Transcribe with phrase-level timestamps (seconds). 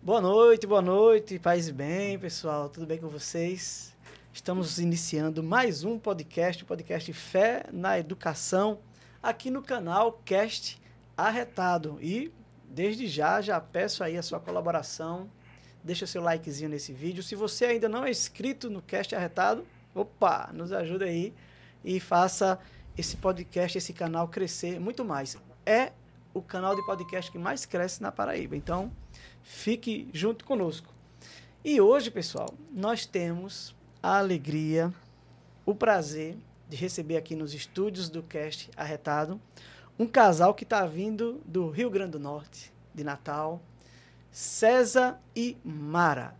[0.00, 3.92] Boa noite, boa noite, paz e bem, pessoal, tudo bem com vocês?
[4.32, 8.78] Estamos iniciando mais um podcast, o podcast Fé na Educação,
[9.20, 10.80] aqui no canal Cast
[11.16, 11.98] Arretado.
[12.00, 12.30] E
[12.68, 15.28] desde já, já peço aí a sua colaboração,
[15.82, 17.22] deixa seu likezinho nesse vídeo.
[17.22, 21.34] Se você ainda não é inscrito no Cast Arretado, opa, nos ajuda aí
[21.84, 22.58] e faça
[22.96, 25.36] esse podcast, esse canal crescer muito mais.
[25.66, 25.90] É
[26.34, 28.56] o canal de podcast que mais cresce na Paraíba.
[28.56, 28.92] Então,
[29.44, 30.92] Fique junto conosco.
[31.62, 34.92] E hoje, pessoal, nós temos a alegria,
[35.66, 36.36] o prazer
[36.66, 39.40] de receber aqui nos estúdios do Cast Arretado
[39.98, 43.62] um casal que está vindo do Rio Grande do Norte, de Natal,
[44.32, 46.34] César e Mara.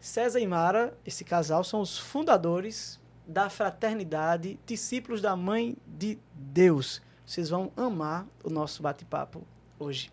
[0.00, 7.00] César e Mara, esse casal, são os fundadores da fraternidade Discípulos da Mãe de Deus.
[7.30, 9.46] Vocês vão amar o nosso bate-papo
[9.78, 10.10] hoje.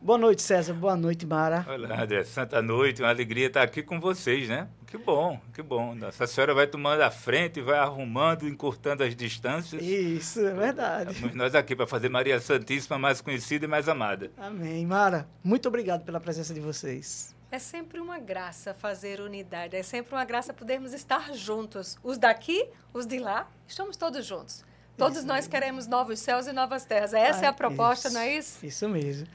[0.00, 0.74] Boa noite, César.
[0.74, 1.66] Boa noite, Mara.
[1.68, 2.22] Olá, André.
[2.22, 3.02] Santa noite.
[3.02, 4.68] Uma alegria estar aqui com vocês, né?
[4.86, 5.96] Que bom, que bom.
[5.96, 9.82] Nossa Senhora vai tomando a frente, vai arrumando, encurtando as distâncias.
[9.82, 11.14] Isso, é verdade.
[11.14, 14.30] Estamos nós aqui para fazer Maria Santíssima mais conhecida e mais amada.
[14.36, 14.86] Amém.
[14.86, 17.34] Mara, muito obrigado pela presença de vocês.
[17.50, 21.98] É sempre uma graça fazer unidade, é sempre uma graça podermos estar juntos.
[22.04, 24.64] Os daqui, os de lá, estamos todos juntos.
[24.96, 25.50] Todos isso nós mesmo.
[25.50, 27.12] queremos novos céus e novas terras.
[27.12, 28.66] Essa ah, é a proposta, isso, não é isso?
[28.66, 29.26] Isso mesmo.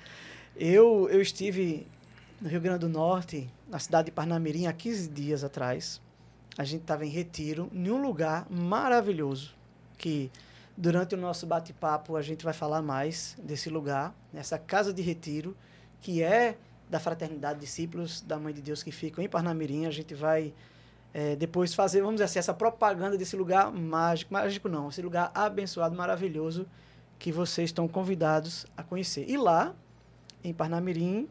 [0.55, 1.87] Eu, eu estive
[2.41, 6.01] no Rio Grande do Norte, na cidade de Parnamirim, há 15 dias atrás.
[6.57, 9.55] A gente estava em retiro, em um lugar maravilhoso,
[9.97, 10.31] que
[10.75, 15.55] durante o nosso bate-papo a gente vai falar mais desse lugar, nessa casa de retiro,
[16.01, 16.57] que é
[16.89, 19.85] da Fraternidade Discípulos da Mãe de Deus que ficam em Parnamirim.
[19.85, 20.53] A gente vai
[21.13, 25.31] é, depois fazer, vamos dizer assim, essa propaganda desse lugar mágico, mágico não, esse lugar
[25.33, 26.65] abençoado, maravilhoso,
[27.19, 29.29] que vocês estão convidados a conhecer.
[29.29, 29.75] E lá
[30.43, 31.27] em Parnamirim.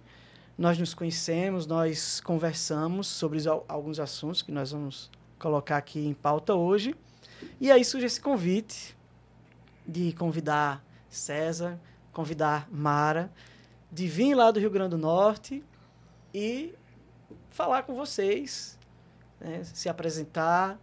[0.56, 6.54] Nós nos conhecemos, nós conversamos sobre alguns assuntos que nós vamos colocar aqui em pauta
[6.54, 6.94] hoje.
[7.60, 8.96] E aí surge esse convite
[9.86, 11.80] de convidar César,
[12.12, 13.32] convidar Mara,
[13.90, 15.64] de vir lá do Rio Grande do Norte
[16.32, 16.74] e
[17.48, 18.78] falar com vocês,
[19.40, 20.78] né, se apresentar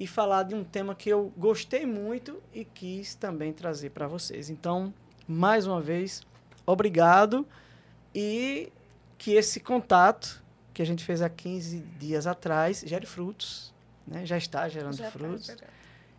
[0.00, 4.48] e falar de um tema que eu gostei muito e quis também trazer para vocês.
[4.48, 4.92] Então,
[5.26, 6.22] mais uma vez,
[6.64, 7.46] obrigado
[8.14, 8.72] e
[9.16, 10.42] que esse contato
[10.72, 13.74] que a gente fez há 15 dias atrás gere frutos,
[14.06, 14.24] né?
[14.24, 15.48] já está gerando já tá frutos.
[15.48, 15.66] Tá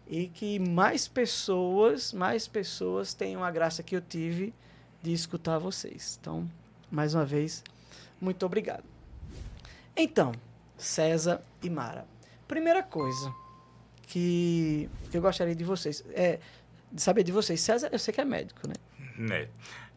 [0.09, 4.53] e que mais pessoas, mais pessoas tenham a graça que eu tive
[5.03, 6.17] de escutar vocês.
[6.19, 6.49] Então,
[6.91, 7.63] mais uma vez,
[8.19, 8.83] muito obrigado.
[9.95, 10.31] Então,
[10.79, 12.07] César e Mara.
[12.47, 13.31] Primeira coisa
[14.03, 16.39] que eu gostaria de vocês é
[16.91, 17.61] de saber de vocês.
[17.61, 18.73] César, eu sei que é médico, né?
[19.17, 19.47] Né.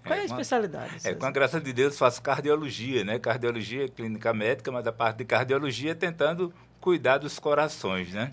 [0.05, 0.97] Qual é, a especialidade?
[1.05, 3.19] É, com a graça de Deus, faço cardiologia, né?
[3.19, 8.33] Cardiologia, clínica médica, mas a parte de cardiologia tentando cuidar dos corações, né?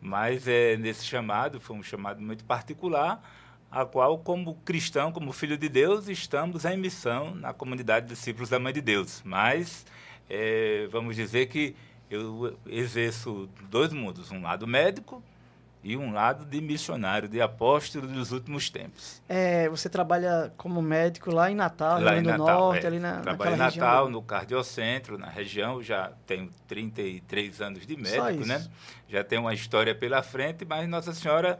[0.00, 3.20] Mas é, nesse chamado, foi um chamado muito particular,
[3.68, 8.48] a qual, como cristão, como filho de Deus, estamos em missão na comunidade de discípulos
[8.48, 9.20] da Mãe de Deus.
[9.24, 9.84] Mas,
[10.28, 11.74] é, vamos dizer que
[12.10, 15.22] eu exerço dois mundos, um lado médico
[15.82, 19.22] e um lado de missionário, de apóstolo dos últimos tempos.
[19.28, 22.86] É, você trabalha como médico lá em Natal, lá em Natal, Norte, é.
[22.86, 24.10] ali na Trabalho em Natal, região.
[24.10, 28.66] no cardiocentro, na região, já tenho 33 anos de médico, né?
[29.08, 31.58] Já tenho uma história pela frente, mas Nossa Senhora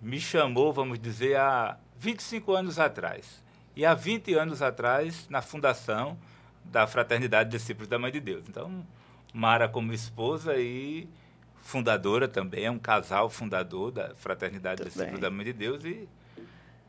[0.00, 3.44] me chamou, vamos dizer, há 25 anos atrás.
[3.76, 6.16] E há 20 anos atrás, na fundação
[6.64, 8.44] da Fraternidade Discípulos da Mãe de Deus.
[8.48, 8.86] Então,
[9.32, 11.08] Mara como esposa e
[11.60, 16.08] fundadora também, é um casal fundador da Fraternidade Discípulos da Mãe de Deus e,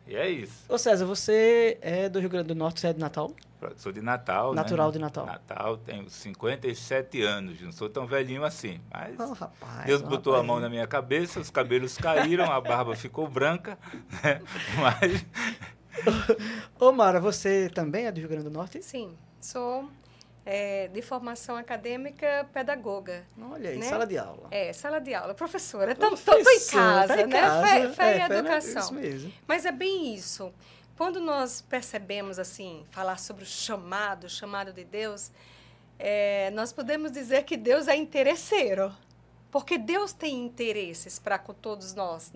[0.07, 0.65] e é isso.
[0.67, 3.31] Ô César, você é do Rio Grande do Norte, você é de Natal?
[3.75, 4.61] Sou de Natal, né?
[4.61, 4.93] Natural né?
[4.93, 5.25] de Natal.
[5.25, 10.41] Natal, tenho 57 anos, não sou tão velhinho assim, mas oh, rapaz, Deus botou a
[10.41, 13.77] mão na minha cabeça, os cabelos caíram, a barba ficou branca,
[14.23, 14.41] né?
[14.81, 15.25] mas...
[16.79, 18.81] Ô Mara, você também é do Rio Grande do Norte?
[18.81, 19.15] Sim,
[19.45, 19.89] sou
[20.45, 23.25] é, de formação acadêmica pedagoga.
[23.51, 23.85] Olha aí, né?
[23.85, 24.47] sala de aula.
[24.51, 25.33] É, sala de aula.
[25.33, 27.41] Professora, estou em casa, tá em né?
[27.41, 27.67] Casa.
[27.67, 28.81] Fé, fé é, e educação.
[28.81, 29.33] É isso mesmo.
[29.47, 30.53] Mas é bem isso.
[30.97, 35.31] Quando nós percebemos, assim, falar sobre o chamado, o chamado de Deus,
[35.97, 38.93] é, nós podemos dizer que Deus é interesseiro.
[39.51, 42.31] Porque Deus tem interesses para com todos nós.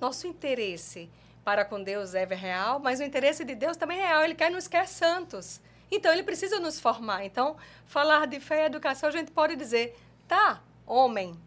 [0.00, 1.08] Nosso interesse
[1.44, 4.24] para com Deus é real, mas o interesse de Deus também é real.
[4.24, 5.60] Ele quer nos quer santos.
[5.94, 7.24] Então, ele precisa nos formar.
[7.24, 7.56] Então,
[7.86, 9.94] falar de fé e educação, a gente pode dizer,
[10.26, 11.38] tá, homem,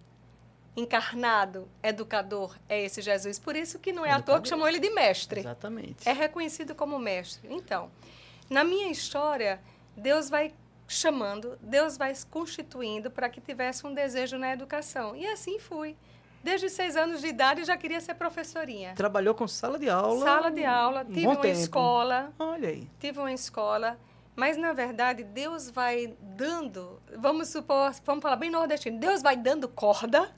[0.78, 3.40] encarnado, educador, é esse Jesus.
[3.40, 4.36] Por isso que não é educador.
[4.36, 5.40] à toa que chamou ele de mestre.
[5.40, 6.08] Exatamente.
[6.08, 7.48] É reconhecido como mestre.
[7.52, 7.90] Então,
[8.48, 9.60] Na minha história,
[9.98, 10.54] Deus vai
[10.88, 15.16] chamando, Deus vai constituindo para que tivesse um desejo na educação.
[15.16, 15.96] E assim fui.
[16.44, 18.94] Desde seis anos de idade já queria ser professorinha.
[18.94, 20.24] Trabalhou com sala de aula?
[20.24, 21.58] Sala de aula, um tive uma tempo.
[21.60, 22.32] escola.
[22.38, 22.88] Olha aí.
[23.00, 23.98] Tive uma escola.
[24.36, 29.68] Mas, na verdade, Deus vai dando, vamos supor, vamos falar bem nordestino, Deus vai dando
[29.70, 30.30] corda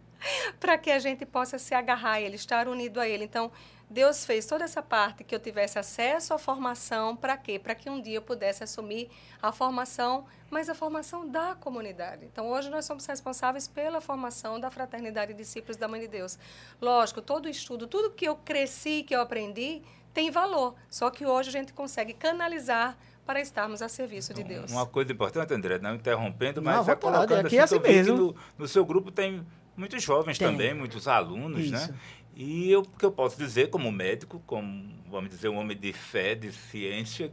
[0.58, 3.24] para que a gente possa se agarrar a Ele, estar unido a Ele.
[3.24, 3.52] Então,
[3.92, 7.58] Deus fez toda essa parte que eu tivesse acesso à formação, para quê?
[7.58, 9.10] Para que um dia eu pudesse assumir
[9.40, 12.24] a formação, mas a formação da comunidade.
[12.24, 16.38] Então, hoje nós somos responsáveis pela formação da fraternidade de discípulos da Mãe de Deus.
[16.80, 19.82] Lógico, todo estudo, tudo que eu cresci, que eu aprendi,
[20.14, 20.74] tem valor.
[20.88, 24.70] Só que hoje a gente consegue canalizar para estarmos a serviço de Deus.
[24.70, 28.16] Uma coisa importante, André, não interrompendo, mas não, é colocando aqui assim, é assim mesmo.
[28.16, 29.46] No, no, seu grupo tem
[29.76, 30.48] muitos jovens tem.
[30.48, 31.78] também, muitos alunos, né?
[31.78, 31.92] Isso.
[31.92, 31.98] né?
[32.34, 35.92] E eu, o que eu posso dizer como médico, como, vamos dizer, um homem de
[35.92, 37.30] fé, de ciência,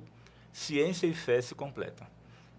[0.52, 2.06] ciência e fé se completam.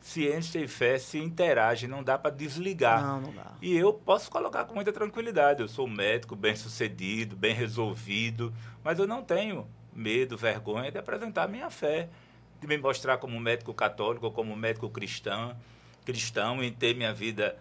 [0.00, 3.02] Ciência e fé se interagem, não dá para desligar.
[3.02, 3.52] Não, não dá.
[3.60, 5.60] E eu posso colocar com muita tranquilidade.
[5.60, 8.52] Eu sou médico, bem sucedido, bem resolvido,
[8.82, 12.08] mas eu não tenho medo, vergonha de apresentar minha fé,
[12.60, 15.56] de me mostrar como médico católico, como médico cristão,
[16.04, 17.56] cristão, e ter minha vida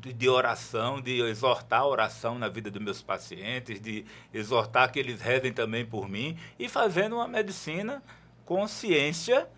[0.00, 4.98] de, de, oração, de exortar a oração na vida dos meus pacientes, de exortar que
[4.98, 8.02] eles rezem também por mim e fazendo uma medicina
[8.44, 9.48] com ciência,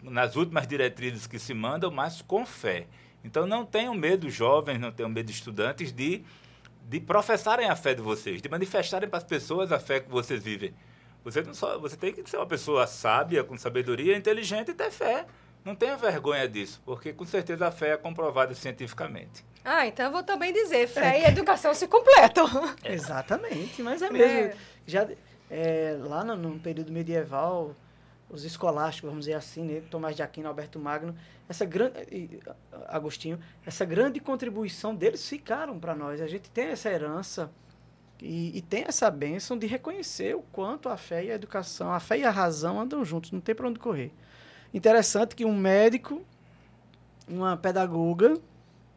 [0.00, 2.86] nas últimas diretrizes que se mandam, mas com fé.
[3.24, 6.22] Então não tenham medo, jovens, não tenham medo, estudantes, de,
[6.88, 10.40] de professarem a fé de vocês, de manifestarem para as pessoas a fé que vocês
[10.42, 10.72] vivem.
[11.30, 14.90] Você, não só, você tem que ser uma pessoa sábia, com sabedoria, inteligente e ter
[14.90, 15.26] fé.
[15.64, 19.44] Não tenha vergonha disso, porque com certeza a fé é comprovada cientificamente.
[19.64, 21.22] Ah, então eu vou também dizer, fé é.
[21.22, 22.46] e educação se completam.
[22.82, 24.38] Exatamente, mas é mesmo.
[24.38, 24.56] É.
[24.86, 25.06] Já,
[25.50, 27.76] é, lá no, no, período medieval,
[28.30, 31.14] os escolásticos, vamos dizer assim, né, Tomás de Aquino, Alberto Magno,
[31.48, 32.40] essa grande
[32.86, 36.20] Agostinho, essa grande contribuição deles ficaram para nós.
[36.20, 37.50] A gente tem essa herança
[38.20, 42.00] e, e, tem essa bênção de reconhecer o quanto a fé e a educação, a
[42.00, 44.12] fé e a razão andam juntos, não tem para onde correr.
[44.74, 46.22] Interessante que um médico,
[47.28, 48.34] uma pedagoga,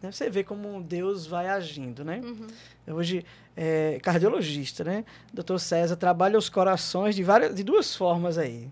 [0.01, 2.19] né, você vê como Deus vai agindo, né?
[2.23, 2.47] Uhum.
[2.95, 3.23] Hoje,
[3.55, 5.05] é, cardiologista, né?
[5.31, 8.69] Doutor César trabalha os corações de, várias, de duas formas aí.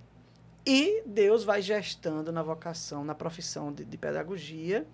[0.66, 4.86] E Deus vai gestando na vocação, na profissão de, de pedagogia,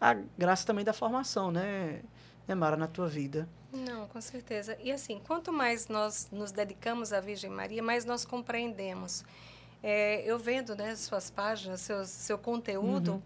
[0.00, 2.00] a graça também da formação, né,
[2.48, 3.48] né, Mara, na tua vida.
[3.74, 4.78] Não, com certeza.
[4.80, 9.24] E assim, quanto mais nós nos dedicamos à Virgem Maria, mais nós compreendemos
[9.86, 13.22] é, eu vendo né, suas páginas, seu, seu conteúdo, uhum.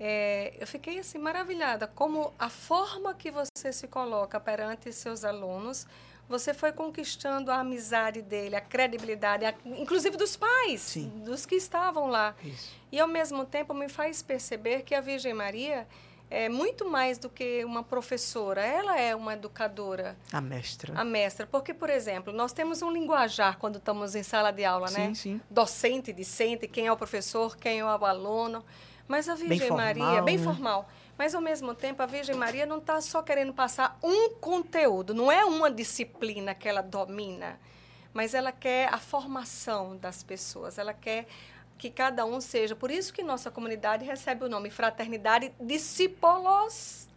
[0.00, 5.86] é, eu fiquei assim maravilhada como a forma que você se coloca perante seus alunos,
[6.28, 11.08] você foi conquistando a amizade dele, a credibilidade, a, inclusive dos pais, Sim.
[11.24, 12.34] dos que estavam lá.
[12.42, 12.74] Isso.
[12.90, 15.86] E ao mesmo tempo me faz perceber que a Virgem Maria
[16.30, 20.16] é muito mais do que uma professora, ela é uma educadora.
[20.32, 20.98] A mestra.
[20.98, 24.86] A mestra, porque, por exemplo, nós temos um linguajar quando estamos em sala de aula,
[24.86, 25.14] sim, né?
[25.14, 25.40] Sim.
[25.50, 28.64] Docente, discente, quem é o professor, quem é o aluno.
[29.08, 30.44] Mas a Virgem bem Maria, formal, bem né?
[30.44, 30.88] formal.
[31.18, 35.32] Mas, ao mesmo tempo, a Virgem Maria não está só querendo passar um conteúdo, não
[35.32, 37.58] é uma disciplina que ela domina,
[38.14, 41.26] mas ela quer a formação das pessoas, ela quer
[41.80, 42.76] que cada um seja.
[42.76, 47.08] Por isso que nossa comunidade recebe o nome Fraternidade Discípulos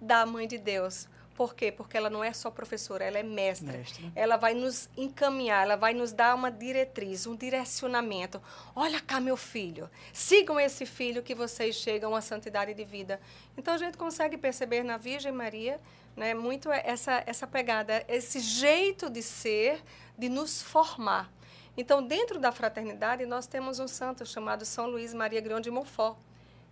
[0.00, 1.08] da Mãe de Deus.
[1.34, 1.72] Por quê?
[1.72, 3.76] Porque ela não é só professora, ela é mestra.
[3.76, 4.04] mestra.
[4.14, 8.40] Ela vai nos encaminhar, ela vai nos dar uma diretriz, um direcionamento.
[8.76, 13.20] Olha cá, meu filho, sigam esse filho que vocês chegam à santidade de vida.
[13.58, 15.80] Então a gente consegue perceber na Virgem Maria
[16.16, 19.82] né, muito essa, essa pegada, esse jeito de ser,
[20.16, 21.28] de nos formar.
[21.76, 26.16] Então, dentro da fraternidade, nós temos um santo chamado São Luís Maria Grião de Montfort,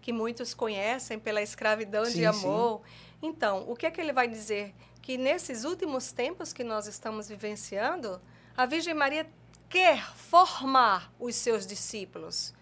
[0.01, 2.81] que muitos conhecem pela escravidão sim, de amor.
[2.81, 3.29] Sim.
[3.29, 4.75] Então, o que é que ele vai dizer?
[5.01, 8.21] Que nesses últimos tempos que nós estamos vivenciando,
[8.57, 9.29] a Virgem Maria
[9.69, 12.53] quer formar os seus discípulos.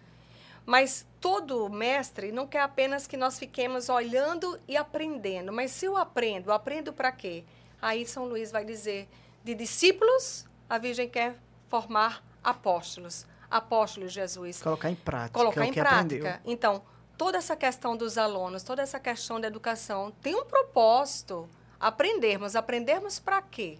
[0.65, 5.51] Mas todo mestre não quer apenas que nós fiquemos olhando e aprendendo.
[5.51, 7.43] Mas se eu aprendo, eu aprendo para quê?
[7.81, 9.09] Aí São Luís vai dizer:
[9.43, 11.35] de discípulos, a Virgem quer
[11.67, 13.25] formar apóstolos.
[13.49, 14.61] Apóstolos Jesus.
[14.61, 15.37] Colocar em prática.
[15.37, 15.99] Colocar é em prática.
[15.99, 16.33] Aprendeu.
[16.45, 16.81] Então,
[17.17, 21.49] toda essa questão dos alunos, toda essa questão da educação tem um propósito.
[21.79, 22.55] Aprendermos.
[22.55, 23.77] Aprendermos para quê?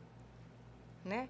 [1.05, 1.29] Né?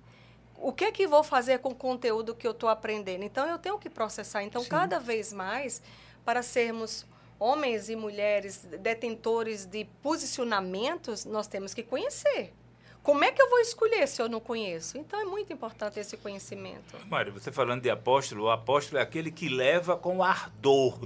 [0.58, 3.24] O que é que vou fazer com o conteúdo que eu estou aprendendo?
[3.24, 4.44] Então, eu tenho que processar.
[4.44, 4.70] Então, Sim.
[4.70, 5.82] cada vez mais,
[6.24, 7.06] para sermos
[7.40, 12.54] homens e mulheres detentores de posicionamentos, nós temos que conhecer.
[13.04, 14.98] Como é que eu vou escolher se eu não conheço?
[14.98, 16.96] Então é muito importante esse conhecimento.
[17.10, 21.00] Mário, você falando de apóstolo, o apóstolo é aquele que leva com ardor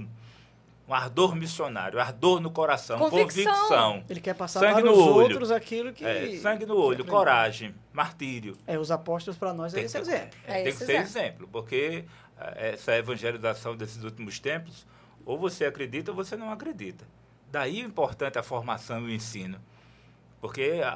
[0.88, 3.52] um ardor missionário, ardor no coração, convicção.
[3.52, 4.04] convicção.
[4.08, 5.14] Ele quer passar sangue para os olho.
[5.14, 6.04] outros aquilo que...
[6.04, 8.56] É, sangue no olho, coragem, martírio.
[8.66, 10.38] É, os apóstolos para nós é esse exemplo.
[10.46, 12.04] É, é tem que ser exemplo, porque
[12.38, 14.86] é, essa evangelização desses últimos tempos,
[15.24, 17.04] ou você acredita ou você não acredita.
[17.50, 19.60] Daí o importante a formação e o ensino.
[20.46, 20.90] Porque a,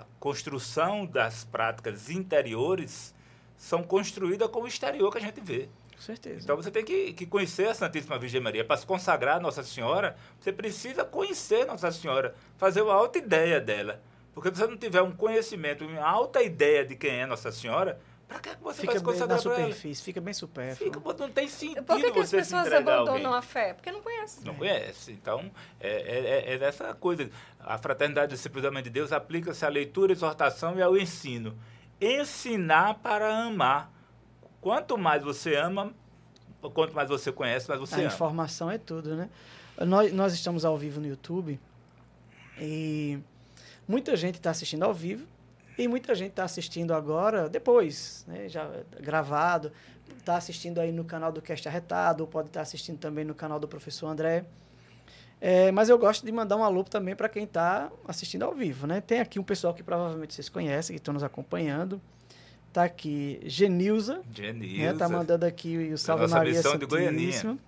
[0.00, 3.14] a construção das práticas interiores
[3.56, 5.70] são construídas com o exterior que a gente vê.
[5.96, 6.40] Com certeza.
[6.44, 8.62] Então você tem que, que conhecer a Santíssima Virgem Maria.
[8.62, 13.58] Para se consagrar a Nossa Senhora, você precisa conhecer Nossa Senhora, fazer uma alta ideia
[13.58, 14.02] dela.
[14.34, 17.98] Porque se você não tiver um conhecimento, uma alta ideia de quem é Nossa Senhora,
[18.30, 20.92] para que você fica vai se consagrar na superfície, fica bem supérfluo.
[20.92, 23.74] Fica, não tem sentido Por que, que as pessoas abandonam a fé?
[23.74, 24.44] Porque não conhecem.
[24.44, 24.56] Não é.
[24.56, 25.10] conhece.
[25.10, 27.28] Então, é, é, é, dessa coisa.
[27.58, 31.58] A fraternidade simplesmente de Deus aplica-se à leitura, exortação e ao ensino.
[32.00, 33.92] Ensinar para amar.
[34.60, 35.92] Quanto mais você ama,
[36.72, 38.06] quanto mais você conhece, mais você A ama.
[38.06, 39.28] informação é tudo, né?
[39.76, 41.58] Nós, nós estamos ao vivo no YouTube
[42.60, 43.18] e
[43.88, 45.26] muita gente está assistindo ao vivo
[45.78, 48.68] e muita gente está assistindo agora, depois, né, já
[49.00, 49.72] gravado,
[50.18, 53.34] está assistindo aí no canal do Cast Arretado, ou pode estar tá assistindo também no
[53.34, 54.44] canal do Professor André.
[55.40, 58.86] É, mas eu gosto de mandar um alô também para quem está assistindo ao vivo,
[58.86, 59.00] né?
[59.00, 62.00] Tem aqui um pessoal que provavelmente vocês conhecem, que estão nos acompanhando.
[62.72, 64.20] Tá aqui Genilza.
[64.32, 64.92] Genilza.
[64.92, 64.98] Né?
[64.98, 67.58] Tá mandando aqui o Salve Maria Santíssima.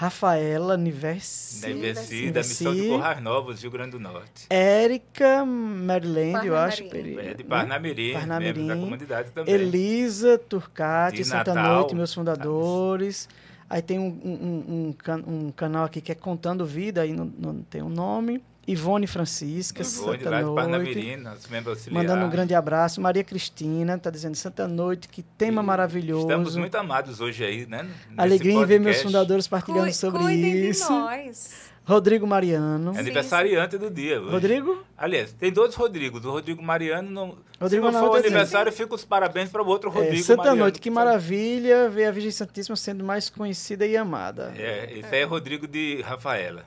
[0.00, 1.74] Rafaela Niversi.
[1.74, 4.46] Niversi, da missão de Corrais Novos, Rio Grande do Norte.
[4.48, 6.84] Érica Maryland, eu acho.
[6.84, 8.66] É de Parnamirim, Parnamirim.
[8.66, 9.52] da comunidade também.
[9.52, 11.80] Elisa Turcati, Santa Natal.
[11.80, 13.28] Noite, meus fundadores.
[13.68, 17.62] Aí tem um, um, um, um, canal aqui que é Contando Vida, aí não, não
[17.62, 18.42] tem um nome.
[18.70, 20.94] Ivone Francisca, Ivone, Santa lá Noite.
[20.94, 23.00] De mandando um grande abraço.
[23.00, 26.22] Maria Cristina está dizendo Santa Noite, que tema e maravilhoso.
[26.22, 27.88] Estamos muito amados hoje aí, né?
[28.16, 28.74] Alegria podcast.
[28.74, 30.86] em ver meus fundadores partilhando Cu sobre isso.
[30.86, 31.70] De nós.
[31.84, 32.94] Rodrigo Mariano.
[32.94, 34.20] É aniversariante do dia.
[34.20, 34.30] Hoje.
[34.30, 34.84] Rodrigo?
[34.96, 36.24] Aliás, tem dois Rodrigos.
[36.24, 39.66] O Rodrigo Mariano, não, Rodrigo se não for o aniversário, fica os parabéns para o
[39.66, 40.60] outro é, Rodrigo é, Santa Mariano.
[40.60, 44.52] Noite, que maravilha ver a Virgem Santíssima sendo mais conhecida e amada.
[44.56, 46.64] É, esse é, é Rodrigo de Rafaela.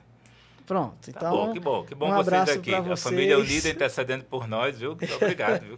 [0.66, 1.30] Pronto, tá então.
[1.30, 2.74] Bom, que bom, que bom um vocês aqui.
[2.74, 4.92] A família unida intercedendo por nós, viu?
[4.92, 5.76] Obrigado, viu?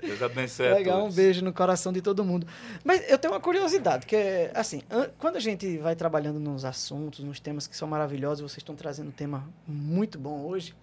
[0.00, 1.12] Deus abençoe Legal, a todos.
[1.12, 2.46] um beijo no coração de todo mundo.
[2.82, 4.80] Mas eu tenho uma curiosidade, que é assim,
[5.18, 9.08] quando a gente vai trabalhando nos assuntos, nos temas que são maravilhosos, vocês estão trazendo
[9.08, 10.74] um tema muito bom hoje.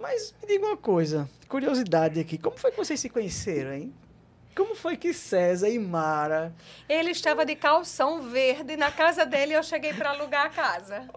[0.00, 3.92] Mas me diga uma coisa, curiosidade aqui, como foi que vocês se conheceram, hein?
[4.54, 6.52] Como foi que César e Mara.
[6.88, 11.08] Ele estava de calção verde na casa dele e eu cheguei para alugar a casa.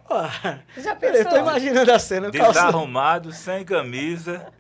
[0.77, 1.19] Já pensou?
[1.19, 2.31] Eu tô imaginando a cena.
[2.31, 3.55] Desarrumado, calção.
[3.55, 4.51] sem camisa.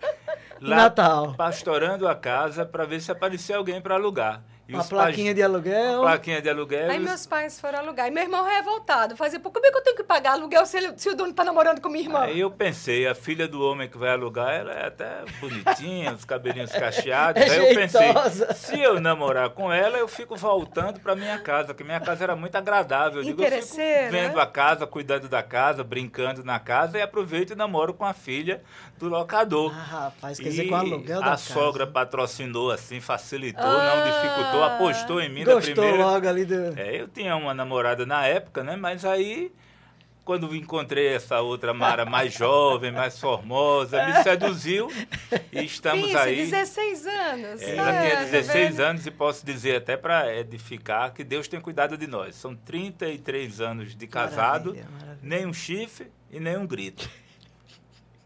[0.59, 1.35] Lá Natal.
[1.35, 4.41] Pastorando a casa para ver se aparecia alguém para alugar.
[4.67, 5.93] E uma plaquinha pais, de aluguel.
[5.93, 6.89] Uma plaquinha de aluguel.
[6.89, 8.07] Aí meus pais foram alugar.
[8.07, 9.15] E meu irmão revoltado.
[9.15, 11.29] Fazia, pô, como é que eu tenho que pagar aluguel se, ele, se o dono
[11.29, 12.21] está namorando com minha irmã?
[12.21, 16.25] Aí eu pensei, a filha do homem que vai alugar, ela é até bonitinha, os
[16.25, 17.43] cabelinhos cacheados.
[17.43, 18.13] É Aí eu pensei,
[18.55, 22.35] se eu namorar com ela, eu fico voltando para minha casa, porque minha casa era
[22.35, 23.19] muito agradável.
[23.19, 23.75] Eu digo, eu fico
[24.09, 24.41] vendo né?
[24.41, 28.63] a casa, cuidando da casa, brincando na casa, e aproveito e namoro com a filha
[28.97, 29.71] do locador.
[29.75, 31.53] Ah, rapaz, quer dizer, com aluguel da a casa.
[31.53, 33.95] sogra patrocinou assim, facilitou, ah.
[33.95, 36.05] não dificultou, apostou em mim Gostou da primeira.
[36.05, 36.79] logo ali do...
[36.79, 38.75] É, eu tinha uma namorada na época, né?
[38.75, 39.51] Mas aí,
[40.23, 44.89] quando encontrei essa outra Mara mais jovem, mais formosa, me seduziu
[45.51, 46.35] e estamos Isso, aí.
[46.37, 47.61] 16 anos.
[47.61, 51.47] É, ela é, tinha 16 tá anos e posso dizer até para edificar que Deus
[51.47, 52.35] tem cuidado de nós.
[52.35, 55.19] São 33 anos de casado, maravilha, maravilha.
[55.21, 57.07] nem um chifre e nem um grito.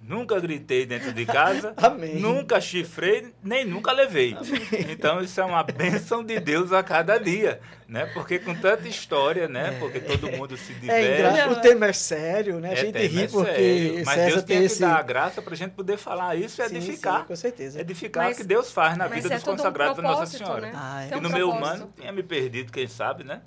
[0.01, 2.15] Nunca gritei dentro de casa, Amém.
[2.15, 4.33] nunca chifrei, nem nunca levei.
[4.33, 4.61] Amém.
[4.89, 8.05] Então isso é uma bênção de Deus a cada dia, né?
[8.13, 9.75] Porque com tanta história, né?
[9.75, 9.79] É.
[9.79, 11.39] Porque todo mundo se diverte.
[11.39, 12.69] É, o tema é sério, né?
[12.69, 14.05] A é, gente ri é porque sério.
[14.05, 14.75] Mas César Deus tem, tem esse...
[14.75, 17.19] que dar a graça para a gente poder falar isso e edificar.
[17.19, 17.81] Sim, com certeza.
[17.81, 20.61] Edificar mas, o que Deus faz na vida é dos consagrados um da Nossa Senhora.
[20.61, 20.71] Né?
[20.73, 21.17] Ah, é.
[21.17, 23.41] E no meu humano tinha me perdido, quem sabe, né?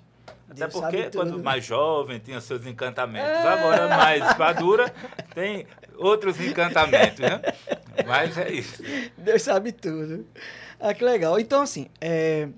[0.53, 3.31] Até Deus porque quando mais jovem tinha seus encantamentos.
[3.31, 3.55] Ah.
[3.55, 4.93] Agora mais madura
[5.35, 5.67] tem
[5.97, 7.41] outros encantamentos, né?
[8.07, 8.83] Mas é isso.
[9.17, 10.27] Deus sabe tudo.
[10.79, 11.39] Ah, que legal.
[11.39, 12.49] Então, assim, é...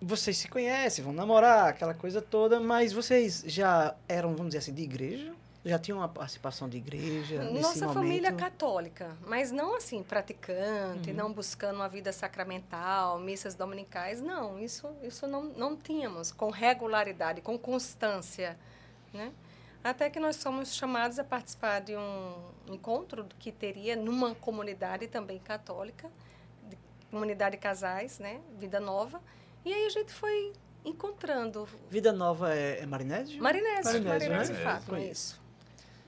[0.00, 4.74] vocês se conhecem, vão namorar, aquela coisa toda, mas vocês já eram, vamos dizer assim,
[4.74, 5.32] de igreja?
[5.64, 7.42] Já tinham uma participação de igreja?
[7.50, 7.94] Nossa momento?
[7.94, 11.16] família católica, mas não assim, praticante, uhum.
[11.16, 14.58] não buscando uma vida sacramental, missas dominicais, não.
[14.58, 18.56] Isso, isso não, não tínhamos com regularidade, com constância,
[19.12, 19.32] né?
[19.82, 22.34] Até que nós somos chamados a participar de um
[22.68, 26.10] encontro que teria numa comunidade também católica,
[27.10, 28.40] comunidade de casais, né?
[28.58, 29.20] Vida Nova.
[29.64, 30.52] E aí a gente foi
[30.84, 31.68] encontrando.
[31.90, 33.42] Vida Nova é, é Marinésio?
[33.42, 34.62] Marinésio, Marinésio, Marinésio né?
[34.62, 35.47] Fátima, é, isso.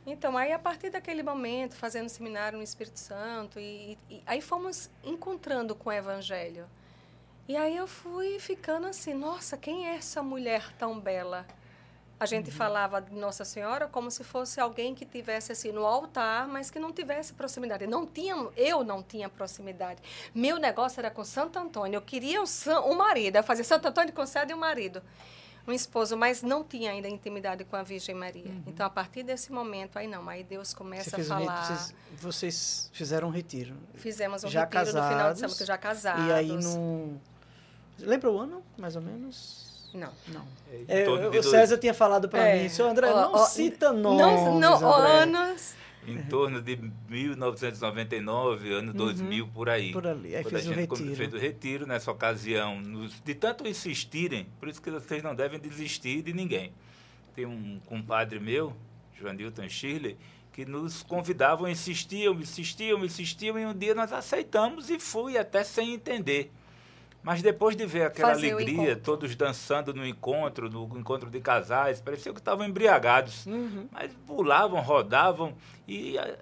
[0.07, 4.91] Então, aí a partir daquele momento, fazendo seminário no Espírito Santo, e, e, aí fomos
[5.05, 6.67] encontrando com o Evangelho.
[7.47, 11.47] E aí eu fui ficando assim, nossa, quem é essa mulher tão bela?
[12.21, 12.57] A gente uhum.
[12.57, 16.79] falava de Nossa Senhora como se fosse alguém que tivesse assim no altar, mas que
[16.79, 17.87] não tivesse proximidade.
[17.87, 20.03] Não tinha, eu não tinha proximidade.
[20.35, 21.97] Meu negócio era com Santo Antônio.
[21.97, 22.45] Eu queria o,
[22.85, 25.03] o marido, eu fazia Santo Antônio concede um marido,
[25.67, 28.47] um esposo, mas não tinha ainda intimidade com a Virgem Maria.
[28.47, 28.63] Uhum.
[28.67, 31.63] Então a partir desse momento aí não, aí Deus começa a falar.
[31.63, 33.75] Um vocês, vocês, fizeram um retiro?
[33.95, 36.27] Fizemos um já retiro casados, no final de semana, já casados.
[36.27, 37.21] E aí no
[37.99, 39.91] lembra o ano, mais ou menos?
[39.93, 40.13] Não.
[40.29, 40.47] Não.
[40.89, 42.63] É, o César tinha falado para é.
[42.63, 44.21] mim, seu André, não cita nomes.
[44.21, 45.75] Não, não anos.
[46.07, 46.79] Em torno de
[47.09, 48.97] 1999, ano uhum.
[48.97, 49.93] 2000, por aí.
[49.93, 50.35] Por ali.
[50.35, 51.17] Aí quando fez a gente o retiro.
[51.17, 52.81] fez o retiro nessa ocasião.
[52.81, 56.73] Nos, de tanto insistirem, por isso que vocês não devem desistir de ninguém.
[57.35, 58.75] Tem um compadre meu,
[59.15, 60.17] Joanilton Shirley,
[60.53, 65.95] que nos convidavam, insistiam, insistiam, insistiam, e um dia nós aceitamos e fui até sem
[65.95, 66.51] entender.
[67.23, 72.01] Mas depois de ver aquela Fazer alegria, todos dançando no encontro, no encontro de casais,
[72.01, 73.47] parecia que estavam embriagados.
[73.47, 73.89] Uhum.
[73.93, 75.55] Mas pulavam, rodavam,
[75.87, 76.39] e ah,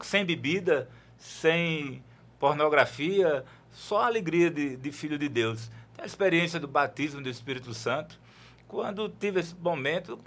[0.00, 2.02] sem bebida, sem
[2.40, 5.70] pornografia, só a alegria de, de filho de Deus.
[5.98, 8.18] A experiência do batismo do Espírito Santo.
[8.66, 10.18] Quando tive esse momento,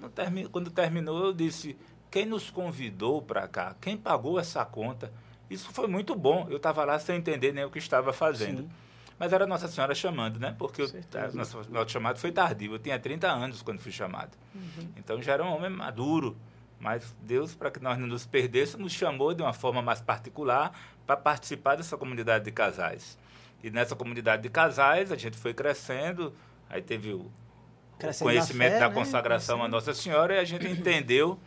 [0.51, 1.77] quando terminou, eu disse:
[2.10, 3.75] quem nos convidou para cá?
[3.82, 5.12] Quem pagou essa conta?
[5.50, 6.48] Isso foi muito bom.
[6.50, 8.62] Eu estava lá sem entender nem o que estava fazendo.
[8.62, 8.70] Sim.
[9.19, 10.55] Mas era Nossa Senhora chamando, né?
[10.57, 12.73] Porque o nosso, nosso chamado foi tardio.
[12.73, 14.38] Eu tinha 30 anos quando fui chamado.
[14.55, 14.89] Uhum.
[14.95, 16.38] Então já era um homem maduro.
[16.79, 20.71] Mas Deus, para que nós não nos perdêssemos, nos chamou de uma forma mais particular
[21.05, 23.17] para participar dessa comunidade de casais.
[23.61, 26.33] E nessa comunidade de casais, a gente foi crescendo,
[26.69, 28.95] aí teve o, o conhecimento fé, da né?
[28.95, 31.38] consagração à Nossa Senhora e a gente entendeu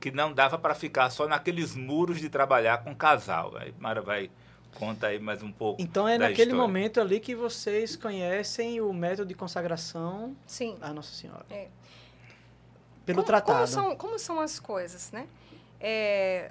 [0.00, 3.56] que não dava para ficar só naqueles muros de trabalhar com casal.
[3.56, 4.28] Aí Mara vai
[4.78, 5.80] Conta aí mais um pouco.
[5.80, 6.54] Então é naquele história.
[6.54, 10.76] momento ali que vocês conhecem o método de consagração Sim.
[10.80, 11.44] à Nossa Senhora.
[11.50, 11.68] É.
[13.04, 13.58] Pelo como, tratado.
[13.58, 15.26] Como são, como são as coisas, né?
[15.80, 16.50] É,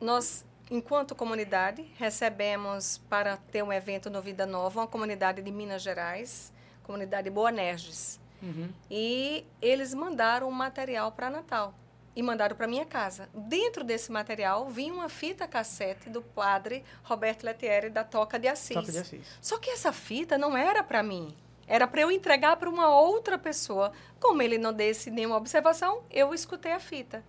[0.00, 5.82] nós, enquanto comunidade, recebemos para ter um evento no Vida Nova, uma comunidade de Minas
[5.82, 6.52] Gerais,
[6.82, 8.18] comunidade Boanerges.
[8.42, 8.70] Uhum.
[8.90, 11.74] E eles mandaram um material para Natal
[12.14, 13.28] e mandaram para minha casa.
[13.34, 18.74] Dentro desse material vinha uma fita cassete do padre Roberto Letieri da Toca de Assis.
[18.74, 19.26] Toca de Assis.
[19.40, 21.36] Só que essa fita não era para mim.
[21.66, 23.92] Era para eu entregar para uma outra pessoa.
[24.18, 27.24] Como ele não desse nenhuma observação, eu escutei a fita.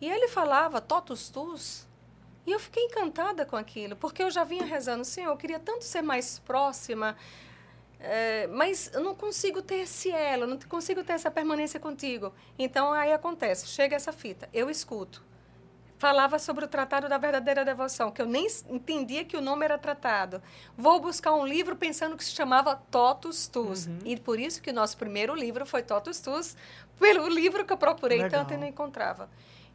[0.00, 1.86] E ele falava totus tus.
[2.44, 5.84] E eu fiquei encantada com aquilo, porque eu já vinha rezando, Senhor, eu queria tanto
[5.84, 7.14] ser mais próxima
[8.00, 12.32] é, mas eu não consigo ter esse elo, não consigo ter essa permanência contigo.
[12.58, 15.26] Então aí acontece, chega essa fita, eu escuto.
[15.98, 19.76] Falava sobre o Tratado da Verdadeira Devoção, que eu nem entendia que o nome era
[19.76, 20.40] tratado.
[20.76, 23.86] Vou buscar um livro pensando que se chamava Totus Tus.
[23.86, 23.98] Uhum.
[24.04, 26.56] E por isso que o nosso primeiro livro foi Totus Tus,
[27.00, 28.42] pelo livro que eu procurei Legal.
[28.42, 29.28] tanto e não encontrava.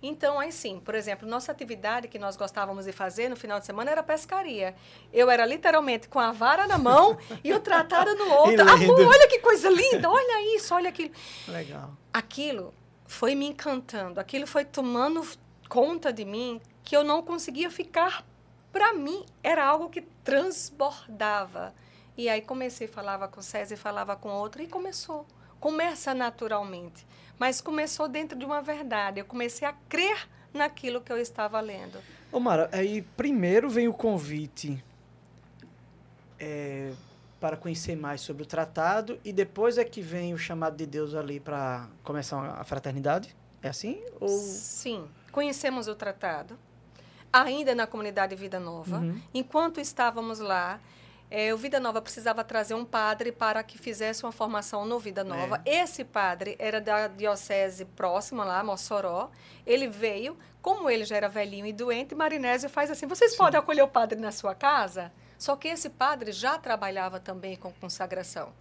[0.06, 3.66] Então, aí sim, por exemplo, nossa atividade que nós gostávamos de fazer no final de
[3.66, 4.76] semana era pescaria.
[5.14, 8.66] Eu era literalmente com a vara na mão e o tratado no outro.
[8.70, 11.14] Olha que coisa linda, olha isso, olha aquilo.
[11.48, 11.92] Legal.
[12.12, 12.74] Aquilo
[13.08, 15.26] foi me encantando, aquilo foi tomando
[15.70, 18.26] conta de mim que eu não conseguia ficar
[18.74, 19.26] para mim.
[19.42, 21.74] Era algo que transbordava.
[22.18, 25.26] E aí comecei, falava com o César, falava com outro e começou.
[25.62, 27.08] Começa naturalmente
[27.40, 29.20] mas começou dentro de uma verdade.
[29.20, 32.00] Eu comecei a crer naquilo que eu estava lendo.
[32.32, 34.84] Ô Mara, aí primeiro vem o convite
[36.40, 36.92] é,
[37.40, 41.14] para conhecer mais sobre o tratado e depois é que vem o chamado de Deus
[41.14, 43.36] ali para começar a fraternidade?
[43.62, 44.02] É assim?
[44.20, 44.30] Ou...
[44.30, 45.06] Sim.
[45.32, 46.58] Conhecemos o tratado,
[47.32, 49.00] ainda na comunidade Vida Nova.
[49.00, 49.20] Uhum.
[49.34, 50.80] Enquanto estávamos lá,
[51.36, 55.24] é, o Vida Nova precisava trazer um padre para que fizesse uma formação no Vida
[55.24, 55.60] Nova.
[55.66, 55.82] É.
[55.82, 59.32] Esse padre era da diocese próxima lá, Mossoró.
[59.66, 63.38] Ele veio, como ele já era velhinho e doente, Marinésio faz assim: vocês Sim.
[63.38, 65.12] podem acolher o padre na sua casa?
[65.36, 68.54] Só que esse padre já trabalhava também com consagração.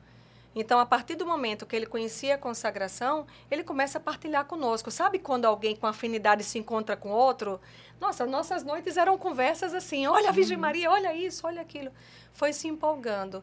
[0.55, 4.91] Então, a partir do momento que ele conhecia a consagração, ele começa a partilhar conosco.
[4.91, 7.61] Sabe quando alguém com afinidade se encontra com outro?
[8.01, 11.91] Nossa, nossas noites eram conversas assim: olha a Virgem Maria, olha isso, olha aquilo
[12.33, 13.43] foi se empolgando.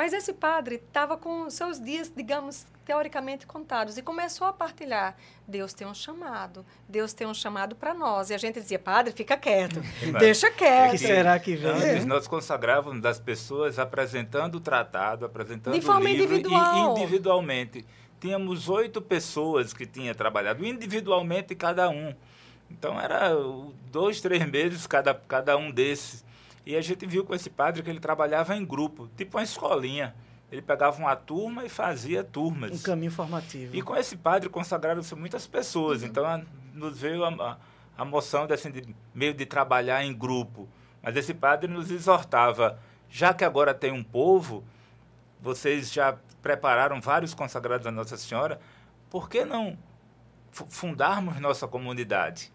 [0.00, 5.14] Mas esse padre estava com seus dias, digamos, teoricamente contados e começou a partilhar.
[5.46, 8.30] Deus tem um chamado, Deus tem um chamado para nós.
[8.30, 9.82] E a gente dizia, padre, fica quieto,
[10.18, 10.88] deixa quieto.
[10.88, 11.70] O que será que vem?
[11.70, 16.96] Antes nós consagrávamos das pessoas apresentando o tratado, apresentando De forma o livro individual.
[16.96, 17.84] e individualmente.
[18.18, 22.14] Tínhamos oito pessoas que tinham trabalhado individualmente cada um.
[22.70, 23.32] Então era
[23.92, 26.24] dois, três meses cada, cada um desses.
[26.70, 30.14] E a gente viu com esse padre que ele trabalhava em grupo, tipo uma escolinha.
[30.52, 32.70] Ele pegava uma turma e fazia turmas.
[32.70, 33.74] Um caminho formativo.
[33.74, 36.02] E com esse padre consagraram-se muitas pessoas.
[36.02, 36.08] Uhum.
[36.08, 37.58] Então nos veio a,
[37.98, 40.68] a, moção de, assim, de meio de trabalhar em grupo.
[41.02, 42.78] Mas esse padre nos exortava,
[43.08, 44.62] já que agora tem um povo,
[45.40, 48.60] vocês já prepararam vários consagrados a Nossa Senhora,
[49.10, 49.76] por que não
[50.52, 52.52] fundarmos nossa comunidade?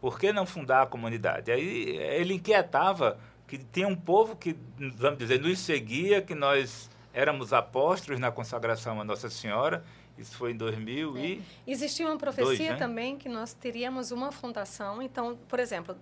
[0.00, 1.52] Por que não fundar a comunidade?
[1.52, 3.18] Aí ele inquietava
[3.52, 4.56] que tinha um povo que,
[4.96, 9.84] vamos dizer, nos seguia, que nós éramos apóstolos na consagração a Nossa Senhora.
[10.16, 11.20] Isso foi em 2000 é.
[11.20, 11.42] e...
[11.66, 12.78] Existia uma profecia né?
[12.78, 15.02] também que nós teríamos uma fundação.
[15.02, 15.94] Então, por exemplo,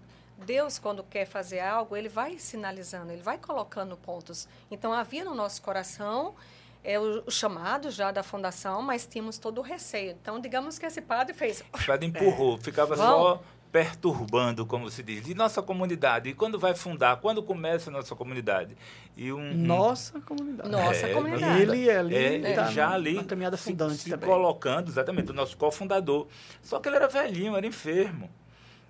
[0.47, 4.47] Deus, quando quer fazer algo, ele vai sinalizando, ele vai colocando pontos.
[4.71, 6.37] Então, havia no nosso coração
[6.85, 10.13] é, o, o, chamado já da fundação, mas tínhamos todo o receio.
[10.23, 11.65] Então, digamos que esse padre fez.
[11.75, 16.29] O padre empurrou, ficava só perturbando, como se diz, e nossa comunidade.
[16.29, 18.77] E quando vai fundar, quando começa a nossa comunidade?
[19.17, 20.69] E um, nossa comunidade.
[20.69, 21.63] Nossa é, comunidade.
[21.63, 25.57] Ele ali, é, tá já ali na caminhada fundante se, se colocando, exatamente, o nosso
[25.57, 26.27] cofundador.
[26.63, 28.29] Só que ele era velhinho, era enfermo.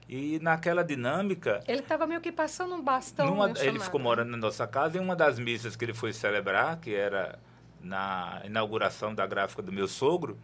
[0.08, 1.62] E naquela dinâmica.
[1.68, 3.26] Ele estava meio que passando um bastão.
[3.26, 6.78] Numa, ele ficou morando na nossa casa em uma das missas que ele foi celebrar,
[6.78, 7.38] que era
[7.80, 10.38] na inauguração da gráfica do meu sogro.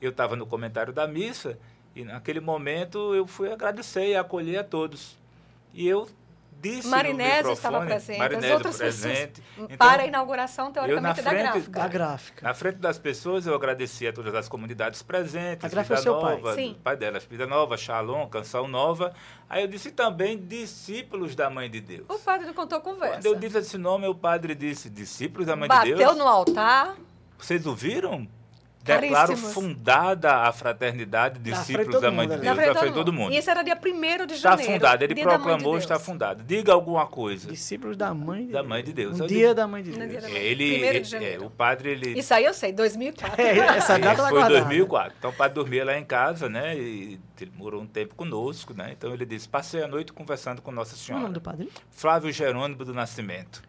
[0.00, 1.58] Eu estava no comentário da missa
[1.94, 5.18] e naquele momento eu fui agradecer e acolher a todos.
[5.72, 6.08] E eu
[6.60, 9.42] disse Marinese estava presente, Marinese as outras presente.
[9.56, 11.80] Então, para a inauguração, teoricamente, frente, da gráfica.
[11.80, 12.46] Da gráfica.
[12.46, 15.64] Na frente das pessoas, eu agradeci a todas as comunidades presentes.
[15.64, 16.54] A gráfica Vida é seu Nova, pai.
[16.54, 16.76] Sim.
[16.82, 19.12] pai delas, Vida Nova, Shalom, Canção Nova.
[19.48, 22.06] Aí eu disse também discípulos da Mãe de Deus.
[22.08, 23.16] O padre não contou conversa.
[23.16, 26.10] Quando eu disse esse nome, o padre disse discípulos da Mãe Bateu de Deus.
[26.10, 26.96] Bateu no altar.
[27.38, 28.28] Vocês ouviram?
[28.82, 32.56] Declaro fundada a fraternidade de discípulos da Mãe de Deus.
[32.56, 33.34] Já foi todo mundo.
[33.34, 33.78] Isso era dia 1
[34.26, 34.36] de janeiro.
[34.36, 35.04] Está fundada.
[35.04, 36.42] Ele proclamou, de está fundada.
[36.42, 37.48] Diga alguma coisa.
[37.48, 39.18] Discípulos da Mãe de da Mãe de Deus.
[39.18, 40.24] No dia da Mãe de Deus.
[40.24, 42.18] Ele, é, o padre, ele...
[42.18, 43.40] Isso aí eu sei, 2004.
[43.40, 45.14] É, essa data Foi 2004.
[45.18, 46.76] Então o padre dormia lá em casa, né?
[46.76, 48.94] E ele morou um tempo conosco, né?
[48.96, 51.20] Então ele disse, passei a noite conversando com Nossa Senhora.
[51.20, 51.70] O nome do padre?
[51.90, 53.62] Flávio Jerônimo do Nascimento.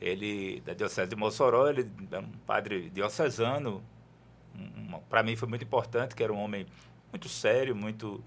[0.00, 3.82] Ele, da Diocese de Mossoró, ele é um padre diocesano,
[5.08, 6.66] para mim foi muito importante, que era um homem
[7.10, 8.22] muito sério, muito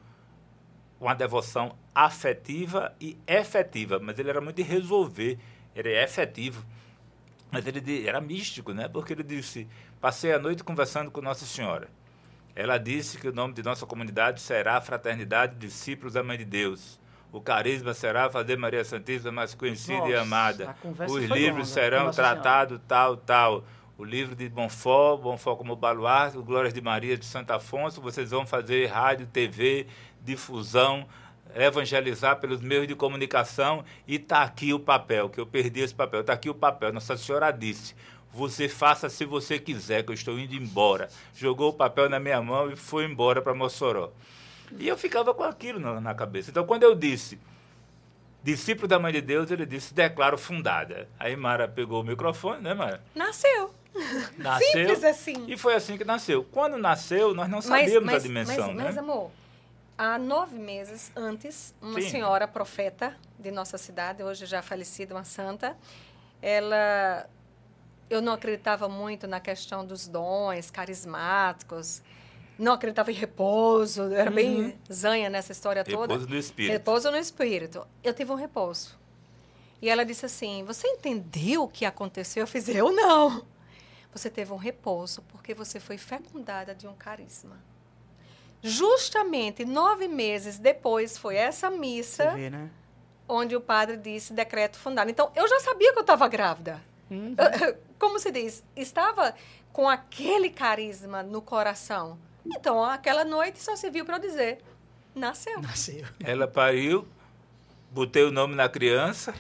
[1.00, 5.38] uma devoção afetiva e efetiva, mas ele era muito de resolver,
[5.76, 6.66] ele é efetivo.
[7.52, 8.88] Mas ele era místico, né?
[8.88, 9.68] Porque ele disse:
[10.02, 11.88] "Passei a noite conversando com Nossa Senhora.
[12.56, 17.00] Ela disse que o nome de nossa comunidade será Fraternidade Discípulos da Mãe de Deus.
[17.32, 20.76] O carisma será fazer Maria Santíssima mais conhecida Nossa, e amada.
[21.06, 23.66] Os livros longa, serão tratados tal, tal
[23.98, 28.02] o livro de Bonfó, Bonfó como baluarte, o Glórias de Maria de Santo Afonso.
[28.02, 29.88] Vocês vão fazer rádio, TV,
[30.22, 31.08] difusão,
[31.56, 36.22] evangelizar pelos meios de comunicação e está aqui o papel, que eu perdi esse papel.
[36.22, 36.92] Está aqui o papel.
[36.92, 37.96] Nossa Senhora disse:
[38.34, 41.10] você faça se você quiser, que eu estou indo embora.
[41.34, 44.12] Jogou o papel na minha mão e foi embora para Mossoró.
[44.78, 46.50] E eu ficava com aquilo na, na cabeça.
[46.50, 47.40] Então, quando eu disse
[48.44, 51.10] discípulo da Mãe de Deus, ele disse, declaro fundada.
[51.20, 53.04] Aí Mara pegou o microfone, né, Mara?
[53.16, 53.74] Nasceu.
[54.38, 54.68] Nasceu.
[54.72, 55.46] Simples assim.
[55.48, 56.44] E foi assim que nasceu.
[56.52, 58.84] Quando nasceu, nós não sabíamos mas, mas, a dimensão, mas, né?
[58.84, 59.32] Mas, amor,
[59.98, 62.10] há nove meses antes, uma Sim.
[62.10, 65.76] senhora profeta de nossa cidade, hoje já falecida, uma santa,
[66.42, 67.30] ela...
[68.08, 72.04] Eu não acreditava muito na questão dos dons carismáticos,
[72.58, 74.36] não acreditava em repouso, era uhum.
[74.36, 76.14] bem zanha nessa história toda.
[76.14, 76.72] Repouso no espírito.
[76.72, 77.88] Repouso no espírito.
[78.04, 78.96] Eu tive um repouso.
[79.82, 82.44] E ela disse assim: Você entendeu o que aconteceu?
[82.44, 83.44] Eu fiz: Eu não.
[84.16, 87.62] Você teve um repouso porque você foi fecundada de um carisma.
[88.62, 92.72] Justamente nove meses depois foi essa missa vê, né?
[93.28, 95.12] onde o padre disse decreto fundado.
[95.12, 96.82] Então eu já sabia que eu estava grávida.
[97.12, 97.36] Uhum.
[98.00, 99.36] Como se diz, estava
[99.74, 102.18] com aquele carisma no coração.
[102.46, 104.60] Então aquela noite só se viu para eu dizer:
[105.14, 105.62] nasceu.
[105.62, 106.06] Nasceu.
[106.24, 107.06] Ela pariu
[107.96, 109.34] botei o nome na criança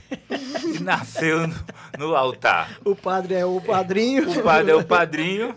[0.63, 1.55] e nasceu no,
[1.99, 2.79] no, altar.
[2.85, 4.31] O padre é o padrinho.
[4.31, 5.53] O padre é o padrinho.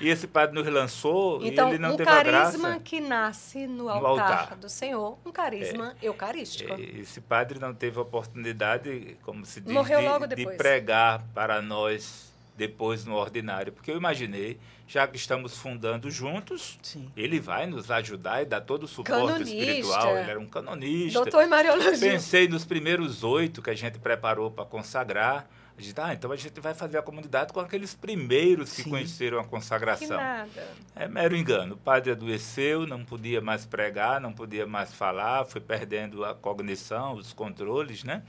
[0.00, 2.58] E esse padre nos lançou então, e ele não um teve a graça.
[2.58, 6.72] Um carisma que nasce no, no altar, altar, do Senhor, um carisma é, eucarístico.
[6.80, 11.60] Esse padre não teve a oportunidade, como se diz, Morreu de, logo de pregar para
[11.60, 12.29] nós
[12.60, 17.10] depois no ordinário, porque eu imaginei, já que estamos fundando juntos, Sim.
[17.16, 19.56] ele vai nos ajudar e dar todo o suporte canonista.
[19.56, 20.18] espiritual.
[20.18, 21.22] Ele era um canonista.
[21.22, 21.98] Doutor em Mariologia.
[21.98, 25.48] Pensei nos primeiros oito que a gente preparou para consagrar.
[25.80, 28.90] A gente, ah, então a gente vai fazer a comunidade com aqueles primeiros que Sim.
[28.90, 30.08] conheceram a consagração.
[30.08, 30.68] Que nada.
[30.94, 31.74] É mero engano.
[31.74, 37.14] O padre adoeceu, não podia mais pregar, não podia mais falar, foi perdendo a cognição,
[37.14, 38.22] os controles, né?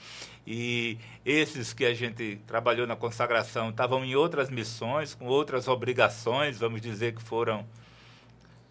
[0.48, 6.58] E esses que a gente trabalhou na consagração estavam em outras missões, com outras obrigações,
[6.58, 7.66] vamos dizer que foram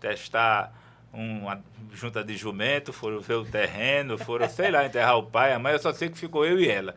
[0.01, 0.73] testar
[1.13, 1.63] uma
[1.93, 5.75] junta de jumento, foram ver o terreno, foram, sei lá, enterrar o pai, a mãe,
[5.75, 6.97] eu só sei que ficou eu e ela.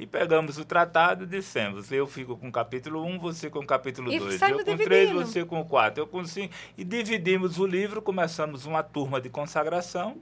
[0.00, 3.66] E pegamos o tratado e dissemos, eu fico com o capítulo 1, você com o
[3.66, 4.40] capítulo 2.
[4.40, 6.54] Eu com 3, você com 4, eu com 5.
[6.78, 10.16] E dividimos o livro, começamos uma turma de consagração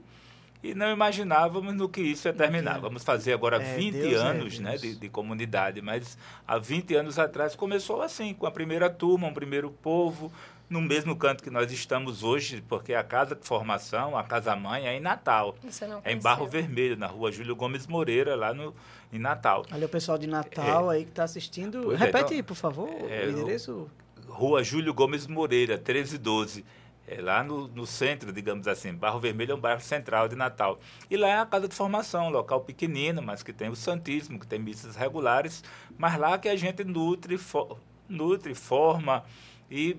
[0.61, 2.81] e não imaginávamos no que isso ia terminar.
[2.81, 6.57] Vamos fazer agora é, 20 Deus é anos é né, de, de, comunidade, mas há
[6.57, 10.29] 20 anos atrás começou assim, com a primeira turma, um primeiro povo,
[10.69, 14.85] no mesmo canto que nós estamos hoje, porque a casa de formação, a casa mãe
[14.87, 15.55] é em Natal.
[16.03, 18.75] é em Barro Vermelho, na rua Júlio Gomes Moreira, lá no,
[19.11, 19.65] em Natal.
[19.71, 21.81] Olha o pessoal de Natal é, aí que está assistindo.
[21.83, 23.89] Pois é, Repete, é, por favor, é, o endereço.
[24.27, 26.63] Rua Júlio Gomes Moreira, 1312.
[27.07, 28.93] É lá no, no, centro, digamos assim.
[28.93, 30.79] Barro Vermelho é um bairro central de Natal.
[31.09, 34.39] E lá é a casa de formação, um local pequenino, mas que tem o Santíssimo,
[34.39, 35.63] que tem missas regulares,
[35.97, 39.23] mas lá que a gente nutre, for, nutre forma
[39.71, 39.97] e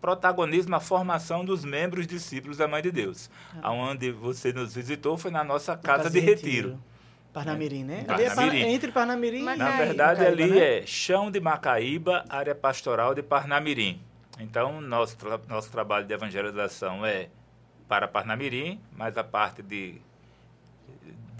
[0.00, 3.30] protagonismo a formação dos membros discípulos da Mãe de Deus.
[3.54, 3.68] Ah.
[3.68, 6.70] Aonde você nos visitou foi na nossa casa, casa de, de retiro.
[6.70, 6.89] retiro.
[7.32, 8.04] Parnamirim, né?
[8.04, 8.62] Parnamirim.
[8.62, 10.78] É entre Parnamirim e Na verdade, Macaíba, ali né?
[10.82, 14.00] é chão de Macaíba, área pastoral de Parnamirim.
[14.38, 15.16] Então, nosso,
[15.48, 17.28] nosso trabalho de evangelização é
[17.88, 20.00] para Parnamirim, mas a parte de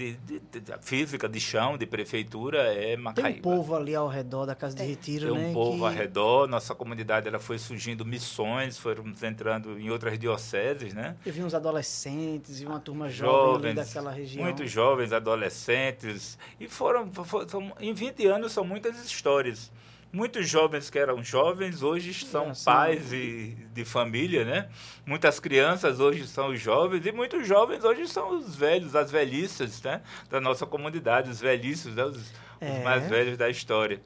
[0.00, 3.28] de, de, de, física de chão, de prefeitura, é Macaíba.
[3.28, 5.40] Tem um povo ali ao redor da Casa de Retiro, Tem né?
[5.40, 5.84] Tem um povo que...
[5.84, 11.16] ao redor, nossa comunidade ela foi surgindo missões, foram entrando em outras dioceses, né?
[11.24, 14.44] Eu vi uns adolescentes e uma turma jovem jovens, daquela região.
[14.44, 19.70] Muitos jovens, adolescentes, e foram, foram, em 20 anos são muitas histórias
[20.12, 24.68] muitos jovens que eram jovens hoje são pais e, de família, né?
[25.07, 29.83] Muitas crianças hoje são os jovens e muitos jovens hoje são os velhos, as velhices,
[29.83, 30.03] né?
[30.29, 32.05] Da nossa comunidade, os velhices, né?
[32.05, 32.79] os, é.
[32.79, 34.01] os mais velhos da história.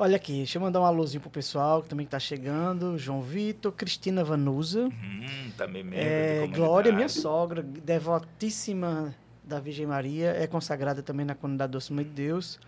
[0.00, 2.96] Olha aqui, deixa eu mandar uma luzinha pro pessoal que também está chegando.
[2.96, 4.84] João Vitor, Cristina Vanusa.
[4.84, 11.34] Hum, também membro é, Glória, minha sogra, devotíssima da Virgem Maria, é consagrada também na
[11.34, 12.60] comunidade do Senhor de Deus.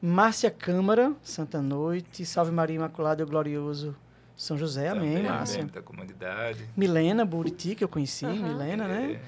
[0.00, 2.24] Márcia Câmara, Santa Noite.
[2.24, 3.94] Salve Maria Imaculada e o Glorioso
[4.36, 4.88] São José.
[4.88, 5.64] Amém, Também, Márcia.
[5.64, 6.68] da comunidade.
[6.76, 8.48] Milena Buriti, que eu conheci, uhum.
[8.48, 9.20] Milena, né?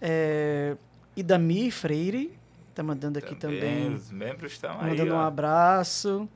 [0.00, 0.76] É,
[1.16, 2.32] Idami Freire,
[2.74, 3.60] tá mandando aqui também.
[3.60, 3.94] também.
[3.94, 4.90] Os membros estão aí.
[4.90, 5.16] Mandando ó.
[5.16, 6.28] um abraço.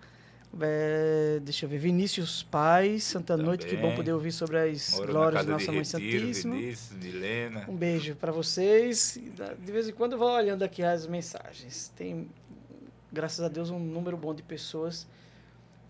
[0.61, 3.47] É, deixa eu ver, Vinícius Paz, Santa Também.
[3.47, 6.57] Noite, que bom poder ouvir sobre as Moro glórias de Nossa Mãe Retiro, Santíssima.
[6.57, 7.65] Vinícius, Milena.
[7.69, 9.17] Um beijo para vocês.
[9.61, 11.93] De vez em quando eu vou olhando aqui as mensagens.
[11.97, 12.29] Tem
[13.13, 15.07] graças a Deus, um número bom de pessoas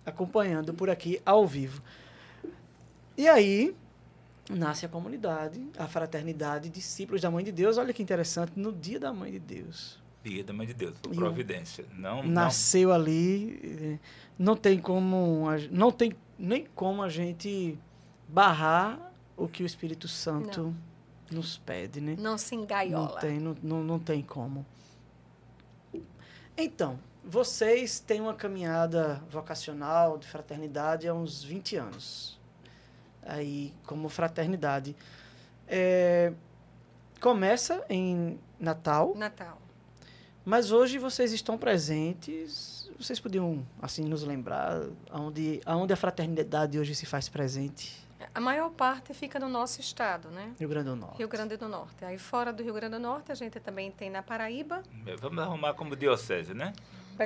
[0.04, 1.83] acompanhando por aqui ao vivo.
[3.16, 3.74] E aí
[4.48, 7.78] nasce a comunidade, a fraternidade, discípulos da Mãe de Deus.
[7.78, 10.00] Olha que interessante, no dia da Mãe de Deus.
[10.24, 11.87] Dia da Mãe de Deus, providência.
[11.94, 12.96] Não, nasceu não...
[12.96, 13.98] ali, eh,
[14.38, 17.78] não tem como, não tem nem como a gente
[18.28, 20.74] barrar o que o Espírito Santo
[21.30, 21.38] não.
[21.38, 22.16] nos pede, né?
[22.18, 23.09] Não se engaiola.
[23.09, 24.66] Não tem, não, não, não tem como.
[26.56, 32.38] Então, vocês têm uma caminhada vocacional de fraternidade há uns 20 anos.
[33.22, 34.96] Aí, como fraternidade.
[35.68, 36.33] É,
[37.20, 39.14] começa em Natal.
[39.14, 39.59] Natal.
[40.44, 42.90] Mas hoje vocês estão presentes.
[42.98, 48.09] Vocês podiam, assim, nos lembrar aonde, aonde a fraternidade hoje se faz presente?
[48.35, 50.52] A maior parte fica no nosso estado, né?
[50.59, 51.18] Rio Grande do Norte.
[51.18, 52.04] Rio Grande do Norte.
[52.04, 54.83] Aí fora do Rio Grande do Norte, a gente também tem na Paraíba.
[55.20, 56.72] Vamos arrumar como diocese, né?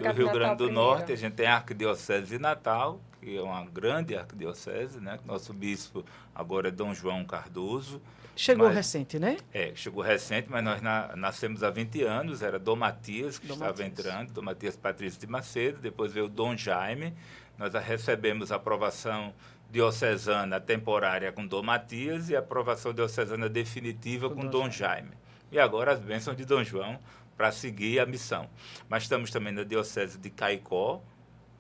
[0.01, 0.75] Do Rio Grande do primeiro.
[0.75, 5.19] Norte, a gente tem a Arquidiocese de Natal, que é uma grande arquidiocese, né?
[5.25, 6.05] Nosso bispo
[6.35, 8.01] agora é Dom João Cardoso.
[8.37, 9.39] Chegou mas, recente, né?
[9.53, 13.55] É, chegou recente, mas nós na, nascemos há 20 anos, era Dom Matias que Dom
[13.55, 13.89] estava Matias.
[13.89, 17.15] entrando, Dom Matias Patrício de Macedo, depois veio Dom Jaime,
[17.57, 19.33] nós recebemos a aprovação
[19.71, 25.13] diocesana temporária com Dom Matias e a aprovação diocesana definitiva com, com Dom, Dom Jaime.
[25.51, 26.99] E agora as bênçãos de Dom João,
[27.37, 28.49] para seguir a missão.
[28.89, 31.03] Mas estamos também na Diocese de Caicó,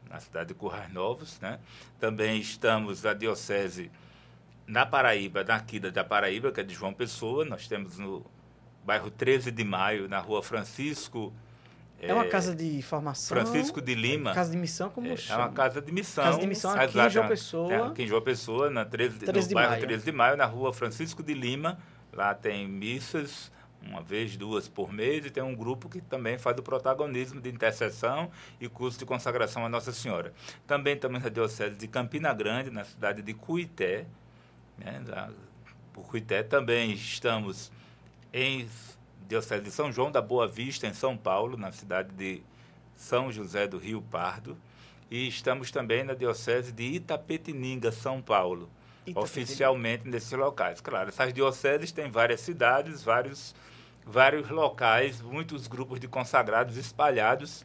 [0.08, 1.40] na cidade de Currais Novos.
[1.40, 1.58] Né?
[1.98, 3.90] Também estamos na Diocese
[4.66, 7.44] na Paraíba, na Quida da Paraíba, que é de João Pessoa.
[7.44, 8.24] Nós temos no
[8.84, 11.32] bairro 13 de Maio, na rua Francisco
[12.00, 13.36] É uma casa de formação.
[13.36, 14.34] Francisco de Lima.
[14.34, 15.42] Casa de missão, como é, chama?
[15.42, 16.24] É uma casa de missão.
[16.24, 17.72] Casa de missão aqui em João Pessoa.
[17.72, 19.86] É, aqui em João Pessoa, na 13, 13 no de bairro maio.
[19.86, 21.78] 13 de Maio, na rua Francisco de Lima.
[22.12, 23.50] Lá tem missas,
[23.88, 27.50] uma vez, duas por mês, e tem um grupo que também faz o protagonismo de
[27.50, 30.32] intercessão e curso de consagração à Nossa Senhora.
[30.66, 34.06] Também estamos na Diocese de Campina Grande, na cidade de Cuité.
[34.78, 35.30] Né, da,
[35.92, 37.70] por Cuité também estamos
[38.32, 38.68] em
[39.28, 42.42] Diocese de São João da Boa Vista, em São Paulo, na cidade de
[42.96, 44.56] São José do Rio Pardo.
[45.10, 48.68] E estamos também na Diocese de Itapetininga, São Paulo,
[49.06, 49.20] Itapetininga.
[49.20, 50.80] oficialmente nesses locais.
[50.80, 53.54] Claro, essas dioceses têm várias cidades, vários
[54.04, 57.64] vários locais, muitos grupos de consagrados espalhados,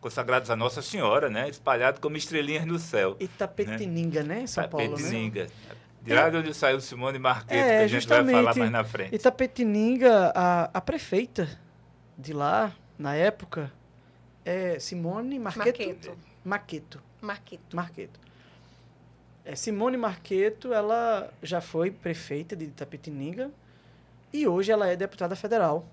[0.00, 1.48] consagrados a Nossa Senhora, né?
[1.48, 3.16] Espalhados como estrelinhas no céu.
[3.20, 4.40] Itapetininga, né?
[4.40, 4.46] né?
[4.46, 5.46] São Itapetininga.
[5.46, 5.76] Paulo, né?
[6.02, 8.82] De lá de onde saiu Simone Marquete, é, que a gente vai falar mais na
[8.82, 9.14] frente.
[9.14, 11.48] Itapetininga, a, a prefeita
[12.18, 13.72] de lá, na época,
[14.44, 16.16] é Simone Marqueto.
[16.44, 17.02] Marqueto.
[17.20, 17.76] Marqueto.
[17.76, 18.20] Marqueto.
[19.44, 23.50] É, Simone Marqueto, ela já foi prefeita de Itapetininga,
[24.32, 25.86] e hoje ela é deputada federal.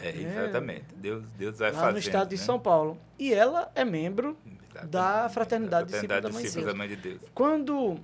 [0.00, 0.86] É, exatamente.
[0.92, 1.92] É, Deus, Deus vai lá fazendo.
[1.92, 2.42] no estado de né?
[2.42, 2.98] São Paulo.
[3.18, 4.90] E ela é membro exatamente.
[4.90, 7.22] da Fraternidade, da Fraternidade Discípulos da, da Mãe de Deus.
[7.32, 8.00] Quando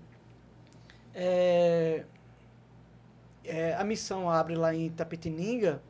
[1.14, 2.05] é,
[3.44, 5.83] é, a missão abre lá em Tapetininga,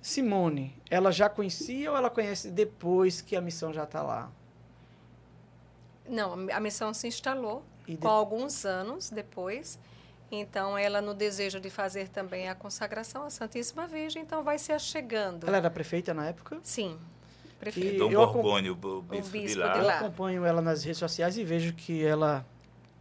[0.00, 4.30] Simone, ela já conhecia ou ela conhece depois que a missão já está lá?
[6.08, 7.96] Não, a missão se instalou de...
[7.96, 9.78] com alguns anos depois.
[10.30, 14.72] Então, ela, no desejo de fazer também a consagração à Santíssima Virgem, então vai se
[14.72, 15.46] achegando.
[15.46, 16.58] Ela era prefeita na época?
[16.62, 16.98] Sim,
[17.60, 17.98] prefeita.
[17.98, 19.72] Dom Borbônio, o bispo, o bispo de, lá.
[19.74, 20.00] de, lá.
[20.00, 22.44] Eu acompanho ela nas redes sociais e vejo que ela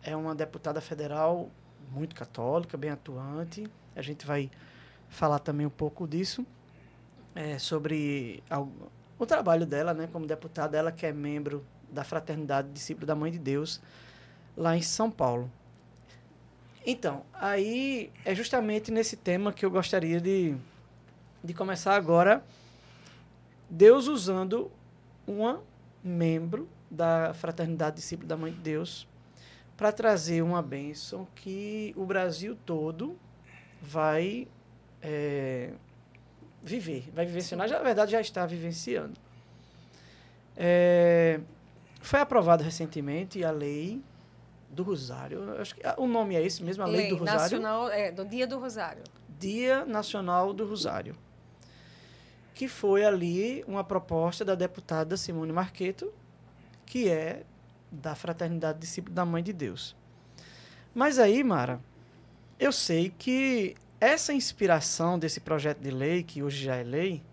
[0.03, 1.49] é uma deputada federal
[1.91, 3.65] muito católica, bem atuante.
[3.95, 4.51] A gente vai
[5.09, 6.45] falar também um pouco disso,
[7.33, 8.43] é, sobre
[9.17, 13.31] o trabalho dela né, como deputada, ela que é membro da Fraternidade Discípulo da Mãe
[13.31, 13.81] de Deus,
[14.55, 15.49] lá em São Paulo.
[16.85, 20.55] Então, aí é justamente nesse tema que eu gostaria de,
[21.43, 22.43] de começar agora.
[23.67, 24.71] Deus usando
[25.25, 25.63] uma
[26.03, 29.07] membro da Fraternidade Discípulo da Mãe de Deus
[29.75, 33.17] para trazer uma bênção que o Brasil todo
[33.81, 34.47] vai
[35.01, 35.71] é,
[36.63, 37.57] viver, vai vivenciar.
[37.57, 39.19] Na verdade, já está vivenciando.
[40.55, 41.39] É,
[41.99, 44.01] foi aprovada recentemente a lei
[44.75, 45.59] do Rosário.
[45.59, 47.41] Acho que o nome é esse mesmo, a Lei, lei do Rosário.
[47.41, 49.03] Nacional, é, do Dia do Rosário.
[49.39, 51.15] Dia Nacional do Rosário.
[52.53, 56.13] Que foi ali uma proposta da deputada Simone Marqueto,
[56.85, 57.43] que é
[57.91, 59.95] da Fraternidade Discípulo da Mãe de Deus.
[60.93, 61.81] Mas aí, Mara,
[62.59, 67.23] eu sei que essa inspiração desse projeto de lei, que hoje já é lei,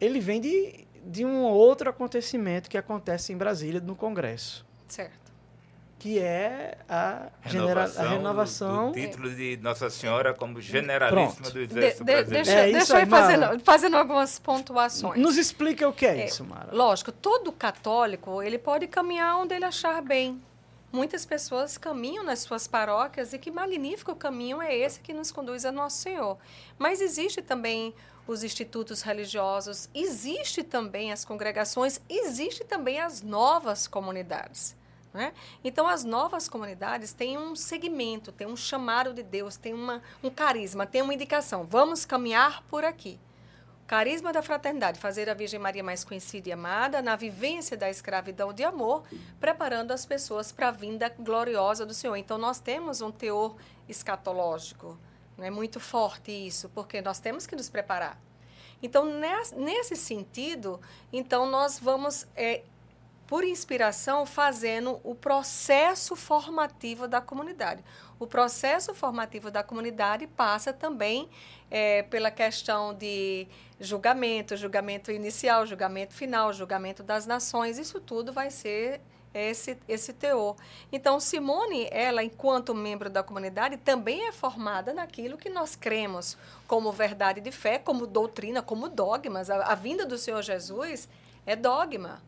[0.00, 4.66] ele vem de, de um outro acontecimento que acontece em Brasília, no Congresso.
[4.88, 5.19] Certo
[6.00, 11.52] que é a, renovação, a renovação do, título de Nossa Senhora como generalíssima Pronto.
[11.52, 12.44] do Exército de, de, Brasileiro.
[12.46, 15.20] Deixa, é deixa eu ir fazendo, fazendo, algumas pontuações.
[15.20, 16.70] Nos explica o que é, é isso, Mara.
[16.72, 20.40] Lógico, todo católico ele pode caminhar onde ele achar bem.
[20.90, 25.66] Muitas pessoas caminham nas suas paróquias e que magnífico caminho é esse que nos conduz
[25.66, 26.38] a Nosso Senhor.
[26.78, 27.92] Mas existe também
[28.26, 34.79] os institutos religiosos, existe também as congregações, existe também as novas comunidades.
[35.12, 35.32] Né?
[35.64, 40.30] Então, as novas comunidades têm um segmento, têm um chamado de Deus, têm uma, um
[40.30, 41.64] carisma, têm uma indicação.
[41.64, 43.18] Vamos caminhar por aqui.
[43.88, 48.52] Carisma da fraternidade, fazer a Virgem Maria mais conhecida e amada na vivência da escravidão
[48.52, 49.02] de amor,
[49.40, 52.14] preparando as pessoas para a vinda gloriosa do Senhor.
[52.14, 53.56] Então, nós temos um teor
[53.88, 54.96] escatológico,
[55.38, 58.20] é muito forte isso, porque nós temos que nos preparar.
[58.82, 59.04] Então,
[59.56, 60.80] nesse sentido,
[61.12, 62.62] então nós vamos é,
[63.30, 67.80] por inspiração, fazendo o processo formativo da comunidade.
[68.18, 71.28] O processo formativo da comunidade passa também
[71.70, 73.46] é, pela questão de
[73.78, 77.78] julgamento, julgamento inicial, julgamento final, julgamento das nações.
[77.78, 79.00] Isso tudo vai ser
[79.32, 80.56] esse, esse teor.
[80.90, 86.90] Então, Simone, ela, enquanto membro da comunidade, também é formada naquilo que nós cremos como
[86.90, 89.48] verdade de fé, como doutrina, como dogmas.
[89.50, 91.08] A, a vinda do Senhor Jesus
[91.46, 92.20] é dogma.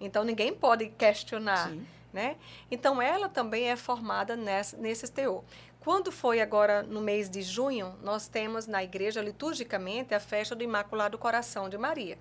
[0.00, 1.72] Então ninguém pode questionar,
[2.12, 2.36] né?
[2.70, 5.44] Então ela também é formada nessa, nesse teor.
[5.80, 10.62] Quando foi agora no mês de junho, nós temos na igreja liturgicamente a festa do
[10.62, 12.18] Imaculado Coração de Maria.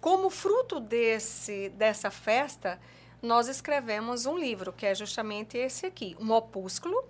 [0.00, 2.78] Como fruto desse dessa festa,
[3.20, 7.04] nós escrevemos um livro que é justamente esse aqui, um opúsculo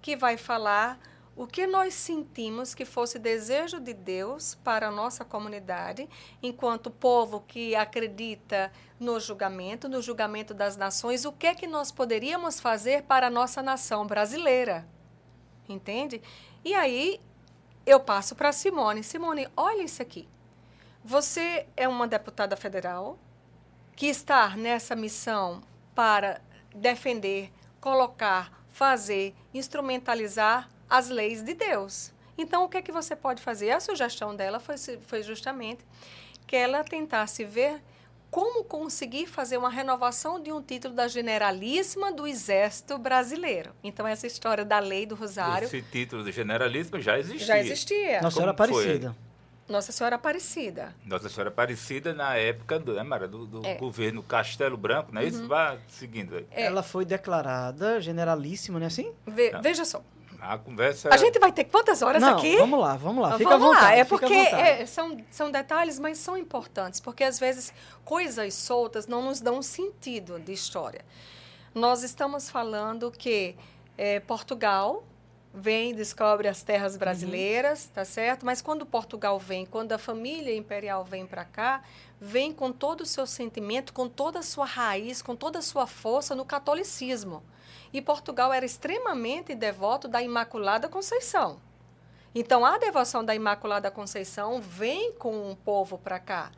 [0.00, 0.98] que vai falar
[1.36, 6.08] o que nós sentimos que fosse desejo de Deus para a nossa comunidade,
[6.42, 8.70] enquanto povo que acredita
[9.00, 13.30] no julgamento, no julgamento das nações, o que é que nós poderíamos fazer para a
[13.30, 14.86] nossa nação brasileira?
[15.66, 16.20] Entende?
[16.62, 17.18] E aí
[17.86, 19.02] eu passo para Simone.
[19.02, 20.28] Simone, olha isso aqui.
[21.02, 23.18] Você é uma deputada federal
[23.96, 25.62] que está nessa missão
[25.94, 26.42] para
[26.74, 32.12] defender, colocar, fazer, instrumentalizar as leis de Deus.
[32.36, 33.70] Então, o que é que você pode fazer?
[33.70, 35.84] A sugestão dela foi, foi justamente
[36.46, 37.82] que ela tentasse ver
[38.30, 43.72] como conseguir fazer uma renovação de um título da Generalíssima do Exército Brasileiro.
[43.82, 45.66] Então, essa história da lei do Rosário.
[45.66, 47.46] Esse título de Generalíssima já existia.
[47.46, 48.20] Já existia.
[48.22, 49.16] Nossa Senhora Aparecida.
[49.68, 50.94] Nossa Senhora Aparecida.
[51.04, 53.74] Nossa Senhora Aparecida na época do, né, Mara, do, do é.
[53.76, 55.30] governo Castelo Branco, não é uhum.
[55.30, 55.46] isso?
[55.46, 56.46] Vá seguindo aí.
[56.50, 56.64] É.
[56.64, 59.12] Ela foi declarada generalíssima, não é assim?
[59.26, 60.02] Ve veja só.
[60.40, 61.08] A conversa.
[61.12, 62.56] A gente vai ter quantas horas Não, aqui?
[62.56, 63.36] Vamos lá, vamos lá.
[63.36, 63.92] Fica vamos à vontade.
[63.92, 63.98] Lá.
[63.98, 67.72] É porque é, são, são detalhes, mas são importantes, porque às vezes
[68.04, 71.04] coisas soltas não nos dão sentido de história.
[71.74, 73.54] Nós estamos falando que
[73.98, 75.04] é, Portugal
[75.52, 76.98] vem descobre as terras uhum.
[77.00, 77.90] brasileiras, uhum.
[77.94, 78.46] tá certo?
[78.46, 81.82] Mas quando Portugal vem, quando a família imperial vem para cá,
[82.20, 85.86] vem com todo o seu sentimento, com toda a sua raiz, com toda a sua
[85.86, 87.42] força no catolicismo.
[87.92, 91.58] E Portugal era extremamente devoto da Imaculada Conceição.
[92.34, 96.50] Então, a devoção da Imaculada Conceição vem com o povo para cá.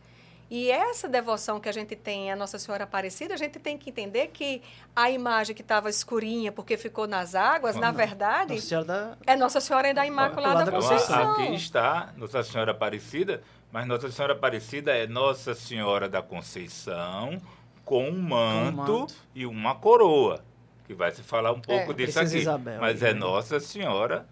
[0.50, 3.88] E essa devoção que a gente tem a Nossa Senhora Aparecida, a gente tem que
[3.88, 4.60] entender que
[4.94, 9.16] a imagem que estava escurinha porque ficou nas águas, na verdade, Nossa da...
[9.26, 11.32] é Nossa Senhora da Imaculada Conceição.
[11.32, 17.40] Aqui está Nossa Senhora Aparecida, mas Nossa Senhora Aparecida é Nossa Senhora da Conceição
[17.82, 19.14] com um manto, um manto.
[19.34, 20.44] e uma coroa
[20.84, 22.38] que vai se falar um pouco é, disso aqui.
[22.38, 24.26] Isabel, mas é Nossa Senhora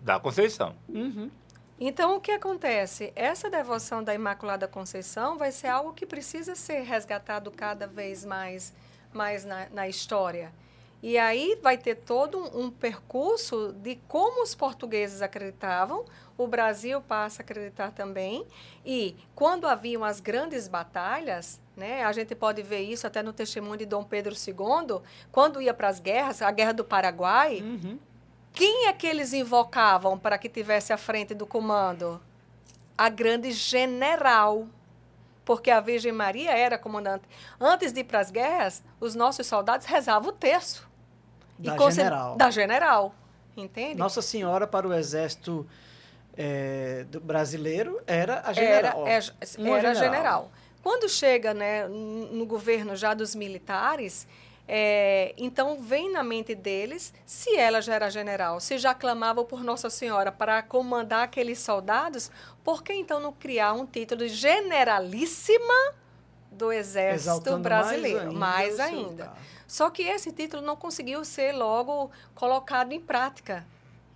[0.00, 0.74] da Conceição.
[0.88, 1.30] Uhum.
[1.80, 3.12] Então, o que acontece?
[3.14, 8.74] Essa devoção da Imaculada Conceição vai ser algo que precisa ser resgatado cada vez mais,
[9.12, 10.52] mais na, na história.
[11.00, 16.04] E aí vai ter todo um, um, percurso de como os portugueses acreditavam,
[16.38, 18.46] o Brasil passa a acreditar também.
[18.86, 23.76] E quando haviam as grandes batalhas, né, a gente pode ver isso até no testemunho
[23.76, 25.00] de Dom Pedro II,
[25.32, 27.98] quando ia para as guerras, a Guerra do Paraguai, uhum.
[28.52, 32.22] quem é que eles invocavam para que tivesse à frente do comando?
[32.96, 34.68] A grande general
[35.44, 37.24] porque a Virgem Maria era comandante.
[37.58, 40.86] Antes de ir para as guerras, os nossos soldados rezavam o terço.
[41.58, 42.36] Da general.
[42.36, 43.14] Da general,
[43.56, 43.94] entende?
[43.94, 45.66] Nossa Senhora para o exército
[46.38, 49.06] é, brasileiro era a general.
[49.06, 49.94] Era, é, era general.
[49.94, 50.52] general.
[50.82, 54.26] Quando chega né, no governo já dos militares,
[54.66, 59.64] é, então vem na mente deles se ela já era general, se já clamava por
[59.64, 62.30] Nossa Senhora para comandar aqueles soldados,
[62.62, 65.94] por que então não criar um título de generalíssima
[66.52, 68.32] do Exército Exaltando Brasileiro?
[68.32, 68.96] Mais ainda.
[68.96, 69.32] Mais ainda.
[69.66, 73.66] Só que esse título não conseguiu ser logo colocado em prática.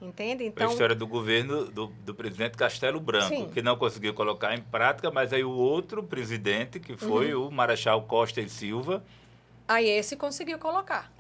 [0.03, 0.44] Entende?
[0.44, 3.48] Então, a história do governo do, do presidente Castelo Branco, sim.
[3.50, 7.46] que não conseguiu colocar em prática, mas aí o outro presidente, que foi uhum.
[7.46, 9.05] o Marechal Costa e Silva.
[9.68, 11.12] Aí esse conseguiu colocar.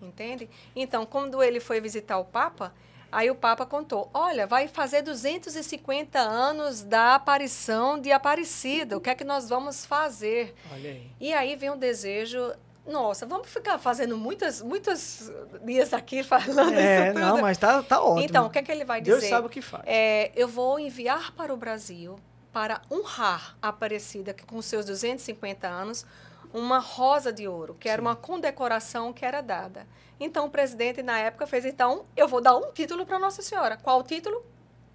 [0.00, 0.48] Entende?
[0.74, 2.72] Então, quando ele foi visitar o Papa,
[3.12, 9.10] aí o Papa contou: olha, vai fazer 250 anos da aparição de Aparecida, o que
[9.10, 10.54] é que nós vamos fazer?
[10.72, 11.10] Olha aí.
[11.20, 12.54] E aí vem o desejo
[12.86, 15.30] nossa, vamos ficar fazendo muitas, muitos
[15.64, 17.26] dias aqui falando é, isso tudo.
[17.26, 18.20] Não, mas tá, tá ótimo.
[18.20, 19.18] Então, o que é que ele vai dizer?
[19.20, 19.84] Deus sabe o que faz.
[19.86, 22.18] É, eu vou enviar para o Brasil,
[22.52, 26.04] para honrar a Aparecida, que com seus 250 anos,
[26.52, 27.94] uma rosa de ouro, que Sim.
[27.94, 29.86] era uma condecoração que era dada.
[30.20, 33.76] Então, o presidente, na época, fez, então, eu vou dar um título para Nossa Senhora.
[33.76, 34.44] Qual o título?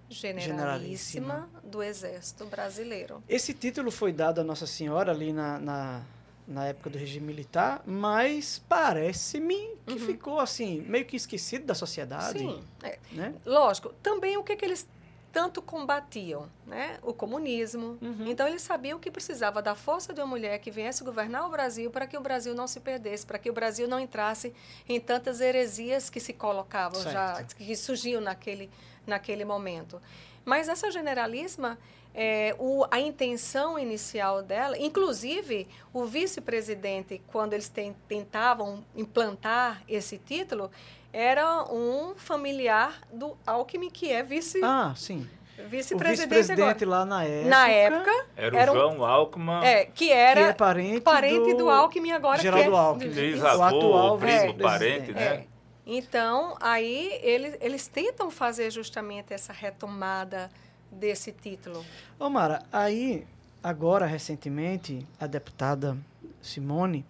[0.08, 3.22] Generalíssima, Generalíssima, do Exército Brasileiro.
[3.28, 6.02] Esse título foi dado a Nossa Senhora ali na, na
[6.50, 9.98] na época do regime militar, mas parece-me que uhum.
[10.00, 12.40] ficou assim, meio que esquecido da sociedade.
[12.40, 12.98] Sim, é.
[13.12, 13.34] né?
[13.46, 13.94] lógico.
[14.02, 14.86] Também o que, que eles
[15.32, 16.98] tanto combatiam, né?
[17.02, 17.96] O comunismo.
[18.02, 18.26] Uhum.
[18.26, 21.88] Então eles sabiam que precisava da força de uma mulher que viesse governar o Brasil
[21.88, 24.52] para que o Brasil não se perdesse, para que o Brasil não entrasse
[24.88, 27.12] em tantas heresias que se colocavam certo.
[27.12, 28.68] já, que surgiam naquele
[29.06, 30.00] naquele momento.
[30.44, 31.78] Mas essa generalíssima
[32.14, 37.72] é, o, a intenção inicial dela, inclusive o vice-presidente, quando eles
[38.08, 40.70] tentavam implantar esse título,
[41.12, 44.60] era um familiar do Alckmin, que é vice.
[44.62, 45.28] Ah, sim.
[45.68, 47.48] Vice-presidente vice lá na época.
[47.48, 48.26] Na época.
[48.36, 49.62] Era o era um, João Alckmin.
[49.62, 52.40] É, que era que é parente, parente do, do Alckmin agora.
[52.40, 53.10] Geraldo que é, Alckmin.
[53.10, 55.22] Bisavô, o atual primo, parente, né?
[55.22, 55.46] É.
[55.86, 60.50] Então, aí eles, eles tentam fazer justamente essa retomada
[60.90, 61.84] desse título.
[62.18, 63.26] Ô Mara, aí,
[63.62, 65.96] agora, recentemente, a deputada
[66.40, 67.04] Simone,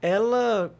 [0.00, 0.74] ela...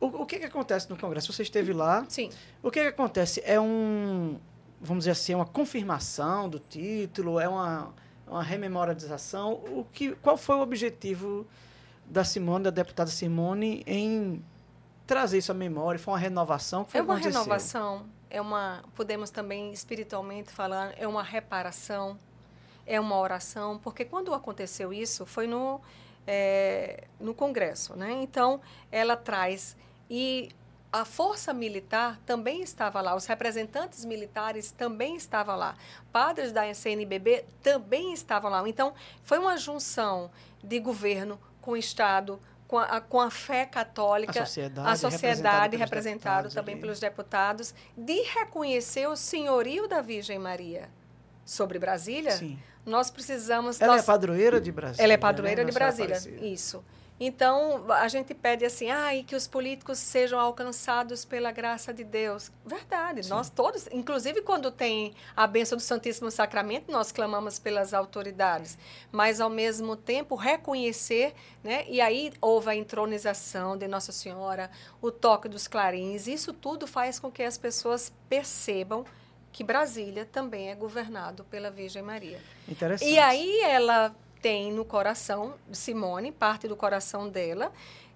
[0.00, 1.32] O, o que, que acontece no Congresso?
[1.32, 2.04] Você esteve lá.
[2.08, 2.30] Sim.
[2.62, 3.42] O que, que acontece?
[3.44, 4.38] É um,
[4.80, 7.38] vamos dizer assim, uma confirmação do título?
[7.38, 7.92] É uma,
[8.26, 9.52] uma rememorização?
[9.52, 11.46] O que, qual foi o objetivo
[12.06, 14.42] da Simone, da deputada Simone, em
[15.06, 15.98] trazer isso à memória?
[15.98, 16.86] Foi uma renovação?
[16.94, 22.16] é uma renovação, é uma, podemos também espiritualmente falar, é uma reparação,
[22.86, 25.80] é uma oração, porque quando aconteceu isso foi no,
[26.26, 28.12] é, no Congresso, né?
[28.22, 28.60] Então,
[28.90, 29.76] ela traz
[30.08, 30.50] e
[30.92, 35.76] a força militar também estava lá, os representantes militares também estavam lá,
[36.12, 38.68] padres da CNBB também estavam lá.
[38.68, 40.30] Então, foi uma junção
[40.62, 42.40] de governo com Estado,
[42.70, 46.82] com a, com a fé católica, a sociedade, a sociedade representada também ali.
[46.82, 50.88] pelos deputados, de reconhecer o senhorio da Virgem Maria
[51.44, 52.30] sobre Brasília.
[52.30, 52.56] Sim.
[52.86, 53.80] Nós precisamos.
[53.80, 55.02] Ela nós, é padroeira de Brasília.
[55.02, 55.68] Ela é padroeira né?
[55.68, 56.16] de Brasília.
[56.40, 56.84] Isso.
[57.22, 62.50] Então, a gente pede assim, ah, que os políticos sejam alcançados pela graça de Deus.
[62.64, 63.28] Verdade, Sim.
[63.28, 68.78] nós todos, inclusive quando tem a bênção do Santíssimo Sacramento, nós clamamos pelas autoridades,
[69.12, 71.84] mas ao mesmo tempo reconhecer, né?
[71.88, 74.70] E aí houve a entronização de Nossa Senhora,
[75.02, 79.04] o toque dos clarins, isso tudo faz com que as pessoas percebam
[79.52, 82.40] que Brasília também é governado pela Virgem Maria.
[82.66, 83.10] Interessante.
[83.10, 87.72] E aí ela tem no coração de Simone, parte do coração dela,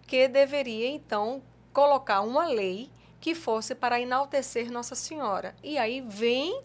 [0.07, 5.55] que deveria então colocar uma lei que fosse para enaltecer Nossa Senhora.
[5.63, 6.63] E aí vem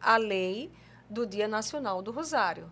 [0.00, 0.70] a lei
[1.08, 2.70] do Dia Nacional do Rosário.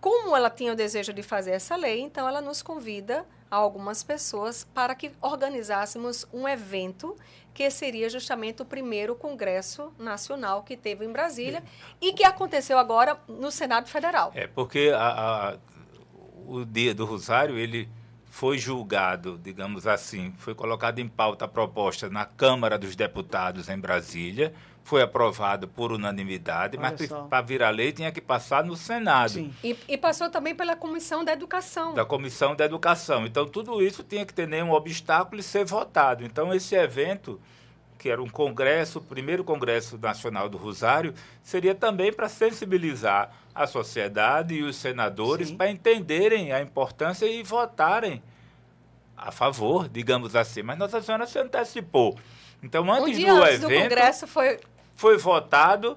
[0.00, 4.02] Como ela tinha o desejo de fazer essa lei, então ela nos convida a algumas
[4.02, 7.16] pessoas para que organizássemos um evento
[7.54, 11.62] que seria justamente o primeiro Congresso Nacional que teve em Brasília
[12.00, 14.30] e que aconteceu agora no Senado Federal.
[14.34, 15.56] É, porque a, a,
[16.46, 17.88] o Dia do Rosário, ele
[18.26, 23.78] foi julgado, digamos assim, foi colocado em pauta a proposta na Câmara dos Deputados em
[23.78, 24.54] Brasília,
[24.88, 29.32] foi aprovado por unanimidade, Olha mas para virar lei tinha que passar no Senado.
[29.32, 29.52] Sim.
[29.62, 31.92] E, e, passou também pela Comissão da Educação.
[31.92, 33.26] Da Comissão da Educação.
[33.26, 36.24] Então, tudo isso tinha que ter nenhum obstáculo e ser votado.
[36.24, 37.38] Então, esse evento,
[37.98, 41.12] que era um congresso, o primeiro Congresso Nacional do Rosário,
[41.42, 48.22] seria também para sensibilizar a sociedade e os senadores para entenderem a importância e votarem
[49.14, 50.62] a favor, digamos assim.
[50.62, 52.18] Mas Nossa Senhora se antecipou.
[52.62, 53.68] Então, antes um dia do antes evento.
[53.68, 54.58] Do Congresso foi
[54.98, 55.96] foi votado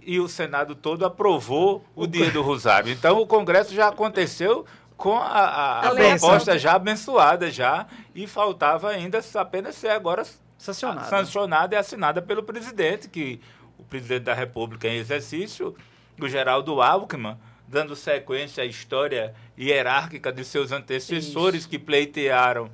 [0.00, 2.90] e o Senado todo aprovou o, Dia do Rosário.
[2.90, 4.64] Então, o Congresso já aconteceu
[4.96, 10.24] com a, a, a proposta já abençoada já e faltava ainda apenas ser agora
[10.56, 11.08] sancionada.
[11.10, 13.38] sancionada e assinada pelo presidente, que
[13.76, 15.76] o presidente da República em exercício,
[16.18, 17.36] o Geraldo Alckmin,
[17.68, 21.68] dando sequência à história hierárquica de seus antecessores Isso.
[21.68, 22.70] que pleitearam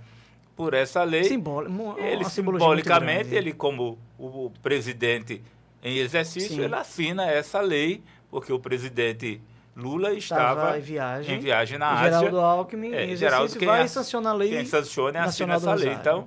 [0.58, 1.20] por essa lei.
[1.20, 5.40] Ele simbolicamente, ele como o presidente
[5.80, 6.62] em exercício, Sim.
[6.62, 9.40] ele assina essa lei, porque o presidente
[9.76, 12.18] Lula estava, em viagem, em viagem na Ásia.
[12.18, 14.50] Geraldo Alckmin, é, em Geraldo, quem vai sancionar a lei.
[14.50, 15.92] Quem sanciona e assina essa lei.
[15.92, 16.26] Então,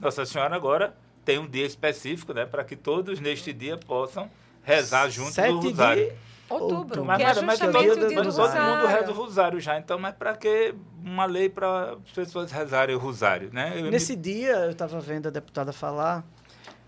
[0.00, 0.92] Nossa Senhora agora
[1.24, 4.28] tem um dia específico, né, para que todos neste dia possam
[4.64, 6.12] rezar junto Sete do Rosário.
[6.50, 9.78] Outubro, mas, que é justamente o dia do, do Todo mundo reza o rosário já,
[9.78, 13.74] então, mas para que uma lei para as pessoas rezarem o rosário, né?
[13.76, 14.22] Eu Nesse me...
[14.22, 16.24] dia, eu estava vendo a deputada falar,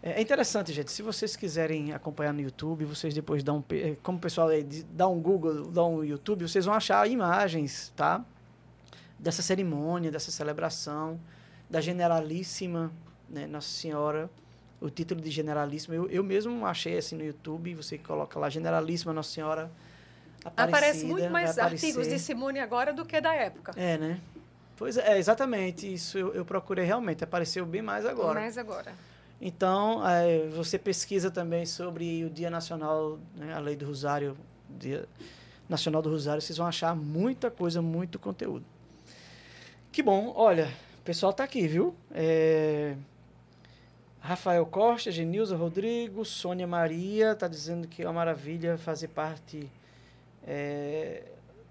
[0.02, 4.18] é, é interessante, gente, se vocês quiserem acompanhar no YouTube, vocês depois dão, é, como
[4.18, 8.24] o pessoal aí, dá um Google, dá um YouTube, vocês vão achar imagens, tá?
[9.18, 11.20] Dessa cerimônia, dessa celebração,
[11.70, 12.92] da generalíssima
[13.28, 14.28] né, Nossa Senhora
[14.82, 15.94] o título de generalíssima.
[15.94, 19.70] Eu, eu mesmo achei assim no YouTube, você coloca lá generalíssima Nossa Senhora
[20.44, 23.72] Aparece muito mais artigos de Simone agora do que da época.
[23.76, 24.20] É, né?
[24.76, 25.92] Pois é, exatamente.
[25.92, 27.22] Isso eu, eu procurei realmente.
[27.22, 28.40] Apareceu bem mais agora.
[28.40, 28.92] Mais agora.
[29.40, 34.36] Então, é, você pesquisa também sobre o Dia Nacional, né, a Lei do Rosário,
[34.68, 35.04] Dia
[35.68, 38.64] Nacional do Rosário, vocês vão achar muita coisa, muito conteúdo.
[39.90, 40.32] Que bom.
[40.36, 40.68] Olha,
[40.98, 41.94] o pessoal está aqui, viu?
[42.12, 42.96] É,
[44.22, 49.68] Rafael Costa, Genilza Rodrigo, Sônia Maria, está dizendo que é uma maravilha fazer parte
[50.46, 51.24] é,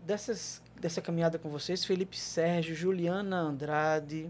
[0.06, 1.86] dessas, dessa caminhada com vocês.
[1.86, 4.30] Felipe Sérgio, Juliana Andrade,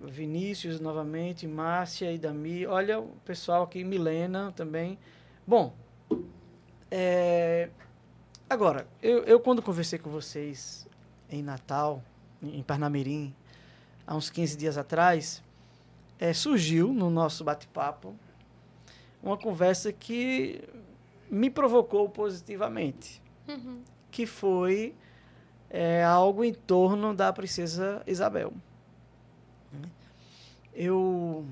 [0.00, 2.64] Vinícius novamente, Márcia e Dami.
[2.64, 4.96] Olha o pessoal aqui, Milena também.
[5.44, 5.74] Bom,
[6.88, 7.70] é,
[8.48, 10.86] agora, eu, eu quando conversei com vocês
[11.28, 12.00] em Natal,
[12.40, 13.34] em Parnamirim,
[14.06, 15.42] há uns 15 dias atrás,
[16.18, 18.14] é, surgiu no nosso bate-papo
[19.22, 20.62] uma conversa que
[21.30, 23.82] me provocou positivamente, uhum.
[24.10, 24.94] que foi
[25.70, 28.52] é, algo em torno da princesa Isabel.
[30.72, 31.46] Eu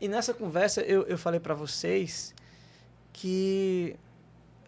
[0.00, 2.34] e nessa conversa eu, eu falei para vocês
[3.12, 3.96] que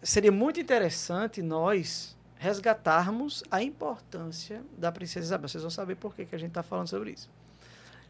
[0.01, 5.47] seria muito interessante nós resgatarmos a importância da princesa Isabel.
[5.47, 7.29] Vocês vão saber por que, que a gente está falando sobre isso.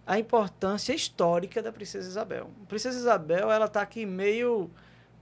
[0.07, 2.49] A importância histórica da princesa Isabel.
[2.63, 4.71] A princesa Isabel, ela está aqui meio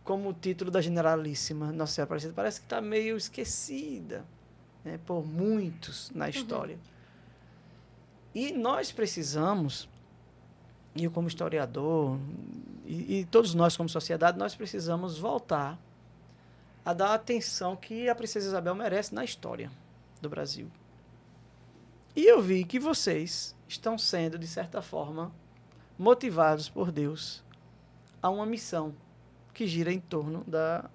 [0.04, 2.34] como o título da generalíssima Nossa Senhora Aparecida.
[2.36, 4.24] Parece que está meio esquecida
[4.84, 6.30] né, por muitos na uhum.
[6.30, 6.76] história.
[6.76, 6.82] Uhum.
[8.36, 9.90] E nós precisamos,
[10.96, 12.20] e eu como historiador,
[12.86, 15.80] e, e todos nós como sociedade, nós precisamos voltar
[16.86, 19.72] a dar a atenção que a princesa Isabel merece na história
[20.22, 20.70] do Brasil.
[22.16, 25.32] E eu vi que vocês estão sendo, de certa forma,
[25.98, 27.44] motivados por Deus
[28.22, 28.94] a uma missão
[29.54, 30.90] que gira em torno da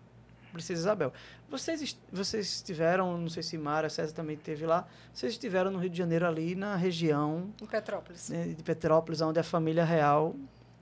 [0.53, 1.13] princesa Isabel.
[1.49, 5.91] Vocês, vocês estiveram, não sei se Mara, César também esteve lá, vocês estiveram no Rio
[5.91, 7.53] de Janeiro ali na região...
[7.61, 8.29] Em Petrópolis.
[8.29, 10.35] Né, de Petrópolis, onde a família real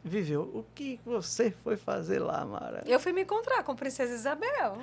[0.04, 0.42] viveu.
[0.54, 2.82] O que você foi fazer lá, Mara?
[2.86, 4.78] Eu fui me encontrar com a Princesa Isabel.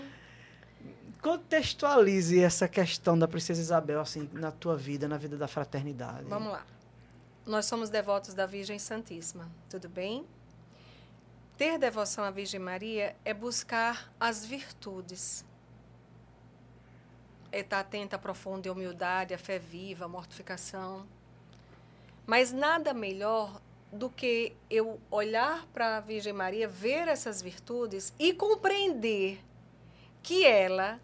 [1.21, 6.25] Contextualize essa questão da Princesa Isabel assim na tua vida, na vida da fraternidade.
[6.27, 6.63] Vamos lá.
[7.45, 10.25] Nós somos devotos da Virgem Santíssima, tudo bem?
[11.55, 15.45] Ter devoção à Virgem Maria é buscar as virtudes.
[17.51, 21.05] É estar atenta à profunda humildade, à fé viva, à mortificação.
[22.25, 28.33] Mas nada melhor do que eu olhar para a Virgem Maria, ver essas virtudes e
[28.33, 29.39] compreender
[30.23, 30.99] que ela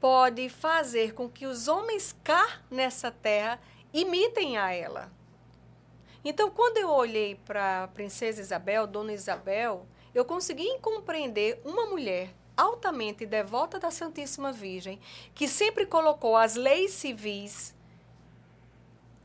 [0.00, 3.60] pode fazer com que os homens cá nessa terra
[3.92, 5.17] imitem a ela.
[6.24, 12.34] Então, quando eu olhei para a princesa Isabel, Dona Isabel, eu consegui compreender uma mulher
[12.56, 14.98] altamente devota da Santíssima Virgem,
[15.34, 17.74] que sempre colocou as leis civis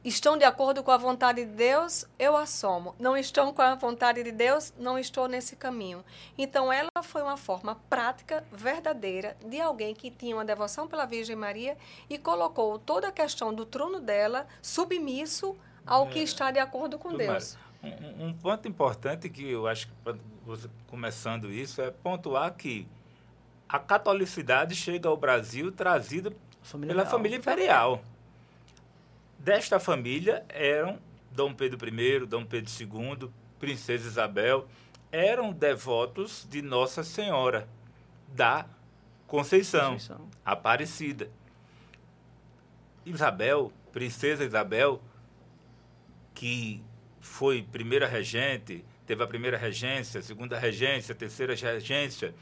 [0.04, 2.94] estão de acordo com a vontade de Deus, eu assomo.
[3.00, 6.04] Não estão com a vontade de Deus, não estou nesse caminho.
[6.38, 11.36] Então, ela foi uma forma prática, verdadeira, de alguém que tinha uma devoção pela Virgem
[11.36, 11.78] Maria
[12.10, 16.98] e colocou toda a questão do trono dela submisso ao é, que está de acordo
[16.98, 17.58] com Deus.
[17.84, 19.94] Um, um, ponto importante que eu acho que
[20.46, 22.88] você começando isso é pontuar que
[23.68, 27.12] a catolicidade chega ao Brasil trazida família pela real.
[27.12, 28.02] família imperial
[29.44, 30.98] desta família eram
[31.30, 33.30] Dom Pedro I, Dom Pedro II,
[33.60, 34.66] Princesa Isabel,
[35.12, 37.68] eram devotos de Nossa Senhora
[38.30, 38.66] da
[39.28, 40.30] Conceição, Conceição.
[40.46, 41.30] Aparecida.
[43.06, 45.02] Isabel, Princesa Isabel,
[46.34, 46.84] que
[47.20, 52.34] foi primeira regente, teve a primeira regência, segunda regência, terceira regência,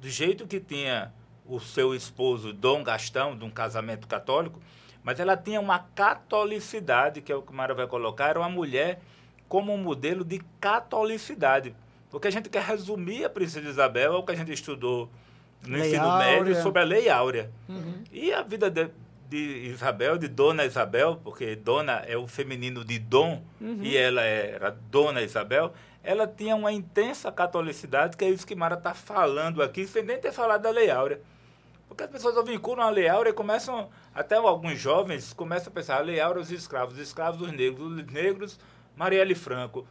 [0.00, 1.12] do jeito que tinha
[1.46, 4.60] o seu esposo Dom Gastão, de um casamento católico,
[5.02, 8.48] mas ela tinha uma catolicidade, que é o que o Mara vai colocar, era uma
[8.48, 9.00] mulher
[9.48, 11.74] como um modelo de catolicidade.
[12.10, 15.10] Porque a gente quer resumir a Princesa Isabel, é o que a gente estudou
[15.66, 16.42] no lei ensino áurea.
[16.42, 17.50] médio sobre a Lei Áurea.
[17.68, 18.04] Uhum.
[18.12, 18.88] E a vida de,
[19.28, 23.80] de, Isabel, de Dona Isabel, porque Dona é o feminino de Dom, uhum.
[23.82, 25.72] e ela era Dona Isabel,
[26.02, 30.18] ela tinha uma intensa catolicidade, que é isso que Mara está falando aqui, sem nem
[30.18, 31.20] ter falado da Lei Áurea.
[31.88, 35.96] Porque as pessoas vinculam a Lei Áurea e começam, até alguns jovens começam a pensar,
[35.96, 38.60] a Lei Áurea os escravos, os escravos dos negros, os negros,
[38.96, 39.86] Marielle Franco,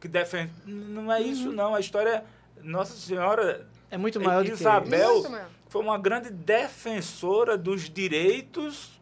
[0.00, 0.52] que defende...
[0.64, 1.54] Não é isso, uhum.
[1.54, 1.74] não.
[1.74, 2.24] A história...
[2.62, 3.66] Nossa Senhora...
[3.90, 5.40] É muito maior Isabel do que isso.
[5.74, 8.92] Foi uma grande defensora dos direitos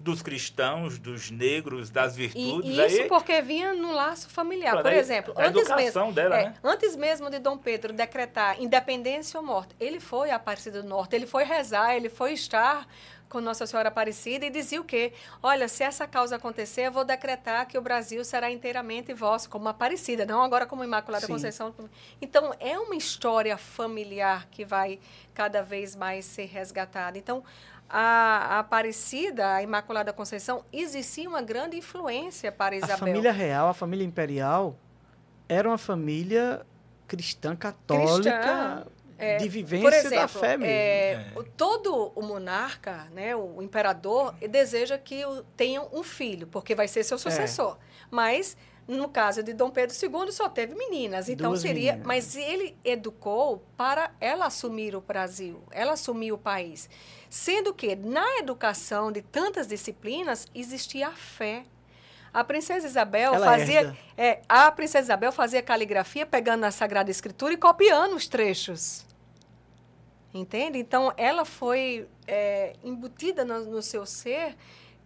[0.00, 2.70] dos cristãos, dos negros, das virtudes.
[2.70, 4.80] E, isso aí, porque vinha no laço familiar.
[4.80, 6.54] Por exemplo, antes mesmo, dela, é, né?
[6.64, 11.14] antes mesmo de Dom Pedro decretar independência ou morte, ele foi a Aparecida do Norte,
[11.16, 12.86] ele foi rezar, ele foi estar
[13.34, 15.12] com Nossa Senhora Aparecida e dizia o quê?
[15.42, 19.68] Olha, se essa causa acontecer, eu vou decretar que o Brasil será inteiramente vosso, como
[19.68, 21.32] Aparecida, não agora como Imaculada Sim.
[21.32, 21.74] Conceição.
[22.22, 25.00] Então, é uma história familiar que vai
[25.34, 27.18] cada vez mais ser resgatada.
[27.18, 27.42] Então,
[27.90, 32.94] a, Aparecida, a Imaculada Conceição, existia uma grande influência para Isabel.
[32.94, 34.76] A família real, a família imperial,
[35.48, 36.64] era uma família
[37.08, 38.86] cristã, católica, cristã,
[39.18, 40.72] é, de vivência exemplo, da fé mesmo.
[40.72, 41.32] É, é.
[41.56, 45.22] Todo o monarca, né, o imperador, deseja que
[45.56, 47.76] tenha um filho, porque vai ser seu sucessor.
[47.80, 48.06] É.
[48.10, 48.56] Mas
[48.86, 51.28] no caso de Dom Pedro II, só teve meninas.
[51.28, 51.92] Então Duas seria.
[51.92, 52.06] Meninas.
[52.06, 56.88] Mas ele educou para ela assumir o Brasil, ela assumir o país.
[57.30, 61.64] Sendo que na educação de tantas disciplinas existia a fé.
[62.34, 63.96] A princesa Isabel ela fazia.
[64.18, 69.06] É, a princesa Isabel fazia caligrafia pegando a Sagrada Escritura e copiando os trechos.
[70.34, 70.80] Entende?
[70.80, 74.56] Então, ela foi é, embutida no, no seu ser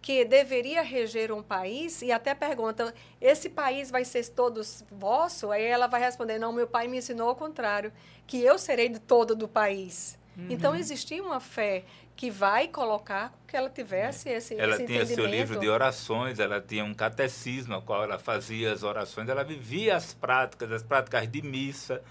[0.01, 5.51] que deveria reger um país e até pergunta: esse país vai ser todos vosso?
[5.51, 7.93] Aí ela vai responder: não, meu pai me ensinou ao contrário,
[8.25, 10.17] que eu serei de todo do país.
[10.35, 10.47] Uhum.
[10.49, 11.83] Então existia uma fé
[12.19, 16.59] que vai colocar que ela tivesse esse Ela esse tinha seu livro de orações, ela
[16.59, 21.31] tinha um catecismo, a qual ela fazia as orações, ela vivia as práticas, as práticas
[21.31, 22.01] de missa.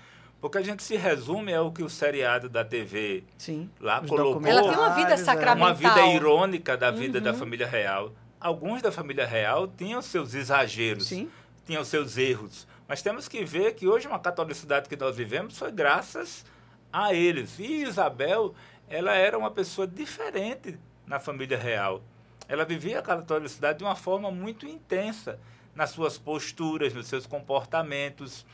[0.40, 4.48] Porque a gente se resume ao que o seriado da TV Sim, lá colocou.
[4.48, 5.68] Ela tem uma vida sacramental.
[5.68, 7.24] Uma vida irônica da vida uhum.
[7.24, 8.10] da família real.
[8.40, 11.28] Alguns da família real tinham seus exageros, Sim.
[11.66, 12.66] tinham seus erros.
[12.88, 16.46] Mas temos que ver que hoje uma catolicidade que nós vivemos foi graças
[16.90, 17.58] a eles.
[17.58, 18.54] E Isabel,
[18.88, 22.02] ela era uma pessoa diferente na família real.
[22.48, 25.38] Ela vivia a catolicidade de uma forma muito intensa
[25.74, 28.46] nas suas posturas, nos seus comportamentos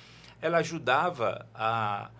[0.44, 2.10] ela ajudava a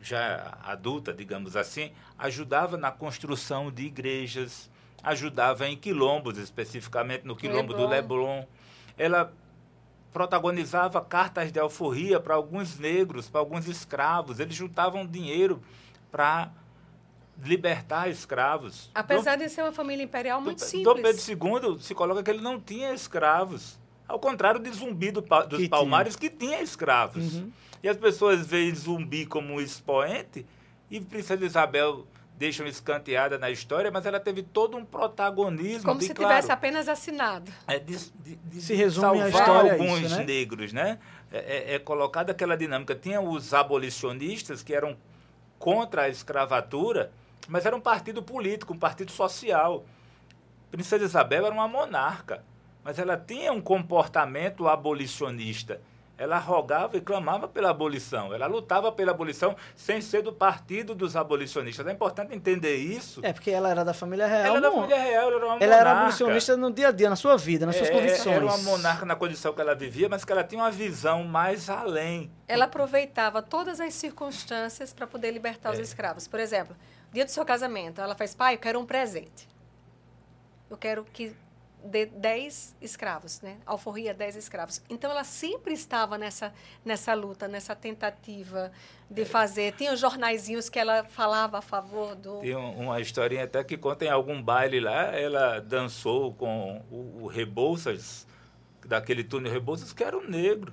[0.00, 4.70] já adulta, digamos assim, ajudava na construção de igrejas,
[5.02, 7.86] ajudava em quilombos, especificamente no quilombo Leblon.
[7.86, 8.44] do Leblon.
[8.96, 9.32] Ela
[10.12, 14.38] protagonizava cartas de alforria para alguns negros, para alguns escravos.
[14.38, 15.60] Eles juntavam dinheiro
[16.12, 16.52] para
[17.42, 18.90] libertar escravos.
[18.94, 20.84] Apesar Dom, de ser uma família imperial muito Dom, simples.
[20.84, 23.78] Dom Pedro II se coloca que ele não tinha escravos.
[24.06, 26.30] Ao contrário de Zumbi do, dos que Palmares, tinha.
[26.30, 27.36] que tinha escravos.
[27.36, 27.50] Uhum.
[27.82, 30.46] E as pessoas veem Zumbi como um expoente
[30.90, 32.06] e Princesa Isabel
[32.36, 35.84] deixam escanteada na história, mas ela teve todo um protagonismo.
[35.84, 37.50] Como de, se claro, tivesse apenas assinado.
[37.66, 40.24] É de, de, de se resume salvar a história alguns isso, né?
[40.24, 40.98] negros, né?
[41.32, 42.94] É, é, é colocada aquela dinâmica.
[42.94, 44.96] Tinha os abolicionistas que eram
[45.58, 47.12] contra a escravatura,
[47.48, 49.84] mas era um partido político, um partido social.
[50.70, 52.42] Princesa Isabel era uma monarca
[52.84, 55.80] mas ela tinha um comportamento abolicionista.
[56.16, 58.32] Ela rogava e clamava pela abolição.
[58.32, 61.84] Ela lutava pela abolição sem ser do partido dos abolicionistas.
[61.88, 63.18] É importante entender isso.
[63.24, 64.44] É, porque ela era da família real.
[64.44, 65.74] Ela era da família real, ela era uma Ela monarca.
[65.74, 68.36] era abolicionista no dia a dia, na sua vida, nas suas é, convicções.
[68.36, 71.68] Era uma monarca na condição que ela vivia, mas que ela tinha uma visão mais
[71.68, 72.30] além.
[72.46, 75.72] Ela aproveitava todas as circunstâncias para poder libertar é.
[75.72, 76.28] os escravos.
[76.28, 76.76] Por exemplo,
[77.14, 79.48] dia do seu casamento, ela faz, pai, eu quero um presente.
[80.68, 81.32] Eu quero que
[81.84, 83.58] de 10 escravos, né?
[83.64, 84.82] Alforria 10 escravos.
[84.90, 86.52] Então ela sempre estava nessa
[86.84, 88.72] nessa luta, nessa tentativa
[89.08, 89.24] de é.
[89.24, 89.74] fazer.
[89.74, 94.06] Tinha os jornaizinhos que ela falava a favor do Tem uma historinha até que conta
[94.06, 98.26] em algum baile lá, ela dançou com o, o Rebouças,
[98.86, 100.72] daquele túnel Rebouças que era um negro.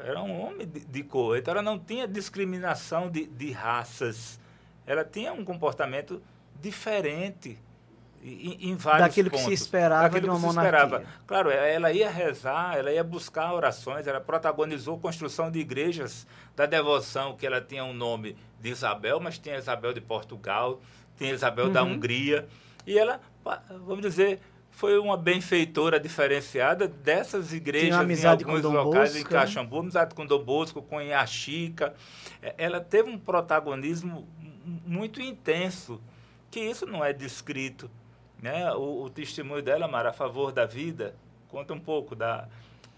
[0.00, 1.36] Era um homem de, de cor.
[1.36, 4.38] Então ela não tinha discriminação de, de raças.
[4.86, 6.22] Ela tinha um comportamento
[6.60, 7.58] diferente
[8.24, 9.46] em, em vários Daquilo pontos.
[9.46, 10.80] que se esperava Daquilo de uma que monarquia.
[10.80, 11.06] Se esperava.
[11.26, 16.26] Claro, ela ia rezar, ela ia buscar orações, ela protagonizou a construção de igrejas
[16.56, 20.80] da devoção, que ela tinha o um nome de Isabel, mas tinha Isabel de Portugal,
[21.18, 21.72] tinha Isabel uhum.
[21.72, 22.48] da Hungria,
[22.86, 23.20] e ela,
[23.84, 29.40] vamos dizer, foi uma benfeitora diferenciada dessas igrejas em alguns locais, Bosco, em né?
[29.40, 31.94] Caxambu, amizade com Dom Bosco, com Inhaxica.
[32.42, 34.26] É, ela teve um protagonismo
[34.64, 36.00] muito intenso,
[36.50, 37.90] que isso não é descrito
[38.44, 38.70] né?
[38.74, 41.14] O, o, testemunho dela, Mara, a favor da vida,
[41.48, 42.46] conta um pouco da.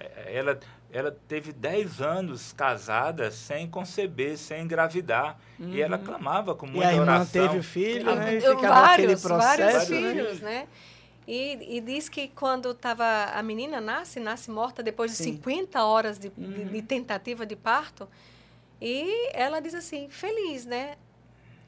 [0.00, 0.58] É, ela,
[0.90, 5.38] ela teve 10 anos casada sem conceber, sem engravidar.
[5.56, 5.72] Uhum.
[5.72, 6.04] E ela uhum.
[6.04, 7.48] clamava com muita e a irmã oração.
[7.48, 8.34] teve filho, né?
[8.34, 9.38] E ficava vários, aquele processo.
[9.38, 10.12] Vários né?
[10.12, 10.66] filhos, né?
[11.28, 15.34] E, e, diz que quando tava, a menina nasce, nasce morta depois de Sim.
[15.34, 16.52] 50 horas de, uhum.
[16.52, 18.08] de, de tentativa de parto.
[18.80, 20.96] E ela diz assim, feliz, né?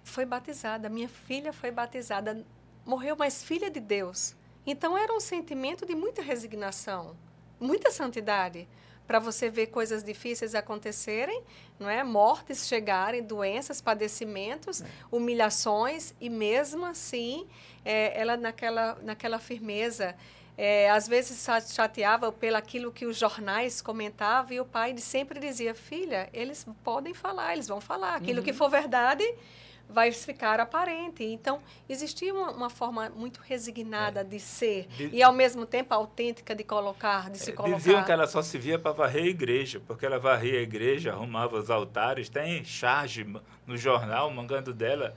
[0.09, 2.44] Foi batizada, minha filha foi batizada
[2.84, 4.34] morreu, mas filha de Deus.
[4.66, 7.16] Então era um sentimento de muita resignação,
[7.61, 8.66] muita santidade
[9.06, 11.42] para você ver coisas difíceis acontecerem,
[11.78, 12.04] não é?
[12.04, 14.86] Mortes chegarem, doenças, padecimentos, é.
[15.11, 17.46] humilhações e mesmo assim
[17.84, 20.14] é, ela naquela naquela firmeza
[20.59, 25.74] é, às vezes chateava pelo aquilo que os jornais comentavam e o pai sempre dizia
[25.74, 28.44] filha eles podem falar eles vão falar aquilo uhum.
[28.44, 29.24] que for verdade
[29.89, 31.24] vai ficar aparente.
[31.24, 34.24] Então, existia uma, uma forma muito resignada é.
[34.24, 37.76] de ser de, e, ao mesmo tempo, autêntica de colocar, de se é, colocar.
[37.76, 41.12] Diziam que ela só se via para varrer a igreja, porque ela varria a igreja,
[41.12, 42.28] arrumava os altares.
[42.28, 43.26] Tem charge
[43.66, 45.14] no jornal, mangando dela,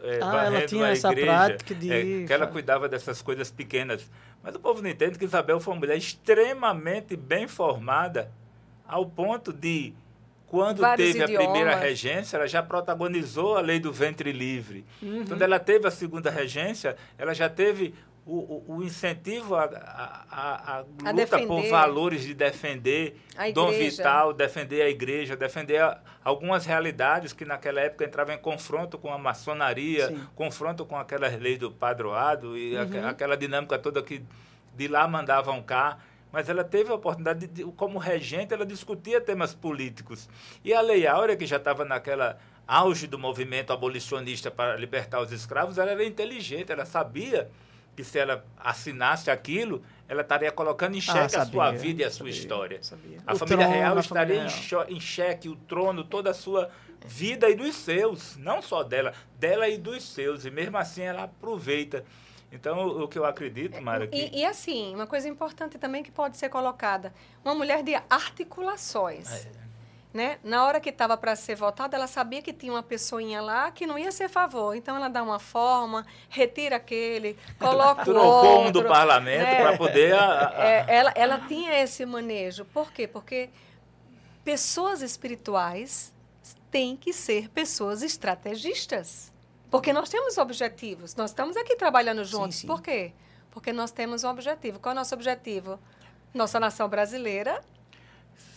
[0.00, 1.32] é, ah, varrendo ela tinha a essa igreja.
[1.32, 1.92] Prática de...
[1.92, 4.10] É, que ela cuidava dessas coisas pequenas.
[4.42, 8.30] Mas o povo não entende que Isabel foi uma mulher extremamente bem formada,
[8.86, 9.92] ao ponto de
[10.46, 11.46] quando Vários teve idiomas.
[11.46, 14.84] a primeira regência, ela já protagonizou a lei do ventre livre.
[15.02, 15.24] Uhum.
[15.26, 17.94] Quando ela teve a segunda regência, ela já teve
[18.26, 23.16] o, o, incentivo à a, a, a, luta por valores de defender
[23.54, 25.80] Dom Vital, defender a igreja, defender
[26.24, 30.26] algumas realidades que naquela época entravam em confronto com a maçonaria, Sim.
[30.34, 33.06] confronto com aquelas leis do padroado e uhum.
[33.06, 34.24] aquela dinâmica toda que
[34.76, 35.98] de lá mandavam cá.
[36.36, 40.28] Mas ela teve a oportunidade, de, como regente, ela discutia temas políticos.
[40.62, 45.32] E a Lei Áurea, que já estava naquela auge do movimento abolicionista para libertar os
[45.32, 47.50] escravos, ela era inteligente, ela sabia
[47.96, 51.70] que se ela assinasse aquilo, ela estaria colocando em ah, xeque ah, sabia, a sua
[51.72, 52.82] vida e a sua sabia, história.
[52.82, 53.18] Sabia.
[53.26, 56.70] A família trono, real estaria família em, em xeque o trono, toda a sua
[57.06, 60.44] vida e dos seus, não só dela, dela e dos seus.
[60.44, 62.04] E mesmo assim ela aproveita.
[62.50, 64.06] Então, o que eu acredito, Mara...
[64.06, 64.16] Que...
[64.16, 67.12] E, e, assim, uma coisa importante também que pode ser colocada,
[67.44, 69.46] uma mulher de articulações.
[69.46, 69.66] É
[70.16, 70.38] né?
[70.42, 73.86] Na hora que estava para ser votada, ela sabia que tinha uma pessoinha lá que
[73.86, 74.74] não ia ser favor.
[74.74, 79.60] Então ela dá uma forma, retira aquele, coloca Trocou um do parlamento né?
[79.60, 80.14] para poder.
[80.14, 80.64] A, a...
[80.64, 82.64] É, ela, ela tinha esse manejo.
[82.64, 83.06] Por quê?
[83.06, 83.50] Porque
[84.42, 86.14] pessoas espirituais
[86.70, 89.30] têm que ser pessoas estrategistas.
[89.70, 91.14] Porque nós temos objetivos.
[91.14, 92.56] Nós estamos aqui trabalhando juntos.
[92.56, 92.66] Sim, sim.
[92.66, 93.12] Por quê?
[93.50, 94.78] Porque nós temos um objetivo.
[94.78, 95.78] Qual é o nosso objetivo?
[96.32, 97.62] Nossa nação brasileira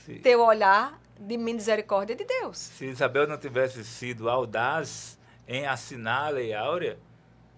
[0.05, 0.20] sim.
[0.20, 2.57] ter o olhar de misericórdia de Deus.
[2.57, 6.97] Se Isabel não tivesse sido audaz em assinar a Lei Áurea,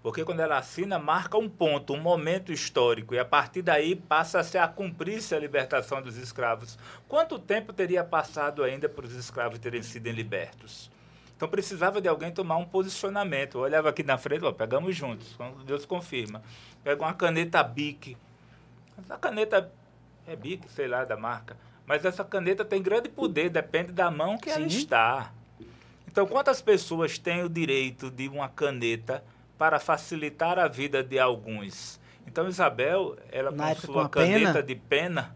[0.01, 4.57] porque quando ela assina, marca um ponto, um momento histórico, e a partir daí passa-se
[4.57, 6.77] a cumprir-se a libertação dos escravos.
[7.07, 10.89] Quanto tempo teria passado ainda para os escravos terem sido libertos?
[11.41, 13.57] Então precisava de alguém tomar um posicionamento.
[13.57, 15.35] Eu olhava aqui na frente, ó, pegamos juntos,
[15.65, 16.43] Deus confirma.
[16.83, 18.15] Pega uma caneta Bic.
[19.09, 19.71] A caneta
[20.27, 24.37] é Bic, sei lá, da marca mas essa caneta tem grande poder, depende da mão
[24.37, 24.55] que Sim.
[24.55, 25.33] ela está.
[26.07, 29.21] Então, quantas pessoas têm o direito de uma caneta
[29.57, 31.99] para facilitar a vida de alguns?
[32.25, 34.63] Então, Isabel, ela Na com sua caneta pena.
[34.63, 35.35] de pena,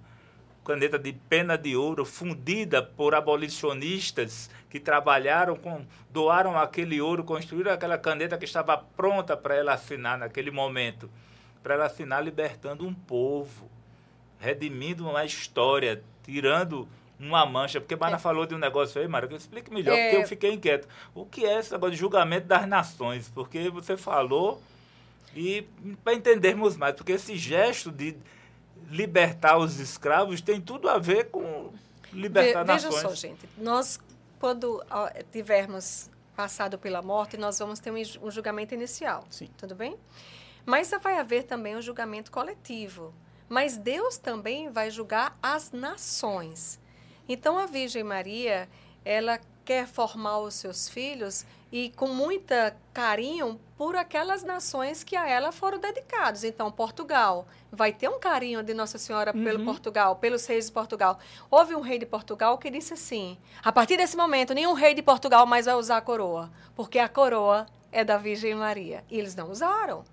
[0.63, 7.71] caneta de pena de ouro, fundida por abolicionistas que trabalharam com, doaram aquele ouro, construíram
[7.71, 11.09] aquela caneta que estava pronta para ela assinar naquele momento,
[11.63, 13.69] para ela assinar libertando um povo,
[14.39, 16.87] redimindo uma história, tirando
[17.19, 18.19] uma mancha, porque Mara é.
[18.19, 20.09] falou de um negócio aí, Mara, que explique melhor, é.
[20.09, 20.87] porque eu fiquei inquieto.
[21.13, 23.31] O que é esse negócio de julgamento das nações?
[23.33, 24.61] Porque você falou
[25.35, 25.67] e
[26.03, 28.15] para entendermos mais, porque esse gesto de
[28.89, 31.71] libertar os escravos tem tudo a ver com
[32.13, 32.95] libertar Ve, nações.
[32.95, 33.99] Veja só, gente, nós
[34.39, 34.83] quando
[35.31, 39.49] tivermos passado pela morte, nós vamos ter um julgamento inicial, Sim.
[39.57, 39.97] tudo bem?
[40.65, 43.13] Mas vai haver também um julgamento coletivo.
[43.47, 46.79] Mas Deus também vai julgar as nações.
[47.29, 48.67] Então a Virgem Maria,
[49.03, 51.45] ela quer formar os seus filhos
[51.75, 56.45] e com muita carinho por aquelas nações que a ela foram dedicados.
[56.45, 59.43] Então, Portugal vai ter um carinho de Nossa Senhora uhum.
[59.43, 61.19] pelo Portugal, pelos reis de Portugal.
[61.51, 65.01] Houve um rei de Portugal que disse assim: a partir desse momento, nenhum rei de
[65.01, 69.03] Portugal mais vai usar a coroa, porque a coroa é da Virgem Maria.
[69.11, 70.05] E eles não usaram.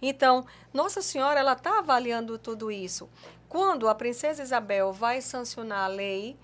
[0.00, 3.10] Então, Nossa Senhora ela está avaliando tudo isso.
[3.46, 6.34] Quando a princesa Isabel vai sancionar a lei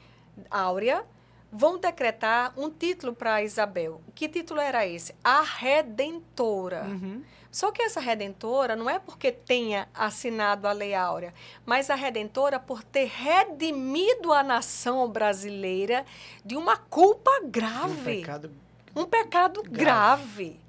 [0.51, 1.03] áurea,
[1.51, 4.01] vão decretar um título para Isabel.
[4.15, 5.15] Que título era esse?
[5.25, 6.85] A Redentora.
[6.85, 7.23] Uhum.
[7.51, 11.33] Só que essa redentora não é porque tenha assinado a Lei Áurea,
[11.65, 16.05] mas a redentora por ter redimido a nação brasileira
[16.45, 18.19] de uma culpa grave.
[18.19, 18.53] Um pecado,
[18.95, 20.45] um pecado grave.
[20.45, 20.61] grave.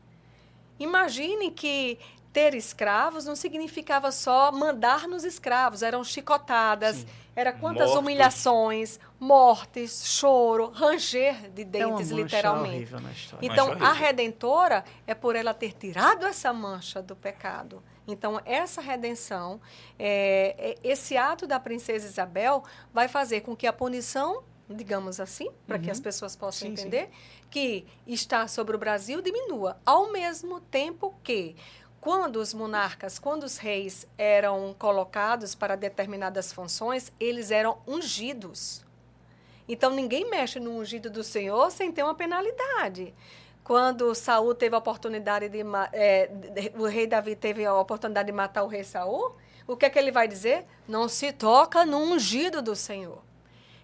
[0.79, 1.99] Imagine que
[2.31, 7.07] ter escravos não significava só mandar nos escravos, eram chicotadas, Sim.
[7.35, 8.03] era quantas Mortos.
[8.03, 12.93] humilhações, mortes, choro, ranger de dentes, é literalmente.
[13.41, 17.81] Então, a redentora é por ela ter tirado essa mancha do pecado.
[18.07, 19.61] Então, essa redenção,
[19.97, 22.63] é, é, esse ato da princesa Isabel
[22.93, 25.83] vai fazer com que a punição, digamos assim, para uhum.
[25.83, 27.47] que as pessoas possam sim, entender, sim.
[27.49, 31.55] que está sobre o Brasil diminua, ao mesmo tempo que
[32.01, 38.85] quando os monarcas, quando os reis eram colocados para determinadas funções, eles eram ungidos.
[39.67, 43.13] Então ninguém mexe no ungido do Senhor sem ter uma penalidade.
[43.63, 45.59] Quando Saul teve a oportunidade de
[45.93, 46.31] é,
[46.75, 49.35] o rei Davi teve a oportunidade de matar o rei Saul,
[49.67, 50.65] o que é que ele vai dizer?
[50.87, 53.21] Não se toca no ungido do Senhor.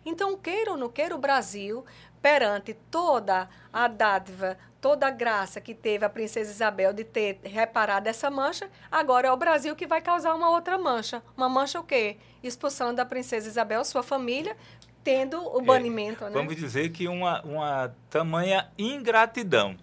[0.03, 1.86] Então, queira ou não queira, o Brasil,
[2.22, 8.07] perante toda a dádiva, toda a graça que teve a princesa Isabel de ter reparado
[8.07, 11.23] essa mancha, agora é o Brasil que vai causar uma outra mancha.
[11.36, 12.17] Uma mancha o quê?
[12.43, 14.55] Expulsando a princesa Isabel, sua família,
[15.03, 16.23] tendo o é, banimento.
[16.23, 16.33] É, né?
[16.33, 19.75] Vamos dizer que uma, uma tamanha ingratidão.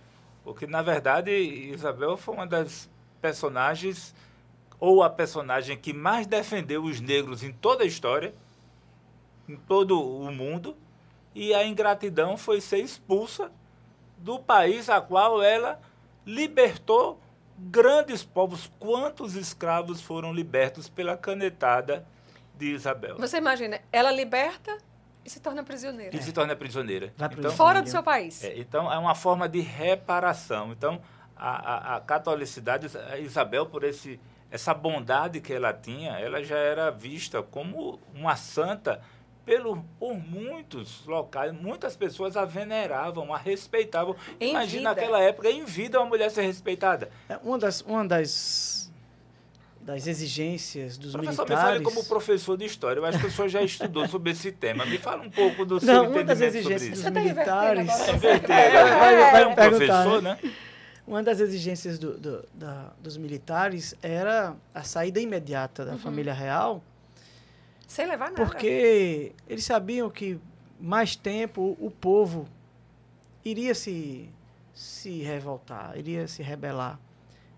[0.44, 2.88] Porque, na verdade, Isabel foi uma das
[3.20, 4.14] personagens
[4.78, 8.32] ou a personagem que mais defendeu os negros em toda a história,
[9.48, 10.76] em todo o mundo,
[11.34, 13.50] e a ingratidão foi ser expulsa
[14.22, 15.80] do país a qual ela
[16.24, 17.20] libertou
[17.58, 18.70] grandes povos.
[18.78, 22.06] Quantos escravos foram libertos pela canetada
[22.56, 23.16] de Isabel?
[23.18, 24.78] Você imagina, ela liberta
[25.24, 26.16] e se torna prisioneira.
[26.16, 27.12] E se torna prisioneira.
[27.16, 28.42] Então, Fora do seu país.
[28.44, 30.72] É, então, é uma forma de reparação.
[30.72, 31.00] Então,
[31.36, 34.20] a, a, a catolicidade, a Isabel, por esse,
[34.50, 39.00] essa bondade que ela tinha, ela já era vista como uma santa
[39.44, 44.14] pelo, por muitos locais, muitas pessoas a veneravam, a respeitavam.
[44.40, 45.00] Em Imagina vida.
[45.02, 47.10] naquela época, em vida, uma mulher ser respeitada.
[47.28, 48.92] É, uma das, uma das,
[49.80, 51.80] das exigências dos professor, militares...
[51.80, 53.00] me fale como professor de história.
[53.00, 54.86] Eu acho que o senhor já estudou sobre esse tema.
[54.86, 57.88] Me fala um pouco do seu Não, uma das exigências dos militares...
[58.48, 60.38] É, um professor, né?
[61.04, 65.98] Uma das exigências do, do, da, dos militares era a saída imediata da uhum.
[65.98, 66.80] família real
[67.92, 68.42] sem levar nada.
[68.42, 70.40] Porque eles sabiam que
[70.80, 72.48] mais tempo o povo
[73.44, 74.30] iria se,
[74.72, 76.98] se revoltar, iria se rebelar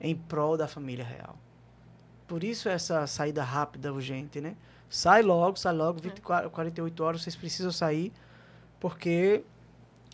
[0.00, 1.38] em prol da família real.
[2.26, 4.56] Por isso essa saída rápida, urgente, né?
[4.90, 8.12] Sai logo, sai logo, 24, 48 horas, vocês precisam sair,
[8.80, 9.44] porque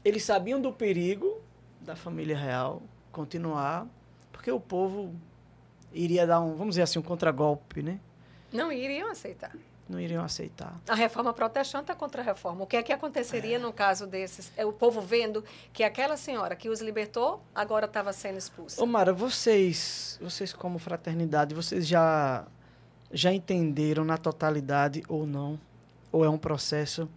[0.05, 1.41] eles sabiam do perigo
[1.81, 3.87] da família real continuar,
[4.31, 5.15] porque o povo
[5.95, 7.99] iria dar um, vamos dizer assim, um contragolpe, né?
[8.53, 9.53] Não iriam aceitar
[9.91, 10.81] não iriam aceitar.
[10.89, 12.63] A reforma protestante é contra a reforma.
[12.63, 13.59] O que é que aconteceria é.
[13.59, 14.53] no caso desses?
[14.57, 18.83] É o povo vendo que aquela senhora que os libertou agora estava sendo expulsa.
[18.83, 22.47] Ô Mara, vocês, vocês como fraternidade, vocês já
[23.13, 25.59] já entenderam na totalidade ou não,
[26.13, 27.09] ou é um processo,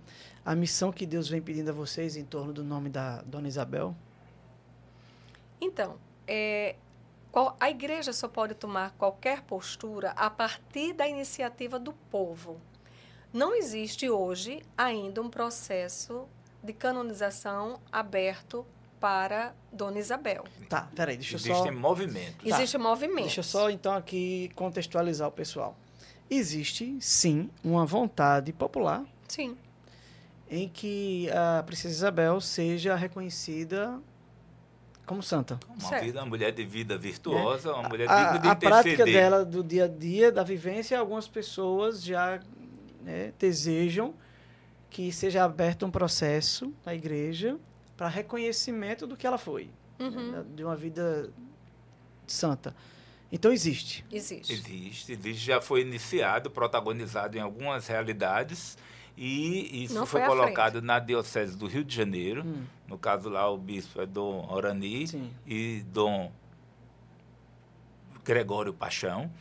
[0.43, 3.95] a missão que Deus vem pedindo a vocês em torno do nome da Dona Isabel?
[5.61, 5.95] Então,
[6.27, 6.75] é,
[7.59, 12.61] a igreja só pode tomar qualquer postura a partir da iniciativa do povo.
[13.33, 16.27] Não existe hoje ainda um processo
[16.63, 18.65] de canonização aberto
[18.99, 20.45] para Dona Isabel.
[20.69, 21.51] Tá, peraí, deixa eu só...
[21.51, 22.35] Existem movimentos.
[22.35, 22.55] Tá.
[22.55, 23.23] Existe movimento.
[23.23, 25.75] Deixa eu só, então, aqui contextualizar o pessoal.
[26.29, 29.03] Existe, sim, uma vontade popular.
[29.27, 29.57] Sim.
[30.49, 33.99] Em que a Princesa Isabel seja reconhecida
[35.05, 35.59] como santa.
[35.79, 37.73] Uma, vida, uma mulher de vida virtuosa, é.
[37.73, 41.27] uma mulher a, digna de A prática dela do dia a dia, da vivência, algumas
[41.27, 42.39] pessoas já
[43.01, 44.13] né, desejam
[44.89, 47.57] que seja aberto um processo na igreja
[47.97, 50.31] para reconhecimento do que ela foi, uhum.
[50.31, 51.29] né, de uma vida
[52.27, 52.75] santa.
[53.31, 54.05] Então existe.
[54.11, 54.53] Existe.
[54.53, 55.45] Existe, existe.
[55.45, 58.77] Já foi iniciado, protagonizado em algumas realidades
[59.15, 62.43] e isso foi, foi colocado na Diocese do Rio de Janeiro.
[62.45, 62.63] Hum.
[62.87, 65.31] No caso lá, o bispo é Dom Orani Sim.
[65.45, 66.31] e Dom
[68.23, 69.31] Gregório Paixão.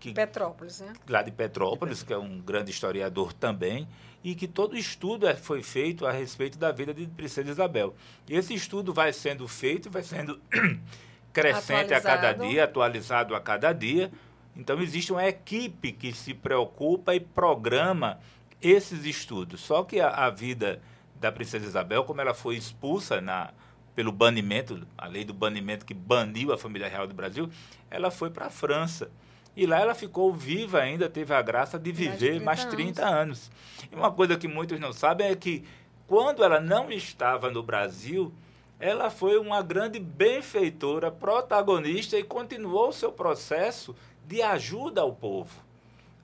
[0.00, 0.92] Que, Petrópolis, né?
[1.08, 3.86] Lá de Petrópolis, que é um grande historiador também,
[4.24, 7.94] e que todo estudo é, foi feito a respeito da vida de Princesa Isabel.
[8.28, 10.40] E esse estudo vai sendo feito, vai sendo
[11.32, 11.96] crescente atualizado.
[11.96, 14.10] a cada dia, atualizado a cada dia.
[14.56, 18.18] Então, existe uma equipe que se preocupa e programa
[18.62, 19.60] esses estudos.
[19.60, 20.80] Só que a, a vida
[21.16, 23.52] da princesa Isabel, como ela foi expulsa na,
[23.94, 27.50] pelo banimento, a lei do banimento que baniu a família real do Brasil,
[27.90, 29.10] ela foi para a França.
[29.54, 33.20] E lá ela ficou viva ainda, teve a graça de viver mais, mais 30 anos.
[33.20, 33.50] anos.
[33.90, 35.64] E uma coisa que muitos não sabem é que
[36.06, 38.32] quando ela não estava no Brasil,
[38.80, 43.94] ela foi uma grande benfeitora, protagonista e continuou o seu processo
[44.26, 45.62] de ajuda ao povo,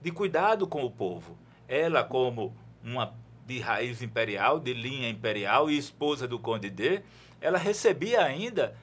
[0.01, 1.37] de cuidado com o povo
[1.69, 3.15] ela como uma
[3.47, 7.03] de raiz imperial, de linha imperial e esposa do Conde D,
[7.41, 8.77] ela recebia ainda,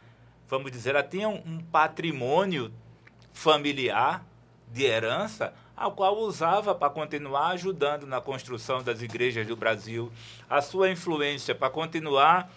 [0.48, 2.72] vamos dizer, ela tinha um patrimônio
[3.32, 4.26] familiar
[4.72, 10.12] de herança, ao qual usava para continuar ajudando na construção das igrejas do Brasil,
[10.50, 12.50] a sua influência para continuar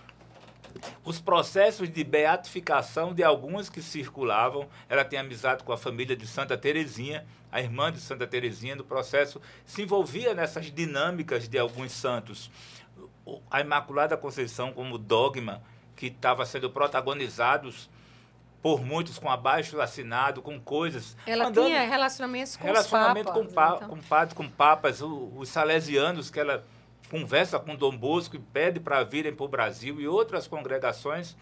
[1.04, 4.68] os processos de beatificação de alguns que circulavam.
[4.88, 8.84] Ela tem amizade com a família de Santa Teresinha, a irmã de Santa Teresinha, no
[8.84, 12.50] processo, se envolvia nessas dinâmicas de alguns santos.
[13.50, 15.62] A Imaculada Conceição, como dogma,
[15.96, 17.88] que estava sendo protagonizados
[18.62, 21.16] por muitos com abaixo assinado, com coisas.
[21.26, 23.46] Ela andando, tinha relacionamentos com relacionamento os papas.
[23.46, 23.88] Com, pa, então.
[23.88, 26.64] com padres, com papas, os salesianos que ela
[27.10, 31.36] conversa com Dom Bosco e pede para virem para o Brasil e outras congregações.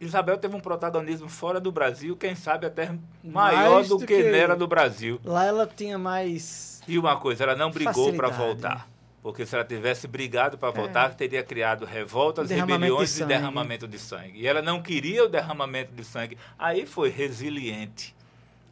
[0.00, 4.14] Isabel teve um protagonismo fora do Brasil, quem sabe até maior mais do, que, que
[4.14, 5.20] era do Brasil.
[5.24, 6.80] Lá ela tinha mais.
[6.86, 8.88] E uma coisa, ela não brigou para voltar.
[9.22, 11.14] Porque se ela tivesse brigado para voltar, é.
[11.14, 14.40] teria criado revoltas, rebeliões de e derramamento de sangue.
[14.40, 16.36] E ela não queria o derramamento de sangue.
[16.58, 18.16] Aí foi resiliente.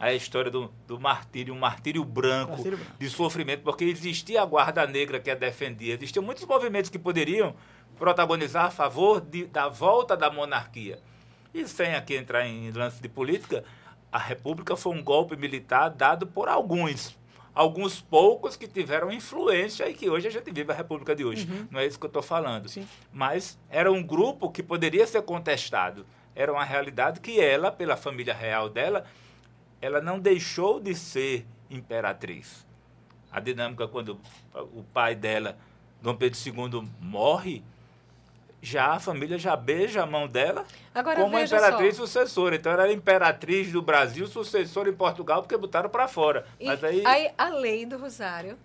[0.01, 4.47] A história do, do martírio, um martírio branco, martírio branco, de sofrimento, porque existia a
[4.47, 5.95] Guarda Negra que a defendia.
[5.95, 7.55] Existiam muitos movimentos que poderiam
[7.99, 10.99] protagonizar a favor de, da volta da monarquia.
[11.53, 13.63] E sem aqui entrar em lance de política,
[14.11, 17.15] a República foi um golpe militar dado por alguns,
[17.55, 21.47] alguns poucos que tiveram influência e que hoje a gente vive a República de hoje.
[21.47, 21.69] Uhum.
[21.73, 22.71] Não é isso que eu estou falando.
[22.71, 22.89] Sim.
[23.13, 26.07] Mas era um grupo que poderia ser contestado.
[26.35, 29.05] Era uma realidade que ela, pela família real dela,
[29.81, 32.67] ela não deixou de ser imperatriz.
[33.31, 34.21] A dinâmica quando
[34.55, 35.57] o pai dela,
[36.03, 37.63] Dom Pedro II, morre,
[38.63, 42.03] já a família já beija a mão dela Agora, como imperatriz só.
[42.07, 42.57] sucessora.
[42.57, 46.47] Então ela era imperatriz do Brasil, sucessora em Portugal, porque botaram para fora.
[46.59, 47.07] E Mas aí...
[47.07, 48.59] aí a lei do Rosário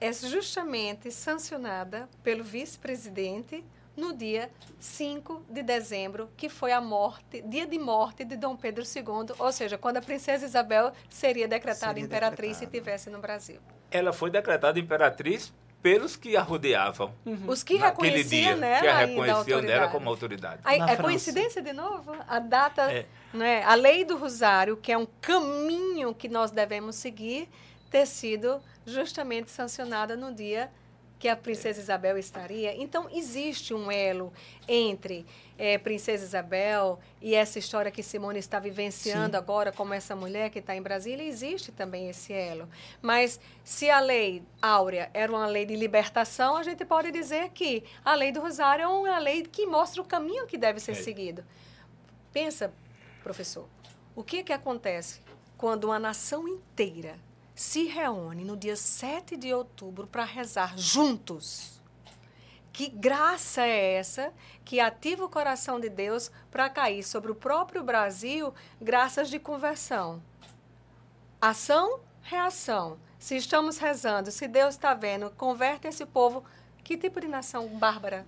[0.00, 3.64] é justamente sancionada pelo vice-presidente
[3.96, 8.84] no dia 5 de dezembro, que foi a morte, dia de morte de Dom Pedro
[8.84, 12.58] II, ou seja, quando a princesa Isabel seria decretada seria imperatriz decretada.
[12.58, 13.60] se estivesse no Brasil.
[13.90, 17.12] Ela foi decretada imperatriz pelos que a rodeavam.
[17.26, 17.48] Uhum.
[17.48, 20.60] Os que reconheciam dia, nela que a reconheciam nela como autoridade.
[20.64, 21.02] Aí, é França.
[21.02, 22.14] coincidência de novo?
[22.28, 23.06] A data, é.
[23.34, 27.48] né, a lei do Rosário, que é um caminho que nós devemos seguir,
[27.90, 30.70] ter sido justamente sancionada no dia
[31.22, 32.74] que a princesa Isabel estaria.
[32.74, 34.32] Então, existe um elo
[34.66, 35.24] entre
[35.56, 39.36] é, Princesa Isabel e essa história que Simone está vivenciando Sim.
[39.36, 42.68] agora, como essa mulher que está em Brasília, existe também esse elo.
[43.00, 47.84] Mas se a lei áurea era uma lei de libertação, a gente pode dizer que
[48.04, 50.94] a lei do Rosário é uma lei que mostra o caminho que deve ser é.
[50.96, 51.44] seguido.
[52.32, 52.74] Pensa,
[53.22, 53.68] professor,
[54.16, 55.20] o que, que acontece
[55.56, 57.16] quando uma nação inteira
[57.54, 61.80] se reúne no dia 7 de outubro para rezar juntos.
[62.72, 64.32] Que graça é essa
[64.64, 70.22] que ativa o coração de Deus para cair sobre o próprio Brasil graças de conversão?
[71.40, 72.98] Ação, reação.
[73.18, 76.42] Se estamos rezando, se Deus está vendo, converte esse povo.
[76.82, 78.26] Que tipo de nação bárbara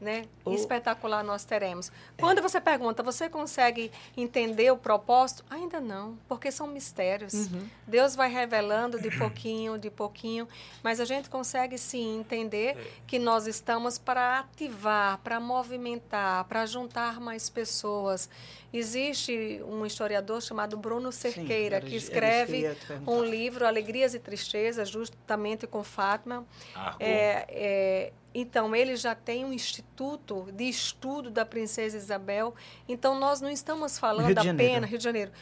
[0.00, 0.24] né?
[0.44, 0.52] O...
[0.54, 1.90] espetacular nós teremos.
[2.18, 5.44] Quando você pergunta, você consegue entender o propósito?
[5.50, 7.34] Ainda não, porque são mistérios.
[7.34, 7.68] Uhum.
[7.86, 10.46] Deus vai revelando de pouquinho, de pouquinho,
[10.82, 12.86] mas a gente consegue sim entender é.
[13.06, 18.28] que nós estamos para ativar, para movimentar, para juntar mais pessoas.
[18.72, 22.76] Existe um historiador chamado Bruno Cerqueira, sim, que escreve
[23.06, 26.44] um livro, Alegrias e Tristezas, justamente com Fátima.
[26.74, 32.54] Ah, é, é, então, ele já tem um instituto de estudo da Princesa Isabel.
[32.88, 34.88] Então, nós não estamos falando apenas.
[34.88, 35.32] Rio de Janeiro.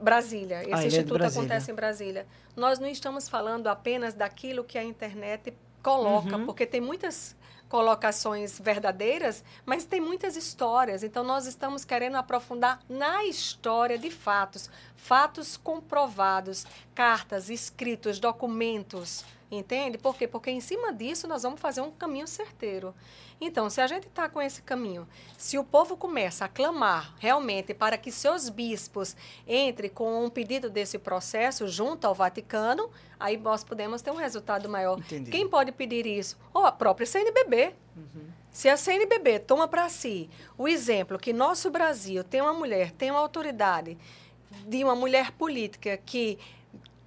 [0.00, 0.62] Brasília.
[0.62, 2.26] Esse ah, é instituto é acontece em Brasília.
[2.56, 6.46] Nós não estamos falando apenas daquilo que a internet coloca, uhum.
[6.46, 7.36] porque tem muitas
[7.68, 11.02] colocações verdadeiras, mas tem muitas histórias.
[11.02, 19.24] Então, nós estamos querendo aprofundar na história de fatos, fatos comprovados, cartas, escritos, documentos.
[19.50, 19.96] Entende?
[19.96, 20.28] Por quê?
[20.28, 22.94] Porque em cima disso nós vamos fazer um caminho certeiro.
[23.40, 27.72] Então, se a gente está com esse caminho, se o povo começa a clamar realmente
[27.72, 33.64] para que seus bispos entrem com um pedido desse processo junto ao Vaticano, aí nós
[33.64, 34.98] podemos ter um resultado maior.
[34.98, 35.30] Entendi.
[35.30, 36.36] Quem pode pedir isso?
[36.52, 37.72] Ou a própria CNBB.
[37.96, 38.28] Uhum.
[38.50, 40.28] Se a CNBB toma para si
[40.58, 43.96] o exemplo que nosso Brasil tem uma mulher, tem uma autoridade
[44.66, 46.38] de uma mulher política que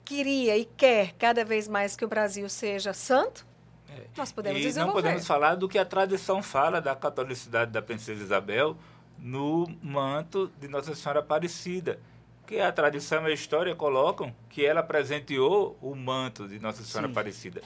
[0.06, 3.46] queria e quer cada vez mais que o Brasil seja santo,
[3.90, 4.06] é.
[4.18, 4.96] nós podemos e desenvolver.
[4.96, 8.78] não podemos falar do que a tradição fala da catolicidade da princesa Isabel
[9.18, 12.00] no manto de Nossa Senhora Aparecida.
[12.48, 17.08] Que a tradição e a história colocam que ela presenteou o manto de Nossa Senhora
[17.08, 17.12] Sim.
[17.12, 17.62] Aparecida.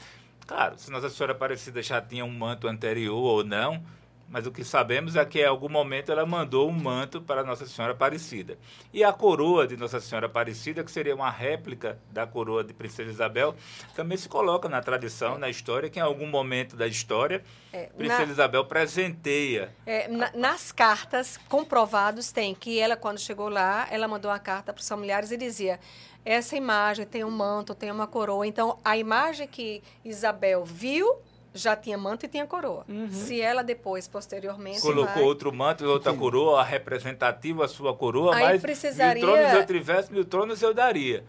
[0.45, 3.83] Claro, se Nossa Senhora Aparecida já tinha um manto anterior ou não,
[4.27, 7.65] mas o que sabemos é que em algum momento ela mandou um manto para Nossa
[7.65, 8.57] Senhora Aparecida.
[8.93, 13.09] E a coroa de Nossa Senhora Aparecida, que seria uma réplica da coroa de Princesa
[13.09, 13.55] Isabel,
[13.95, 18.25] também se coloca na tradição, na história, que em algum momento da história, é, Princesa
[18.25, 19.73] na, Isabel presenteia.
[19.85, 24.73] É, na, nas cartas comprovados tem que ela, quando chegou lá, ela mandou uma carta
[24.73, 25.79] para os familiares e dizia
[26.25, 28.47] essa imagem tem um manto, tem uma coroa.
[28.47, 31.21] Então, a imagem que Isabel viu
[31.55, 32.85] já tinha manto e tinha coroa.
[32.87, 33.09] Uhum.
[33.09, 34.81] Se ela depois, posteriormente.
[34.81, 35.23] Colocou vai...
[35.23, 36.23] outro manto e outra Entendi.
[36.23, 39.25] coroa, a representativa, a sua coroa, Aí mas precisaria...
[39.25, 41.23] mil tronos eu tivesse, mil tronos eu daria.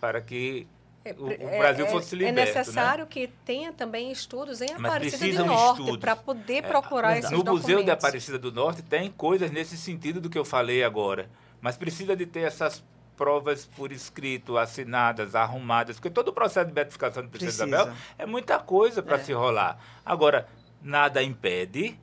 [0.00, 0.66] Para que
[1.04, 2.40] é, o, é, Brasil é, fosse liberto.
[2.40, 3.10] É necessário né?
[3.10, 7.68] que tenha também estudos em Aparecida do Norte para poder procurar é, esses no documentos.
[7.68, 11.28] No Museu de Aparecida do Norte tem coisas nesse sentido do que eu falei agora.
[11.60, 12.82] Mas precisa de ter essas
[13.18, 18.24] provas por escrito, assinadas, arrumadas, porque todo o processo de beatificação do Princesa Isabel é
[18.24, 19.24] muita coisa para é.
[19.24, 19.76] se rolar.
[20.06, 20.48] Agora,
[20.80, 21.98] nada impede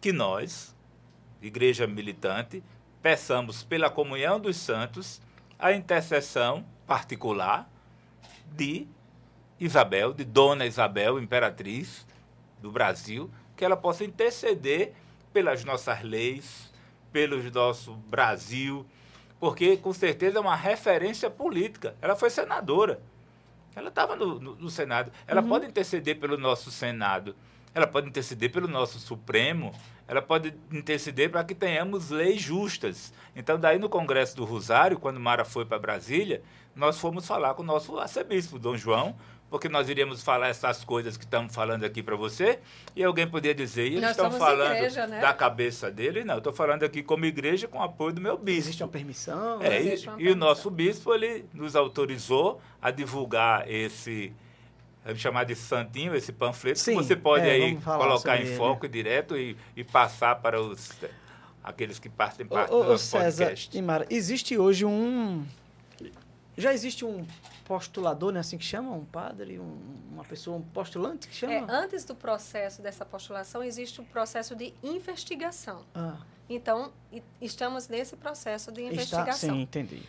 [0.00, 0.74] que nós,
[1.42, 2.64] igreja militante,
[3.02, 5.20] peçamos pela comunhão dos santos
[5.58, 7.70] a intercessão particular
[8.50, 8.86] de
[9.60, 12.06] Isabel, de Dona Isabel, imperatriz
[12.60, 14.94] do Brasil, que ela possa interceder
[15.32, 16.72] pelas nossas leis,
[17.12, 18.86] pelo nosso Brasil,
[19.46, 21.94] porque com certeza é uma referência política.
[22.02, 23.00] Ela foi senadora.
[23.76, 25.12] Ela estava no, no, no, Senado.
[25.24, 25.48] Ela uhum.
[25.48, 27.32] pode interceder pelo nosso Senado.
[27.72, 29.72] Ela pode interceder pelo nosso Supremo.
[30.08, 33.12] Ela pode interceder para que tenhamos leis justas.
[33.36, 36.42] Então, daí no Congresso do Rosário, quando Mara foi para Brasília,
[36.74, 39.14] nós fomos falar com o nosso arcebispo, Dom João,
[39.48, 42.58] porque nós iríamos falar essas coisas que estamos falando aqui para você,
[42.94, 45.20] e alguém poderia dizer, e eles estão falando igreja, né?
[45.20, 46.24] da cabeça dele.
[46.24, 48.68] Não, estou falando aqui como igreja com apoio do meu bispo.
[48.68, 49.62] Existe uma permissão?
[49.62, 54.32] É, e, e o nosso bispo ele nos autorizou a divulgar esse
[55.04, 58.88] vamos chamar de santinho, esse panfleto, Sim, que você pode é, aí colocar em foco
[58.88, 60.90] direto e, e passar para os
[61.62, 63.78] aqueles que partem parte do nosso César, podcast.
[63.78, 65.44] Imara, existe hoje um
[66.56, 67.24] já existe um
[67.66, 69.78] postulador, né, assim que chama, um padre, um,
[70.12, 71.52] uma pessoa, um postulante que chama?
[71.52, 75.84] É, antes do processo dessa postulação, existe o um processo de investigação.
[75.94, 76.16] Ah.
[76.48, 76.92] Então,
[77.42, 79.24] estamos nesse processo de investigação.
[79.24, 80.02] Está, sim, entendi.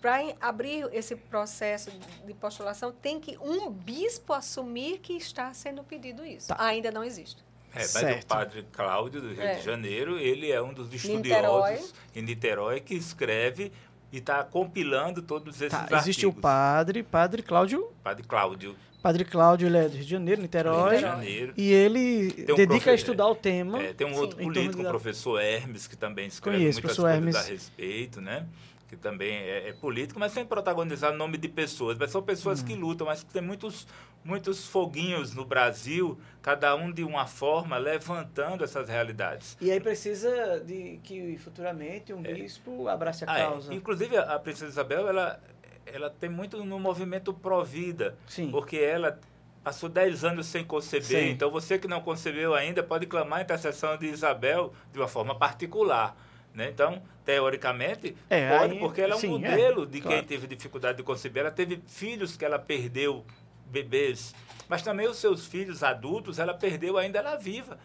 [0.00, 1.90] Para abrir esse processo
[2.24, 6.48] de postulação, tem que um bispo assumir que está sendo pedido isso.
[6.48, 6.56] Tá.
[6.58, 7.44] Ainda não existe.
[7.74, 8.24] É, mas certo.
[8.24, 9.54] o padre Cláudio, do Rio é.
[9.56, 11.90] de Janeiro, ele é um dos estudiosos Niterói.
[12.14, 13.72] em Niterói que escreve
[14.12, 16.02] e está compilando todos esses tá, artigos.
[16.02, 17.88] Existe o padre, padre Cláudio.
[18.02, 18.76] Padre Cláudio.
[19.02, 20.90] Padre Cláudio, ele é do Rio de Janeiro, Niterói.
[20.90, 21.54] Rio de Janeiro.
[21.56, 22.90] E ele um dedica profe...
[22.90, 23.82] a estudar o tema.
[23.82, 27.36] É, tem um outro político, o professor Hermes, que também escreve Conheço, muitas coisas Hermes.
[27.36, 28.46] a respeito, né?
[28.92, 31.96] que também é, é, político, mas sem protagonizar nome de pessoas.
[31.96, 32.66] Mas são pessoas hum.
[32.66, 33.86] que lutam, mas que tem muitos,
[34.24, 39.56] muitos foguinhos no Brasil, cada um de uma forma, levantando essas realidades.
[39.60, 42.32] E aí precisa de que futuramente um é.
[42.32, 43.42] bispo abrace a ah, é.
[43.42, 43.72] causa.
[43.72, 43.76] É.
[43.76, 45.40] Inclusive, a princesa Isabel, ela,
[45.86, 48.16] ela tem muito no movimento pró-vida,
[48.50, 49.18] porque ela
[49.62, 51.22] passou 10 anos sem conceber.
[51.22, 51.30] Sim.
[51.30, 55.34] Então, você que não concebeu ainda pode clamar a intercessão de Isabel de uma forma
[55.34, 56.16] particular.
[56.54, 56.68] Né?
[56.68, 60.18] Então, teoricamente, é, pode, aí, porque ela é um sim, modelo é, de claro.
[60.18, 61.44] quem teve dificuldade de conceber.
[61.44, 63.24] Ela teve filhos que ela perdeu,
[63.72, 64.34] bebês,
[64.68, 67.78] mas também os seus filhos adultos, ela perdeu ainda ela viva.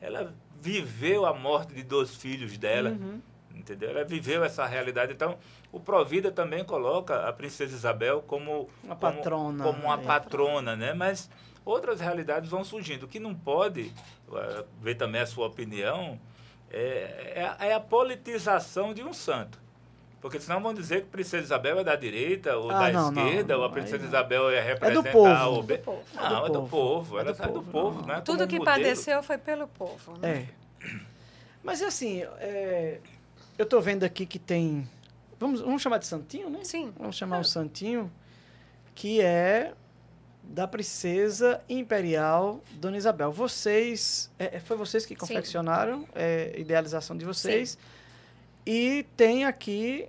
[0.00, 3.20] Ela viveu a morte de dois filhos dela, uhum.
[3.54, 3.90] entendeu?
[3.90, 5.12] Ela viveu essa realidade.
[5.12, 5.36] Então,
[5.72, 10.06] o Provida também coloca a princesa Isabel como uma patrona, como, como uma é.
[10.06, 10.94] patrona, né?
[10.94, 11.28] Mas
[11.64, 13.04] outras realidades vão surgindo.
[13.04, 13.92] O que não pode,
[14.28, 16.18] uh, ver também a sua opinião,
[16.70, 19.62] é, é, é, a politização de um santo.
[20.24, 23.08] Porque senão vão dizer que a Princesa Isabel é da direita ou ah, da não,
[23.08, 24.06] esquerda, não, ou a Princesa não.
[24.06, 25.00] Isabel é representar...
[25.00, 25.58] É do povo.
[25.58, 25.62] O...
[25.62, 26.02] Do povo.
[26.14, 27.18] Não, é do povo.
[27.18, 28.22] Ela é do povo, do povo né?
[28.22, 28.64] Tudo que modelo.
[28.64, 30.16] padeceu foi pelo povo.
[30.16, 30.48] Né?
[30.80, 30.94] É.
[31.62, 33.00] Mas assim, é,
[33.58, 34.88] eu estou vendo aqui que tem...
[35.38, 36.60] Vamos, vamos chamar de santinho, né?
[36.62, 36.90] Sim.
[36.96, 38.10] Vamos chamar o um santinho,
[38.94, 39.74] que é
[40.42, 43.30] da princesa imperial Dona Isabel.
[43.30, 47.72] Vocês, é, é foi vocês que confeccionaram, é, idealização de vocês.
[47.72, 47.93] Sim.
[48.66, 50.08] E tem aqui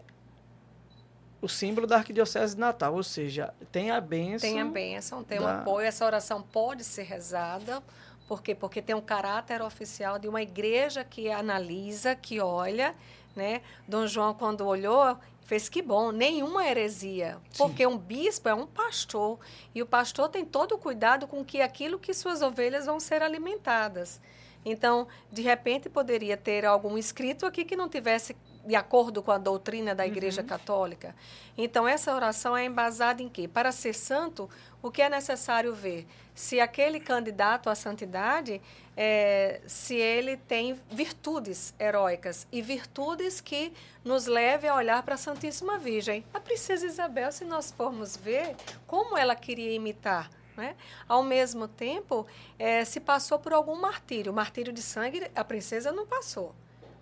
[1.42, 4.50] o símbolo da Arquidiocese de Natal, ou seja, tem a bênção.
[4.50, 5.46] Tem a bênção, tem da...
[5.46, 5.86] um apoio.
[5.86, 7.84] Essa oração pode ser rezada.
[8.28, 8.56] Por quê?
[8.56, 12.96] Porque tem um caráter oficial de uma igreja que analisa, que olha.
[13.36, 13.62] Né?
[13.88, 17.58] Dom João, quando olhou, fez que bom, nenhuma heresia, Sim.
[17.58, 19.38] porque um bispo é um pastor
[19.76, 23.22] e o pastor tem todo o cuidado com que aquilo que suas ovelhas vão ser
[23.22, 24.20] alimentadas.
[24.66, 28.36] Então, de repente poderia ter algum escrito aqui que não tivesse
[28.66, 30.48] de acordo com a doutrina da Igreja uhum.
[30.48, 31.16] Católica.
[31.56, 33.48] Então, essa oração é embasada em quê?
[33.48, 34.50] Para ser santo,
[34.82, 36.08] o que é necessário ver?
[36.34, 38.60] Se aquele candidato à santidade,
[38.98, 43.72] é, se ele tem virtudes heróicas e virtudes que
[44.04, 46.26] nos levem a olhar para a Santíssima Virgem.
[46.34, 48.56] A princesa Isabel, se nós formos ver
[48.88, 50.76] como ela queria imitar né?
[51.08, 52.26] Ao mesmo tempo,
[52.58, 54.34] é, se passou por algum martírio.
[54.34, 56.54] Martírio de sangue, a princesa não passou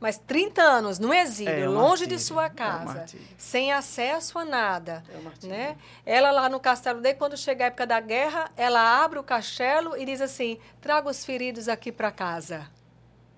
[0.04, 4.38] mas 30 anos no exílio, é, longe martírio, de sua é casa, é sem acesso
[4.38, 5.78] a nada, é né?
[6.06, 9.96] Ela lá no castelo dele, quando chega a época da guerra, ela abre o castelo
[9.96, 12.70] e diz assim: "Traga os feridos aqui para casa".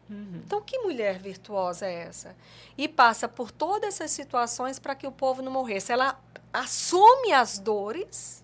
[0.09, 0.41] Uhum.
[0.43, 2.35] Então, que mulher virtuosa é essa?
[2.75, 5.91] E passa por todas essas situações para que o povo não morresse.
[5.91, 6.19] Ela
[6.51, 8.43] assume as dores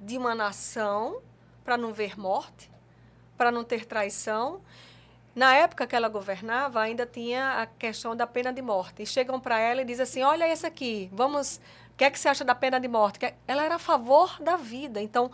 [0.00, 1.20] de uma nação
[1.64, 2.70] para não ver morte,
[3.36, 4.60] para não ter traição
[5.38, 9.04] na época que ela governava, ainda tinha a questão da pena de morte.
[9.04, 11.60] E chegam para ela e dizem assim: olha esse aqui, vamos.
[11.92, 13.20] O que é que você acha da pena de morte?
[13.46, 15.00] Ela era a favor da vida.
[15.00, 15.30] Então,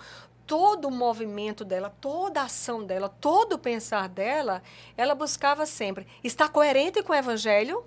[0.47, 4.63] todo o movimento dela, toda a ação dela, todo o pensar dela,
[4.95, 7.83] ela buscava sempre estar coerente com o evangelho,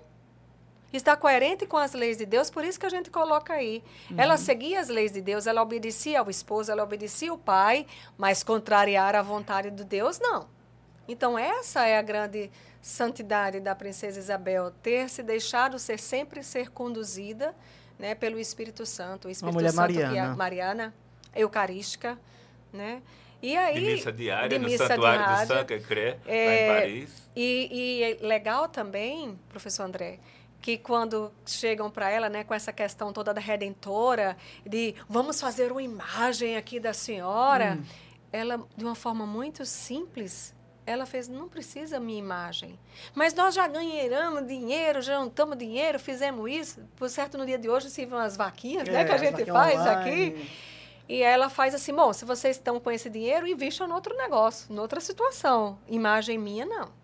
[0.92, 3.82] Está coerente com as leis de Deus, por isso que a gente coloca aí.
[4.10, 4.18] Uhum.
[4.18, 7.86] Ela seguia as leis de Deus, ela obedecia ao esposo, ela obedecia ao pai,
[8.16, 10.48] mas contrariar a vontade de Deus, não.
[11.06, 12.50] Então, essa é a grande
[12.80, 17.54] santidade da princesa Isabel, ter se deixado ser sempre ser conduzida
[17.98, 19.28] né, pelo Espírito Santo.
[19.28, 20.12] O Espírito Uma mulher Santo mariana.
[20.12, 20.94] que é Mariana,
[21.34, 22.18] eucarística,
[22.72, 23.02] né?
[23.40, 26.56] E aí, de missa diária de no missa santuário diária, do Saint-Cré, é, lá em
[26.56, 27.30] é, Paris.
[27.36, 30.18] E, e é legal também, professor André,
[30.60, 34.36] que quando chegam para ela, né, com essa questão toda da redentora,
[34.66, 37.84] de vamos fazer uma imagem aqui da senhora, hum.
[38.32, 40.54] ela de uma forma muito simples,
[40.84, 42.78] ela fez, não precisa minha imagem.
[43.14, 46.80] Mas nós já ganhamos dinheiro, já juntamos dinheiro, fizemos isso.
[46.96, 49.44] Por certo, no dia de hoje, se vão as vaquinhas, é, né, que a gente
[49.44, 49.90] faz online.
[49.96, 50.50] aqui.
[51.06, 54.72] E ela faz assim, bom, se vocês estão com esse dinheiro, invistam em outro negócio,
[54.72, 55.78] em outra situação.
[55.88, 56.98] Imagem minha, não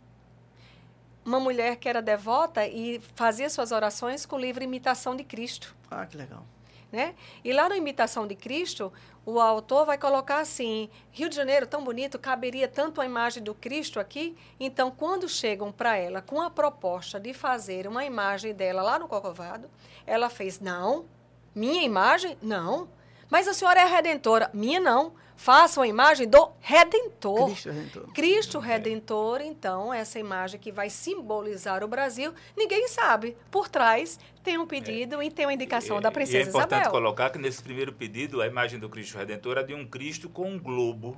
[1.24, 5.74] uma mulher que era devota e fazia suas orações com o livro Imitação de Cristo.
[5.90, 6.44] Ah, que legal.
[6.92, 7.14] Né?
[7.44, 8.92] E lá no Imitação de Cristo,
[9.26, 13.54] o autor vai colocar assim: Rio de Janeiro, tão bonito, caberia tanto a imagem do
[13.54, 14.36] Cristo aqui.
[14.60, 19.08] Então, quando chegam para ela com a proposta de fazer uma imagem dela lá no
[19.08, 19.68] Cocovado,
[20.06, 21.06] ela fez: não,
[21.54, 22.38] minha imagem?
[22.40, 22.88] Não.
[23.28, 24.50] Mas a senhora é redentora.
[24.52, 27.46] Minha não façam a imagem do Redentor.
[27.50, 28.12] Cristo Redentor.
[28.12, 33.36] Cristo Redentor, então, essa imagem que vai simbolizar o Brasil, ninguém sabe.
[33.50, 35.26] Por trás tem um pedido é.
[35.26, 36.60] e tem uma indicação é, da princesa Isabel.
[36.60, 37.00] É importante Isabel.
[37.00, 40.50] colocar que nesse primeiro pedido, a imagem do Cristo Redentor é de um Cristo com
[40.50, 41.16] um globo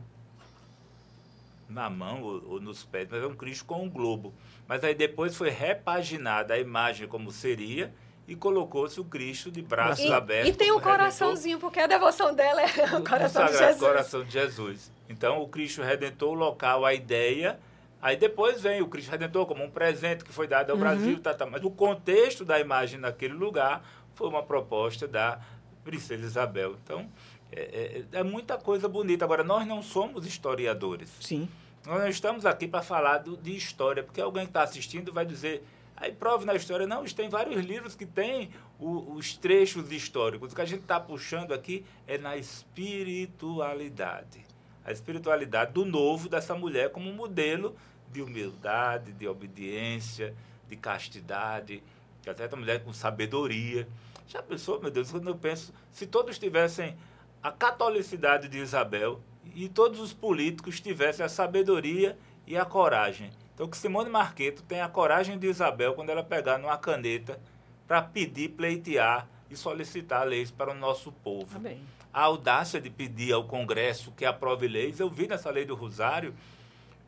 [1.69, 4.33] na mão ou, ou nos pés, mas é um Cristo com um globo.
[4.69, 7.93] Mas aí depois foi repaginada a imagem como seria
[8.29, 10.51] e colocou-se o Cristo de braços e, abertos.
[10.51, 13.81] E tem um coraçãozinho, porque a devoção dela é o coração de Jesus.
[13.81, 14.93] coração de Jesus.
[15.09, 17.59] Então, o Cristo Redentor, o local, a ideia.
[18.03, 20.83] Aí depois vem o Cristo Redentor como um presente que foi dado ao uhum.
[20.83, 23.83] Brasil, tá, tá, mas o contexto da imagem naquele lugar
[24.15, 25.41] foi uma proposta da
[25.85, 26.77] Princesa Isabel.
[26.83, 27.09] Então,
[27.53, 29.25] é, é, é muita coisa bonita.
[29.25, 31.11] Agora, nós não somos historiadores.
[31.21, 31.49] Sim.
[31.87, 35.25] Nós não estamos aqui para falar do, de história, porque alguém que está assistindo vai
[35.25, 35.65] dizer
[35.97, 40.53] Aí prova na história, não, tem vários livros que têm os trechos históricos.
[40.53, 44.45] O que a gente está puxando aqui é na espiritualidade.
[44.85, 47.75] A espiritualidade do novo dessa mulher como modelo
[48.13, 50.35] de humildade, de obediência,
[50.69, 51.83] de castidade,
[52.23, 53.89] que até a mulher com sabedoria.
[54.29, 56.95] Já pensou, meu Deus, quando eu penso, se todos tivessem
[57.43, 59.21] a catolicidade de Isabel
[59.55, 64.85] e todos os políticos tivessem a sabedoria e a coragem então, que Simone Marqueto tenha
[64.85, 67.41] a coragem de Isabel quando ela pegar numa caneta
[67.89, 71.57] para pedir, pleitear e solicitar leis para o nosso povo.
[71.57, 71.81] Amém.
[72.13, 76.35] A audácia de pedir ao Congresso que aprove leis, eu vi nessa lei do Rosário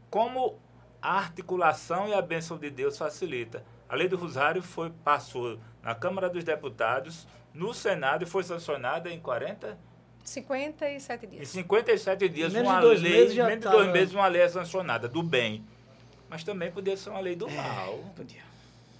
[0.09, 0.59] como
[1.03, 3.63] a articulação e a bênção de Deus facilita.
[3.87, 9.11] A lei do Rosário foi, passou na Câmara dos Deputados, no Senado e foi sancionada
[9.11, 9.79] em 40
[10.25, 11.43] 57 dias.
[11.43, 14.49] Em 57 dias, menos uma dois lei, meses menos de dois meses, uma lei é
[14.49, 15.63] sancionada, do bem.
[16.29, 17.99] Mas também podia ser uma lei do é, mal.
[18.15, 18.49] Podia.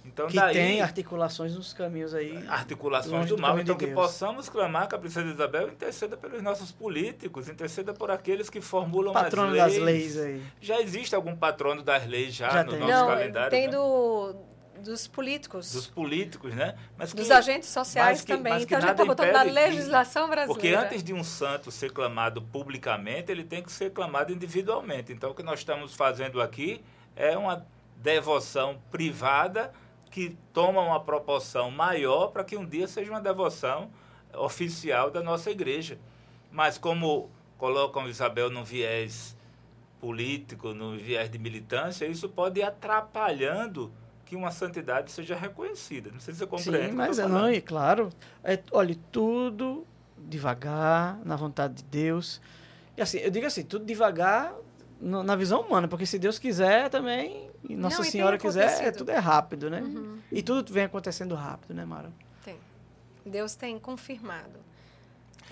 [0.05, 2.43] Então, que daí, tem articulações nos caminhos aí.
[2.47, 3.59] Articulações do, do mal.
[3.59, 8.09] Então, de que possamos clamar que a princesa Isabel interceda pelos nossos políticos, interceda por
[8.09, 9.75] aqueles que formulam patrono as leis.
[9.75, 10.43] das leis aí.
[10.59, 12.79] Já existe algum patrono das leis já, já no tem.
[12.79, 13.49] nosso Não, calendário?
[13.51, 13.73] Tem né?
[13.73, 14.35] do,
[14.79, 15.71] dos políticos.
[15.73, 16.75] Dos políticos, né?
[16.97, 18.63] Mas que, dos agentes sociais que, também.
[18.63, 20.77] Então, a gente está botando na legislação que, brasileira.
[20.79, 25.13] Porque antes de um santo ser clamado publicamente, ele tem que ser clamado individualmente.
[25.13, 26.81] Então, o que nós estamos fazendo aqui
[27.19, 27.67] é uma
[27.97, 29.73] devoção privada
[30.09, 33.91] que toma uma proporção maior para que um dia seja uma devoção
[34.33, 35.99] oficial da nossa igreja.
[36.49, 39.37] Mas como colocam Isabel no viés
[39.99, 43.91] político, no viés de militância, isso pode ir atrapalhando
[44.25, 46.09] que uma santidade seja reconhecida.
[46.11, 46.87] Não sei se você compreende.
[46.87, 48.09] Sim, mas é não, e claro,
[48.43, 49.85] é, olha, tudo
[50.17, 52.39] devagar, na vontade de Deus.
[52.95, 54.53] E assim, eu digo assim, tudo devagar
[54.99, 58.83] no, na visão humana, porque se Deus quiser também, e Nossa Não, Senhora e quiser,
[58.83, 59.81] é, tudo é rápido, né?
[59.81, 60.19] Uhum.
[60.31, 62.11] E tudo vem acontecendo rápido, né, Mara?
[62.43, 62.57] Tem.
[63.25, 64.59] Deus tem confirmado.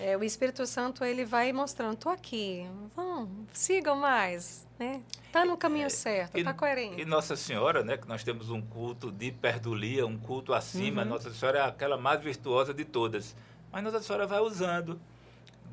[0.00, 2.64] É, o Espírito Santo ele vai mostrando, tô aqui,
[2.94, 5.02] vão, sigam mais, né?
[5.32, 7.02] Tá no caminho é, certo, e, tá coerente.
[7.02, 11.08] E Nossa Senhora, né, que nós temos um culto de perdulia, um culto acima, uhum.
[11.08, 13.34] Nossa Senhora é aquela mais virtuosa de todas.
[13.72, 15.00] Mas Nossa Senhora vai usando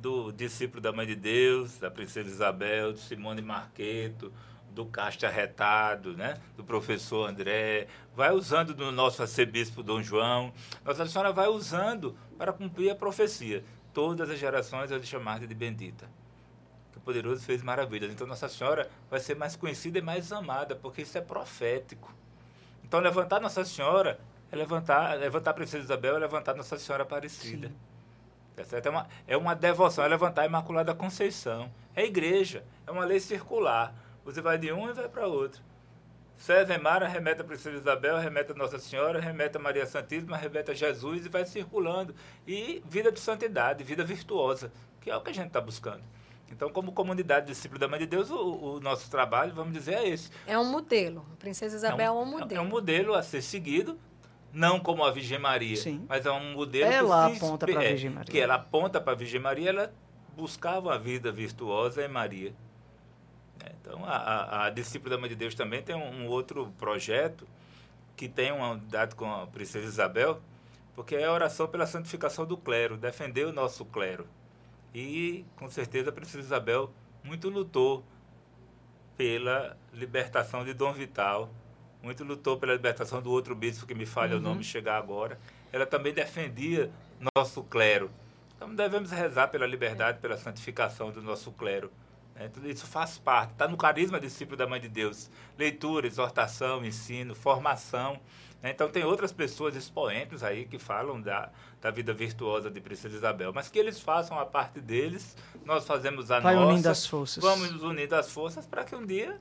[0.05, 4.31] do discípulo da Mãe de Deus, da Princesa Isabel, de Simone Marqueto,
[4.69, 6.37] do Castro Arretado, né?
[6.55, 10.53] do professor André, vai usando do nosso arcebispo Dom João.
[10.83, 13.63] Nossa Senhora vai usando para cumprir a profecia.
[13.95, 16.07] Todas as gerações de chamar de bendita.
[16.91, 18.11] Que o poderoso fez maravilhas.
[18.11, 22.13] Então Nossa Senhora vai ser mais conhecida e mais amada, porque isso é profético.
[22.83, 24.19] Então levantar Nossa Senhora
[24.51, 27.71] é levantar, levantar a Princesa Isabel é levantar Nossa Senhora Aparecida.
[28.55, 28.85] Tá certo?
[28.85, 31.71] É, uma, é uma devoção, é levantar a Imaculada Conceição.
[31.95, 33.93] É igreja, é uma lei circular.
[34.23, 35.61] Você vai de um e vai para outro.
[36.35, 40.71] César Mara remete a Princesa Isabel, remete a Nossa Senhora, remete a Maria Santíssima, remete
[40.71, 42.13] a Jesus e vai circulando.
[42.45, 44.71] E vida de santidade, vida virtuosa,
[45.01, 46.03] que é o que a gente está buscando.
[46.51, 50.09] Então, como comunidade discípulo da Mãe de Deus, o, o, nosso trabalho, vamos dizer, é
[50.09, 50.29] esse.
[50.45, 51.25] É um modelo.
[51.33, 52.61] A Princesa Isabel é um, é um modelo.
[52.61, 53.97] É um modelo a ser seguido,
[54.55, 56.05] não como a Virgem Maria, Sim.
[56.07, 58.31] mas é um modelo ela que aponta para a Virgem Maria.
[58.31, 59.93] Que ela aponta para a Virgem Maria, ela
[60.35, 62.53] buscava uma vida virtuosa em Maria.
[63.63, 66.73] É, então, a, a, a discípula da Mãe de Deus também tem um, um outro
[66.77, 67.45] projeto
[68.15, 70.41] que tem uma dado com a Princesa Isabel,
[70.95, 74.25] porque é a oração pela santificação do clero, defender o nosso clero.
[74.93, 76.89] E, com certeza, a Princesa Isabel
[77.21, 78.05] muito lutou
[79.17, 81.49] pela libertação de Dom Vital,
[82.05, 84.39] muito lutou pela libertação do outro bispo, que me falha uhum.
[84.39, 85.39] o nome chegar agora.
[85.73, 86.91] Ela também defendia
[87.35, 88.11] nosso clero.
[88.55, 91.91] Então, devemos rezar pela liberdade, pela santificação do nosso clero.
[92.35, 92.47] Né?
[92.47, 95.31] Tudo isso faz parte, está no carisma discípulo da Mãe de Deus.
[95.57, 98.19] Leitura, exortação, ensino, formação.
[98.61, 98.69] Né?
[98.69, 101.49] Então, tem outras pessoas expoentes aí que falam da,
[101.81, 106.29] da vida virtuosa de Princesa Isabel, mas que eles façam a parte deles, nós fazemos
[106.29, 106.67] a Vai nossa.
[106.71, 107.43] unindo as forças.
[107.43, 109.39] Vamos nos unir as forças para que um dia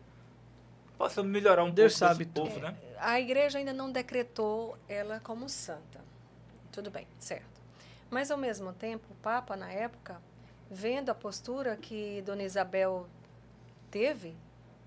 [0.96, 2.76] possamos melhorar um Deus pouco sabe povo, né?
[2.98, 6.00] A igreja ainda não decretou ela como santa.
[6.72, 7.62] Tudo bem, certo.
[8.10, 10.20] Mas, ao mesmo tempo, o Papa, na época,
[10.70, 13.06] vendo a postura que Dona Isabel
[13.90, 14.36] teve,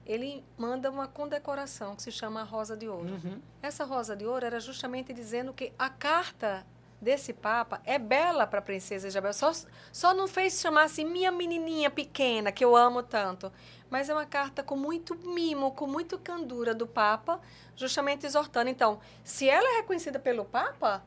[0.06, 3.10] ele manda uma condecoração que se chama a Rosa de Ouro.
[3.10, 3.42] Uhum.
[3.62, 6.66] Essa Rosa de Ouro era justamente dizendo que a carta
[7.02, 9.34] desse Papa é bela para a princesa Isabel.
[9.34, 9.52] Só,
[9.91, 13.52] só não fez chamar assim minha menininha pequena, que eu amo tanto.
[13.90, 17.40] Mas é uma carta com muito mimo, com muito candura do Papa,
[17.76, 18.69] justamente exortando.
[18.69, 21.03] Então, se ela é reconhecida pelo Papa,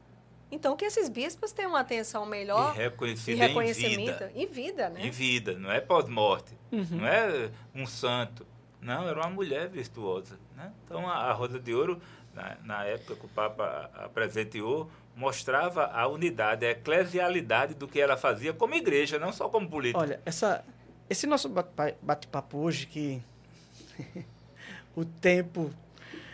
[0.50, 4.32] então que esses bispos tenham uma atenção melhor e, e reconhecimento em vida.
[4.34, 5.06] e vida, né?
[5.06, 6.86] Em vida, não é pós-morte, uhum.
[6.92, 8.46] não é um santo.
[8.80, 10.38] Não, era uma mulher virtuosa.
[10.56, 10.72] Né?
[10.84, 12.00] Então, a, a Rosa de Ouro,
[12.34, 18.16] na, na, época que o Papa apresenteou, mostrava a unidade, a eclesialidade do que ela
[18.16, 20.00] fazia como igreja, não só como política.
[20.00, 20.64] Olha, essa,
[21.08, 23.22] esse nosso bate-papo hoje, que
[24.96, 25.70] o tempo...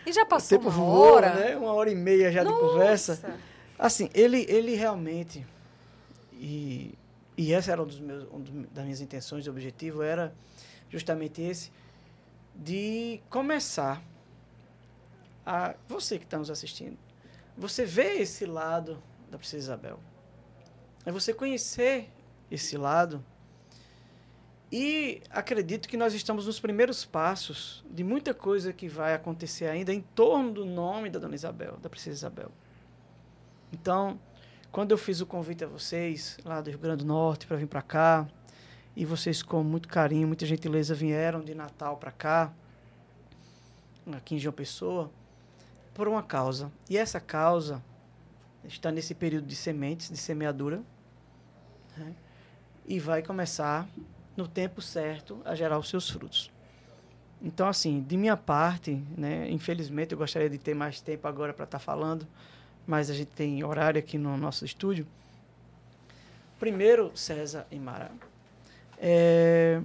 [0.05, 1.33] E já passou o tempo uma voou, hora.
[1.33, 1.57] Né?
[1.57, 2.55] Uma hora e meia já Nossa.
[2.55, 3.39] de conversa.
[3.77, 5.45] Assim, ele, ele realmente...
[6.33, 6.93] E,
[7.35, 10.33] e essa era um dos meus, um das minhas intenções e objetivo, era
[10.89, 11.71] justamente esse
[12.57, 14.01] de começar
[15.45, 16.97] a você que está nos assistindo,
[17.57, 19.01] você vê esse lado
[19.31, 19.99] da Princesa Isabel.
[21.05, 22.09] É você conhecer
[22.51, 23.23] esse lado.
[24.71, 29.93] E acredito que nós estamos nos primeiros passos de muita coisa que vai acontecer ainda
[29.93, 32.51] em torno do nome da Dona Isabel, da Princesa Isabel.
[33.71, 34.19] Então,
[34.71, 37.67] quando eu fiz o convite a vocês, lá do Rio Grande do Norte, para vir
[37.67, 38.27] para cá,
[38.95, 42.53] e vocês com muito carinho, muita gentileza vieram de Natal para cá,
[44.11, 45.11] aqui em João Pessoa,
[45.97, 46.71] por uma causa.
[46.87, 47.83] E essa causa
[48.63, 50.81] está nesse período de sementes, de semeadura,
[51.97, 52.13] né?
[52.85, 53.89] e vai começar
[54.37, 56.51] no tempo certo a gerar os seus frutos.
[57.41, 61.65] Então, assim, de minha parte, né, infelizmente eu gostaria de ter mais tempo agora para
[61.65, 62.27] estar tá falando,
[62.85, 65.07] mas a gente tem horário aqui no nosso estúdio.
[66.59, 68.11] Primeiro, César e Mara,
[68.99, 69.81] é,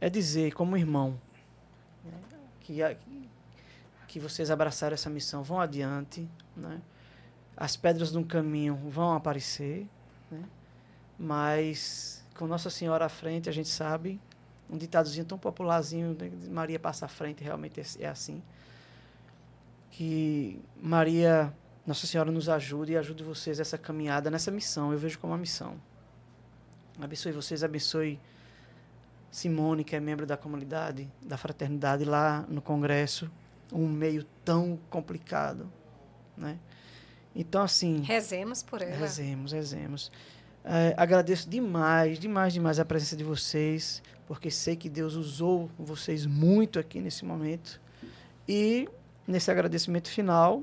[0.00, 1.18] é dizer como irmão
[2.04, 2.12] né,
[2.60, 2.82] que,
[4.10, 6.82] que vocês abraçaram essa missão, vão adiante, né?
[7.56, 9.86] as pedras no caminho vão aparecer,
[10.28, 10.42] né?
[11.16, 14.20] mas com Nossa Senhora à frente, a gente sabe,
[14.68, 16.28] um ditadozinho tão popularzinho, né?
[16.50, 18.42] Maria passa à frente, realmente é, é assim,
[19.92, 21.54] que Maria,
[21.86, 25.38] Nossa Senhora nos ajude e ajude vocês essa caminhada, nessa missão, eu vejo como uma
[25.38, 25.80] missão.
[27.00, 28.18] Abençoe vocês, abençoe
[29.30, 33.30] Simone, que é membro da comunidade, da fraternidade lá no Congresso,
[33.72, 35.70] um meio tão complicado,
[36.36, 36.58] né?
[37.34, 38.02] Então, assim...
[38.02, 38.96] Rezemos por ela.
[38.96, 40.12] Rezemos, rezemos.
[40.64, 46.26] É, agradeço demais, demais, demais a presença de vocês, porque sei que Deus usou vocês
[46.26, 47.80] muito aqui nesse momento.
[48.48, 48.88] E,
[49.26, 50.62] nesse agradecimento final,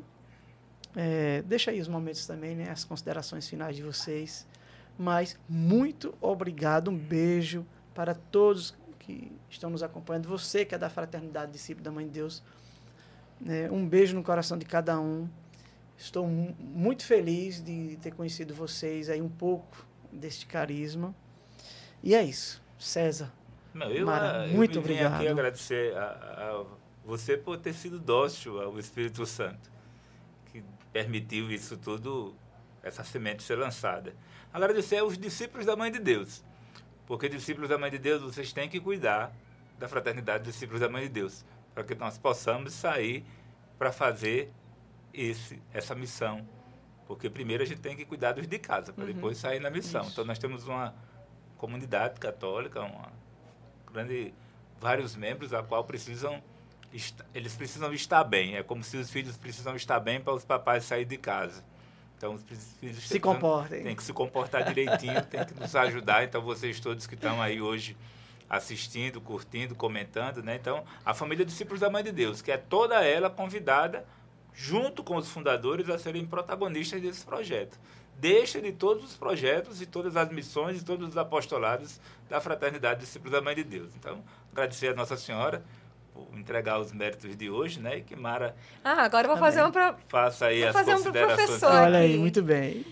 [0.95, 2.69] é, deixa aí os momentos também, né?
[2.69, 4.45] As considerações finais de vocês.
[4.97, 10.27] Mas muito obrigado, um beijo para todos que estão nos acompanhando.
[10.27, 12.43] Você que é da Fraternidade Discípulo da Mãe de Deus,
[13.39, 13.69] né?
[13.71, 15.27] um beijo no coração de cada um.
[15.97, 21.15] Estou muito feliz de ter conhecido vocês aí um pouco deste carisma.
[22.03, 22.61] E é isso.
[22.77, 23.33] César.
[23.73, 25.15] Não, eu, Mara, eu muito obrigado.
[25.15, 26.65] aqui agradecer a, a,
[27.03, 29.77] você por ter sido dócil ao Espírito Santo
[30.97, 32.35] permitiu isso tudo,
[32.81, 34.15] essa semente ser lançada.
[34.51, 36.43] Agradecer aos discípulos da Mãe de Deus,
[37.05, 39.31] porque discípulos da Mãe de Deus, vocês têm que cuidar
[39.77, 41.45] da fraternidade dos discípulos da Mãe de Deus,
[41.77, 43.23] para que nós possamos sair
[43.77, 44.51] para fazer
[45.13, 46.43] esse, essa missão.
[47.05, 49.13] Porque primeiro a gente tem que cuidar dos de casa, para uhum.
[49.13, 50.01] depois sair na missão.
[50.01, 50.13] Isso.
[50.13, 50.95] Então nós temos uma
[51.55, 53.13] comunidade católica, uma
[53.93, 54.33] grande,
[54.81, 56.41] vários membros a qual precisam
[57.31, 58.55] eles precisam estar bem.
[58.55, 61.63] É como se os filhos precisam estar bem para os papais sair de casa.
[62.17, 62.43] Então os
[62.79, 63.83] filhos se comportem.
[63.83, 66.23] Tem que se comportar direitinho, tem que nos ajudar.
[66.23, 67.95] Então vocês todos que estão aí hoje
[68.49, 70.55] assistindo, curtindo, comentando, né?
[70.55, 74.05] Então a família Discípulos da Mãe de Deus, que é toda ela convidada
[74.53, 77.79] junto com os fundadores a serem protagonistas desse projeto.
[78.19, 83.01] Deixa de todos os projetos e todas as missões e todos os apostolados da Fraternidade
[83.01, 83.91] Discípulos da Mãe de Deus.
[83.95, 85.63] Então, agradecer a Nossa Senhora
[86.33, 87.97] entregar os méritos de hoje, né?
[87.97, 88.55] E que Mara.
[88.83, 89.95] Ah, agora eu vou fazer um para.
[90.07, 91.33] Faça aí vou as fazer considerações.
[91.33, 92.85] Um professor Olha aí, muito bem.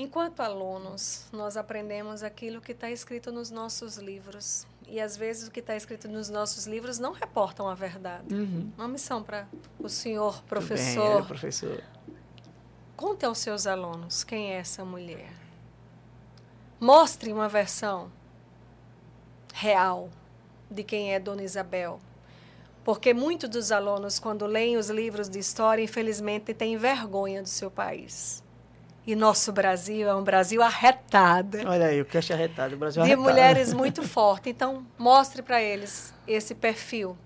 [0.00, 4.66] Enquanto alunos, nós aprendemos aquilo que está escrito nos nossos livros.
[4.88, 8.34] E às vezes o que está escrito nos nossos livros não reportam a verdade.
[8.34, 8.72] Uhum.
[8.78, 9.46] Uma missão para
[9.78, 11.18] o senhor professor.
[11.18, 11.84] Bem, professor.
[12.96, 15.34] Conte aos seus alunos quem é essa mulher.
[16.80, 18.10] Mostre uma versão
[19.52, 20.08] real
[20.70, 22.00] de quem é Dona Isabel.
[22.82, 27.70] Porque muitos dos alunos, quando leem os livros de história, infelizmente têm vergonha do seu
[27.70, 28.42] país.
[29.06, 31.58] E nosso Brasil é um Brasil arretado.
[31.66, 34.50] Olha aí, o que é arretado, o Brasil é De mulheres muito fortes.
[34.50, 37.16] Então, mostre para eles esse perfil.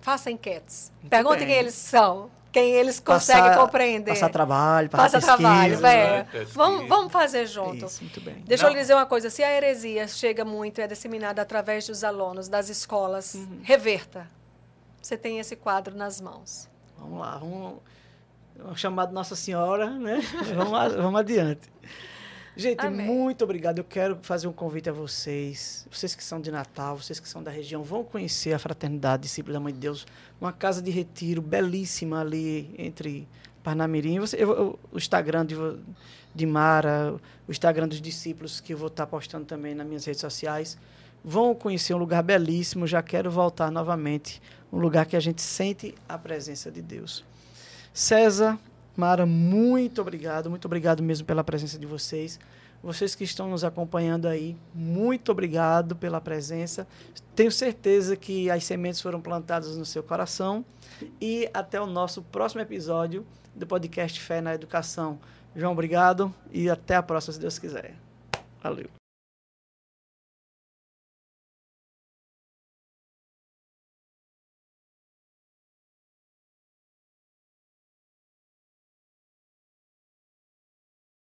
[0.00, 0.92] Faça enquetes.
[1.00, 1.48] Muito Pergunte bem.
[1.48, 4.12] quem eles são quem eles conseguem passar, compreender.
[4.12, 6.44] Passar trabalho, passar Passa pesquisa, trabalho, é.
[6.52, 7.84] Vamos, vamos fazer junto.
[7.84, 8.44] Isso, muito bem.
[8.46, 8.70] Deixa Não.
[8.70, 12.04] eu lhe dizer uma coisa, se a heresia chega muito e é disseminada através dos
[12.04, 13.58] alunos, das escolas, uhum.
[13.64, 14.28] reverta.
[15.02, 16.68] Você tem esse quadro nas mãos.
[16.96, 17.78] Vamos lá, vamos...
[18.76, 20.20] Chamado Nossa Senhora, né?
[20.54, 21.70] vamos, vamos adiante.
[22.56, 23.04] Gente, Amém.
[23.04, 23.78] muito obrigado.
[23.78, 27.42] Eu quero fazer um convite a vocês, vocês que são de Natal, vocês que são
[27.42, 30.06] da região, vão conhecer a Fraternidade Discípulos da Mãe de Deus,
[30.40, 33.26] uma casa de retiro belíssima ali entre
[33.64, 34.20] Parnamirim.
[34.20, 35.56] Você, eu, eu, o Instagram de,
[36.32, 37.16] de Mara,
[37.48, 40.78] o Instagram dos discípulos, que eu vou estar postando também nas minhas redes sociais.
[41.24, 42.86] Vão conhecer um lugar belíssimo.
[42.86, 44.40] Já quero voltar novamente,
[44.72, 47.24] um lugar que a gente sente a presença de Deus.
[47.94, 48.58] César,
[48.96, 52.40] Mara, muito obrigado, muito obrigado mesmo pela presença de vocês.
[52.82, 56.86] Vocês que estão nos acompanhando aí, muito obrigado pela presença.
[57.34, 60.64] Tenho certeza que as sementes foram plantadas no seu coração.
[61.20, 65.18] E até o nosso próximo episódio do podcast Fé na Educação.
[65.56, 67.94] João, obrigado e até a próxima, se Deus quiser.
[68.62, 69.03] Valeu.